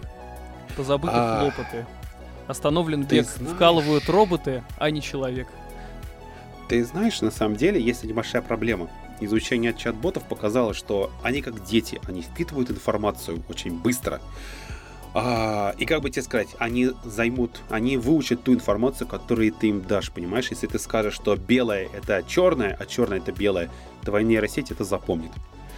Позабыты 0.76 1.14
А. 1.16 1.40
хлопоты. 1.40 1.86
Остановлен 2.46 3.02
бег. 3.04 3.26
Вкалывают 3.26 4.08
роботы, 4.08 4.62
а 4.78 4.90
не 4.90 5.02
человек. 5.02 5.48
Ты 6.68 6.84
знаешь, 6.84 7.20
на 7.20 7.30
самом 7.30 7.56
деле 7.56 7.80
есть 7.80 8.04
небольшая 8.04 8.42
проблема. 8.42 8.88
Изучение 9.20 9.74
чат-ботов 9.74 10.24
показало, 10.24 10.74
что 10.74 11.10
они 11.22 11.40
как 11.40 11.64
дети, 11.64 12.00
они 12.06 12.22
впитывают 12.22 12.70
информацию 12.70 13.42
очень 13.48 13.78
быстро. 13.78 14.20
А, 15.16 15.74
и 15.78 15.86
как 15.86 16.00
бы 16.00 16.10
тебе 16.10 16.22
сказать, 16.22 16.48
они 16.58 16.90
займут, 17.04 17.60
они 17.70 17.96
выучат 17.96 18.42
ту 18.42 18.52
информацию, 18.52 19.06
которую 19.06 19.52
ты 19.52 19.68
им 19.68 19.82
дашь, 19.82 20.10
понимаешь? 20.10 20.48
Если 20.50 20.66
ты 20.66 20.80
скажешь, 20.80 21.14
что 21.14 21.36
белое 21.36 21.88
это 21.94 22.24
черное, 22.26 22.76
а 22.78 22.84
черное 22.84 23.18
это 23.18 23.30
белое, 23.30 23.70
твоя 24.02 24.24
нейросеть 24.24 24.72
это 24.72 24.82
запомнит. 24.82 25.30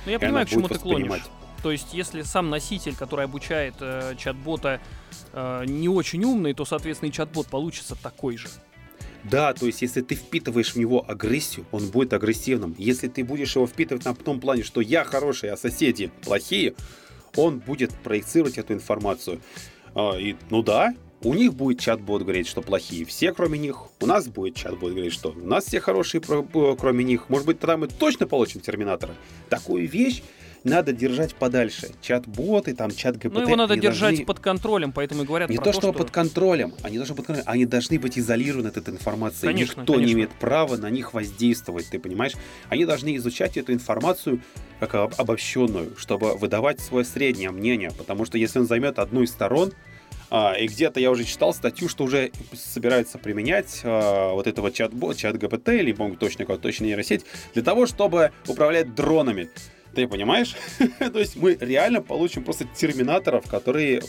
Ну, 0.06 0.12
я 0.12 0.16
И 0.16 0.20
понимаю, 0.20 0.46
к 0.46 0.48
чему 0.48 0.68
ты 0.68 0.78
клонишь. 0.78 1.22
То 1.62 1.72
есть, 1.72 1.92
если 1.92 2.22
сам 2.22 2.48
носитель, 2.48 2.94
который 2.94 3.24
обучает 3.24 3.74
э, 3.80 4.14
чат-бота, 4.16 4.80
э, 5.32 5.64
не 5.66 5.88
очень 5.88 6.22
умный, 6.24 6.54
то, 6.54 6.64
соответственно, 6.64 7.08
и 7.10 7.12
чат-бот 7.12 7.48
получится 7.48 7.96
такой 8.00 8.36
же. 8.36 8.48
Да, 9.30 9.52
то 9.54 9.66
есть 9.66 9.82
если 9.82 10.02
ты 10.02 10.14
впитываешь 10.14 10.74
в 10.74 10.76
него 10.76 11.04
агрессию, 11.08 11.66
он 11.72 11.88
будет 11.88 12.12
агрессивным. 12.12 12.74
Если 12.78 13.08
ты 13.08 13.24
будешь 13.24 13.56
его 13.56 13.66
впитывать 13.66 14.04
на 14.04 14.14
том 14.14 14.40
плане, 14.40 14.62
что 14.62 14.80
я 14.80 15.04
хороший, 15.04 15.50
а 15.50 15.56
соседи 15.56 16.10
плохие, 16.22 16.74
он 17.34 17.58
будет 17.58 17.92
проецировать 17.92 18.58
эту 18.58 18.72
информацию. 18.72 19.40
А, 19.94 20.16
и, 20.16 20.36
ну 20.50 20.62
да, 20.62 20.94
у 21.22 21.34
них 21.34 21.54
будет 21.54 21.80
чат-бот 21.80 22.22
говорить, 22.22 22.46
что 22.46 22.62
плохие 22.62 23.04
все, 23.04 23.32
кроме 23.32 23.58
них. 23.58 23.86
У 24.00 24.06
нас 24.06 24.28
будет 24.28 24.54
чат-бот 24.54 24.92
говорить, 24.92 25.12
что 25.12 25.30
у 25.30 25.46
нас 25.46 25.64
все 25.64 25.80
хорошие, 25.80 26.22
э, 26.26 26.76
кроме 26.78 27.04
них. 27.04 27.28
Может 27.28 27.46
быть, 27.46 27.58
тогда 27.58 27.76
мы 27.76 27.88
точно 27.88 28.26
получим 28.26 28.60
Терминатора. 28.60 29.14
Такую 29.48 29.88
вещь 29.88 30.22
надо 30.68 30.92
держать 30.92 31.34
подальше. 31.34 31.90
Чат-боты, 32.02 32.74
там, 32.74 32.90
чат-ГПТ. 32.90 33.32
Но 33.34 33.40
Ну, 33.40 33.46
его 33.46 33.56
надо 33.56 33.76
держать 33.76 34.10
должны- 34.10 34.26
под 34.26 34.40
контролем, 34.40 34.92
поэтому 34.92 35.22
и 35.22 35.26
говорят 35.26 35.50
не 35.50 35.56
то, 35.56 35.64
то, 35.64 35.72
что, 35.72 35.80
что... 35.80 35.92
под 35.92 36.10
контролем, 36.10 36.74
они 36.82 36.96
должны 36.96 37.14
под 37.14 37.26
контролем, 37.26 37.48
они 37.50 37.64
должны 37.66 37.98
быть 37.98 38.18
изолированы 38.18 38.68
от 38.68 38.76
этой 38.76 38.92
информации. 38.94 39.46
Конечно, 39.46 39.80
Никто 39.80 39.94
не 39.94 39.98
конечно. 40.00 40.14
имеет 40.16 40.30
права 40.32 40.76
на 40.76 40.90
них 40.90 41.14
воздействовать, 41.14 41.88
ты 41.90 41.98
понимаешь? 41.98 42.32
Они 42.68 42.84
должны 42.84 43.16
изучать 43.16 43.56
эту 43.56 43.72
информацию 43.72 44.40
как 44.80 44.94
об- 44.94 45.14
обобщенную, 45.16 45.96
чтобы 45.96 46.36
выдавать 46.36 46.80
свое 46.80 47.04
среднее 47.04 47.50
мнение, 47.50 47.90
потому 47.96 48.24
что 48.24 48.36
если 48.38 48.58
он 48.58 48.66
займет 48.66 48.98
одну 48.98 49.22
из 49.22 49.30
сторон, 49.30 49.72
а, 50.28 50.54
и 50.54 50.66
где-то 50.66 50.98
я 50.98 51.12
уже 51.12 51.22
читал 51.24 51.54
статью, 51.54 51.88
что 51.88 52.02
уже 52.04 52.32
собираются 52.52 53.16
применять 53.16 53.80
а, 53.84 54.32
вот 54.32 54.46
этого 54.48 54.72
чат-бот, 54.72 55.16
чат-ГПТ, 55.16 55.68
или, 55.68 55.92
по-моему, 55.92 56.16
точно 56.18 56.44
как 56.44 56.60
точно 56.60 56.84
нейросеть, 56.86 57.24
для 57.54 57.62
того, 57.62 57.86
чтобы 57.86 58.32
управлять 58.48 58.94
дронами. 58.94 59.48
Ты 59.96 60.06
понимаешь? 60.06 60.54
То 60.98 61.18
есть 61.18 61.36
мы 61.36 61.56
реально 61.58 62.02
получим 62.02 62.44
просто 62.44 62.66
терминаторов, 62.66 63.48
которые 63.48 64.02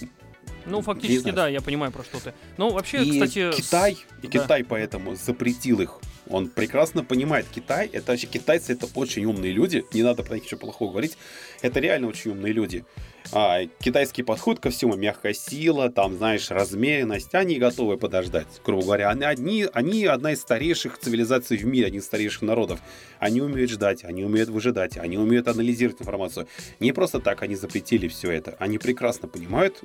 Ну, 0.65 0.81
фактически, 0.81 1.31
да, 1.31 1.47
я 1.47 1.61
понимаю 1.61 1.93
про 1.93 2.03
что 2.03 2.19
ты. 2.19 2.33
Ну, 2.57 2.71
вообще, 2.71 3.03
и 3.03 3.11
кстати... 3.11 3.51
Китай, 3.53 3.97
и 4.21 4.27
да. 4.27 4.43
Китай 4.43 4.65
поэтому 4.65 5.15
запретил 5.15 5.79
их. 5.79 6.01
Он 6.29 6.49
прекрасно 6.49 7.03
понимает 7.03 7.45
Китай. 7.53 7.89
Это 7.91 8.11
вообще 8.11 8.27
китайцы, 8.27 8.73
это 8.73 8.87
очень 8.95 9.25
умные 9.25 9.51
люди. 9.51 9.85
Не 9.93 10.03
надо 10.03 10.23
про 10.23 10.35
них 10.35 10.43
ничего 10.43 10.59
плохого 10.59 10.91
говорить. 10.91 11.17
Это 11.61 11.79
реально 11.79 12.07
очень 12.07 12.31
умные 12.31 12.53
люди. 12.53 12.85
А, 13.33 13.65
китайский 13.79 14.23
подход 14.23 14.59
ко 14.59 14.69
всему, 14.69 14.95
мягкая 14.95 15.33
сила, 15.33 15.89
там, 15.89 16.15
знаешь, 16.15 16.49
размеренность, 16.49 17.35
они 17.35 17.57
готовы 17.57 17.97
подождать, 17.97 18.47
грубо 18.65 18.83
говоря. 18.83 19.09
Они, 19.09 19.25
одни, 19.25 19.67
они 19.73 20.05
одна 20.05 20.31
из 20.31 20.41
старейших 20.41 20.97
цивилизаций 20.97 21.57
в 21.57 21.65
мире, 21.65 21.87
один 21.87 21.99
из 21.99 22.05
старейших 22.05 22.41
народов. 22.41 22.79
Они 23.19 23.41
умеют 23.41 23.71
ждать, 23.71 24.03
они 24.05 24.23
умеют 24.23 24.49
выжидать, 24.49 24.97
они 24.97 25.17
умеют 25.17 25.47
анализировать 25.47 26.01
информацию. 26.01 26.47
Не 26.79 26.93
просто 26.93 27.19
так 27.19 27.41
они 27.41 27.55
запретили 27.55 28.07
все 28.07 28.31
это. 28.31 28.55
Они 28.59 28.77
прекрасно 28.77 29.27
понимают, 29.27 29.83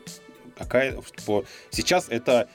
какая, 0.56 1.00
что 1.16 1.44
сейчас 1.70 2.06
это 2.08 2.48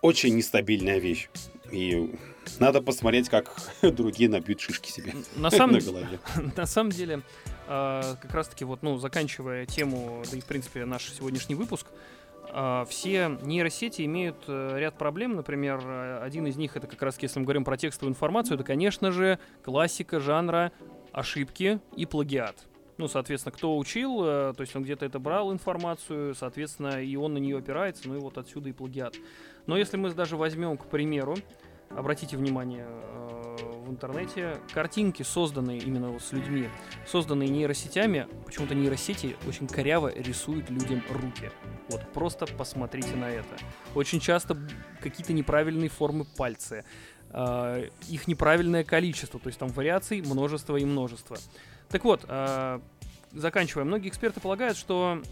очень 0.00 0.34
нестабильная 0.34 0.98
вещь. 0.98 1.28
И 1.72 2.14
надо 2.58 2.80
посмотреть, 2.82 3.28
как 3.28 3.54
другие 3.82 4.28
набьют 4.28 4.60
шишки 4.60 4.90
себе 4.90 5.14
На 5.36 5.50
самом, 5.50 5.74
на 5.76 5.80
голове. 5.80 6.18
на 6.56 6.66
самом 6.66 6.90
деле, 6.90 7.22
а, 7.66 8.16
как 8.20 8.32
раз-таки 8.34 8.64
вот, 8.64 8.82
ну, 8.82 8.98
заканчивая 8.98 9.66
тему, 9.66 10.22
да 10.30 10.36
и, 10.36 10.40
в 10.40 10.46
принципе, 10.46 10.84
наш 10.84 11.10
сегодняшний 11.12 11.54
выпуск, 11.54 11.86
а, 12.50 12.84
все 12.86 13.38
нейросети 13.42 14.02
имеют 14.02 14.36
э, 14.46 14.78
ряд 14.78 14.96
проблем. 14.96 15.36
Например, 15.36 15.80
э, 15.82 16.20
один 16.22 16.46
из 16.46 16.56
них, 16.56 16.76
это 16.76 16.86
как 16.86 17.02
раз, 17.02 17.18
если 17.20 17.38
мы 17.38 17.44
говорим 17.44 17.64
про 17.64 17.76
текстовую 17.76 18.12
информацию, 18.12 18.54
это, 18.54 18.64
конечно 18.64 19.12
же, 19.12 19.38
классика 19.62 20.20
жанра 20.20 20.72
ошибки 21.12 21.80
и 21.96 22.06
плагиат. 22.06 22.56
Ну, 22.98 23.08
соответственно, 23.08 23.52
кто 23.52 23.76
учил, 23.76 24.22
э, 24.24 24.54
то 24.56 24.60
есть 24.60 24.74
он 24.74 24.84
где-то 24.84 25.04
это 25.04 25.18
брал 25.18 25.52
информацию, 25.52 26.34
соответственно, 26.34 27.02
и 27.02 27.14
он 27.16 27.34
на 27.34 27.38
нее 27.38 27.58
опирается, 27.58 28.08
ну 28.08 28.16
и 28.16 28.18
вот 28.18 28.38
отсюда 28.38 28.70
и 28.70 28.72
плагиат. 28.72 29.14
Но 29.66 29.76
если 29.76 29.96
мы 29.96 30.12
даже 30.12 30.36
возьмем, 30.36 30.76
к 30.76 30.86
примеру, 30.86 31.36
обратите 31.90 32.36
внимание, 32.36 32.86
э, 32.88 33.36
в 33.86 33.90
интернете 33.90 34.58
картинки, 34.72 35.22
созданные 35.22 35.78
именно 35.78 36.10
вот 36.10 36.22
с 36.22 36.32
людьми, 36.32 36.68
созданные 37.06 37.48
нейросетями, 37.48 38.26
почему-то 38.44 38.74
нейросети 38.74 39.36
очень 39.46 39.68
коряво 39.68 40.12
рисуют 40.12 40.68
людям 40.70 41.02
руки. 41.08 41.50
Вот 41.88 42.02
просто 42.12 42.46
посмотрите 42.46 43.14
на 43.14 43.30
это. 43.30 43.56
Очень 43.94 44.20
часто 44.20 44.58
какие-то 45.00 45.32
неправильные 45.32 45.88
формы 45.88 46.24
пальцы, 46.24 46.84
э, 47.30 47.88
их 48.08 48.26
неправильное 48.26 48.84
количество, 48.84 49.38
то 49.38 49.48
есть 49.48 49.58
там 49.58 49.68
вариаций 49.68 50.20
множество 50.20 50.76
и 50.76 50.84
множество. 50.84 51.36
Так 51.88 52.04
вот, 52.04 52.24
э, 52.28 52.80
заканчивая, 53.32 53.84
многие 53.84 54.08
эксперты 54.08 54.40
полагают, 54.40 54.76
что 54.76 55.22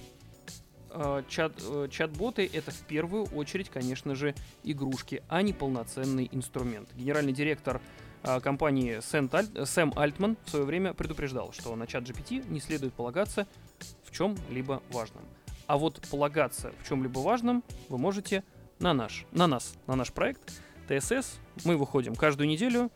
чат, 1.29 1.53
э, 1.61 1.89
чат-боты 1.91 2.49
это 2.53 2.71
в 2.71 2.81
первую 2.83 3.25
очередь, 3.27 3.69
конечно 3.69 4.15
же, 4.15 4.35
игрушки, 4.63 5.23
а 5.29 5.43
не 5.43 5.53
полноценный 5.53 6.29
инструмент. 6.33 6.89
Генеральный 6.95 7.33
директор 7.33 7.81
э, 8.23 8.41
компании 8.41 8.99
э, 8.99 9.65
Сэм 9.67 9.93
Альтман 9.97 10.37
в 10.45 10.51
свое 10.51 10.65
время 10.65 10.95
предупреждал, 10.95 11.53
что 11.53 11.75
на 11.77 11.87
чат 11.87 12.05
GPT 12.05 12.49
не 12.49 12.61
следует 12.61 12.95
полагаться 12.95 13.47
в 14.05 14.13
чем-либо 14.13 14.83
важном. 14.91 15.23
А 15.67 15.79
вот 15.79 16.01
полагаться 16.11 16.73
в 16.83 16.89
чем-либо 16.89 17.19
важном 17.21 17.65
вы 17.89 17.99
можете 17.99 18.45
на 18.79 18.93
наш, 18.93 19.25
на 19.33 19.47
нас, 19.47 19.75
на 19.87 19.97
наш 19.97 20.13
проект 20.13 20.61
ТСС. 20.89 21.39
Мы 21.65 21.77
выходим 21.77 22.15
каждую 22.15 22.49
неделю 22.49 22.91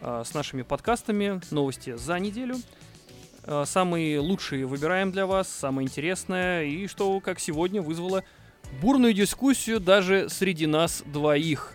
э, 0.00 0.22
с 0.24 0.34
нашими 0.34 0.62
подкастами, 0.62 1.40
новости 1.50 1.96
за 1.96 2.18
неделю. 2.18 2.56
Э, 3.46 3.64
Самые 3.66 4.20
лучшие 4.20 4.66
выбираем 4.66 5.12
для 5.12 5.26
вас, 5.26 5.48
самое 5.48 5.86
интересное, 5.86 6.64
и 6.64 6.86
что, 6.86 7.20
как 7.20 7.38
сегодня, 7.38 7.82
вызвало 7.82 8.24
бурную 8.80 9.12
дискуссию 9.12 9.80
даже 9.80 10.28
среди 10.28 10.66
нас 10.66 11.02
двоих. 11.06 11.74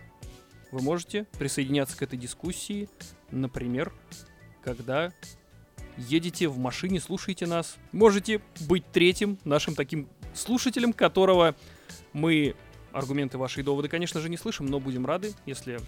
Вы 0.72 0.82
можете 0.82 1.26
присоединяться 1.38 1.98
к 1.98 2.02
этой 2.02 2.18
дискуссии, 2.18 2.90
например, 3.32 3.92
когда 4.64 5.12
едете 5.98 6.48
в 6.48 6.58
машине, 6.58 7.00
слушаете 7.00 7.46
нас. 7.46 7.78
Можете 7.92 8.42
быть 8.68 8.86
третьим 8.92 9.38
нашим 9.44 9.76
таким 9.76 10.08
слушателем, 10.34 10.94
которого 10.94 11.56
мы 12.14 12.56
аргументы 12.92 13.38
ваши 13.38 13.60
и 13.62 13.64
доводы, 13.64 13.88
конечно 13.88 14.20
же, 14.22 14.30
не 14.30 14.38
слышим, 14.38 14.66
но 14.66 14.80
будем 14.80 15.06
рады, 15.06 15.34
если 15.46 15.80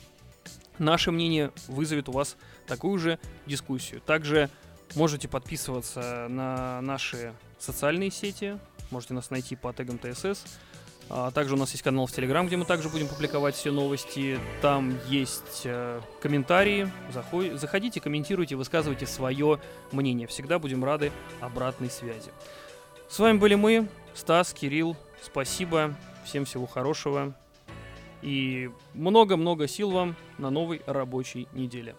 наше 0.78 1.12
мнение 1.12 1.52
вызовет 1.68 2.10
у 2.10 2.12
вас 2.12 2.38
такую 2.68 3.00
же 3.00 3.20
дискуссию. 3.46 4.02
Также 4.02 4.50
можете 4.96 5.28
подписываться 5.28 6.28
на 6.30 6.82
наши 6.82 7.34
социальные 7.60 8.12
сети, 8.12 8.58
можете 8.90 9.14
нас 9.14 9.30
найти 9.30 9.56
по 9.56 9.74
тегам 9.74 10.00
ТСС. 10.00 10.44
А 11.14 11.30
также 11.32 11.56
у 11.56 11.58
нас 11.58 11.72
есть 11.72 11.84
канал 11.84 12.06
в 12.06 12.12
Телеграм, 12.14 12.48
где 12.48 12.56
мы 12.56 12.64
также 12.64 12.88
будем 12.88 13.08
публиковать 13.08 13.56
все 13.56 13.70
новости. 13.70 14.40
Там 14.62 14.98
есть 15.10 15.64
э, 15.66 16.00
комментарии. 16.22 16.90
Захо- 17.12 17.58
заходите, 17.58 18.00
комментируйте, 18.00 18.56
высказывайте 18.56 19.06
свое 19.06 19.60
мнение. 19.92 20.26
Всегда 20.28 20.58
будем 20.58 20.86
рады 20.86 21.12
обратной 21.42 21.90
связи. 21.90 22.32
С 23.10 23.20
вами 23.20 23.38
были 23.38 23.56
мы, 23.56 23.90
Стас, 24.14 24.54
Кирилл. 24.54 24.96
Спасибо. 25.22 25.96
Всем 26.24 26.46
всего 26.46 26.66
хорошего. 26.66 27.34
И 28.22 28.70
много-много 28.94 29.68
сил 29.68 29.92
вам 29.92 30.16
на 30.38 30.50
новой 30.50 30.82
рабочей 30.86 31.50
неделе. 31.52 31.94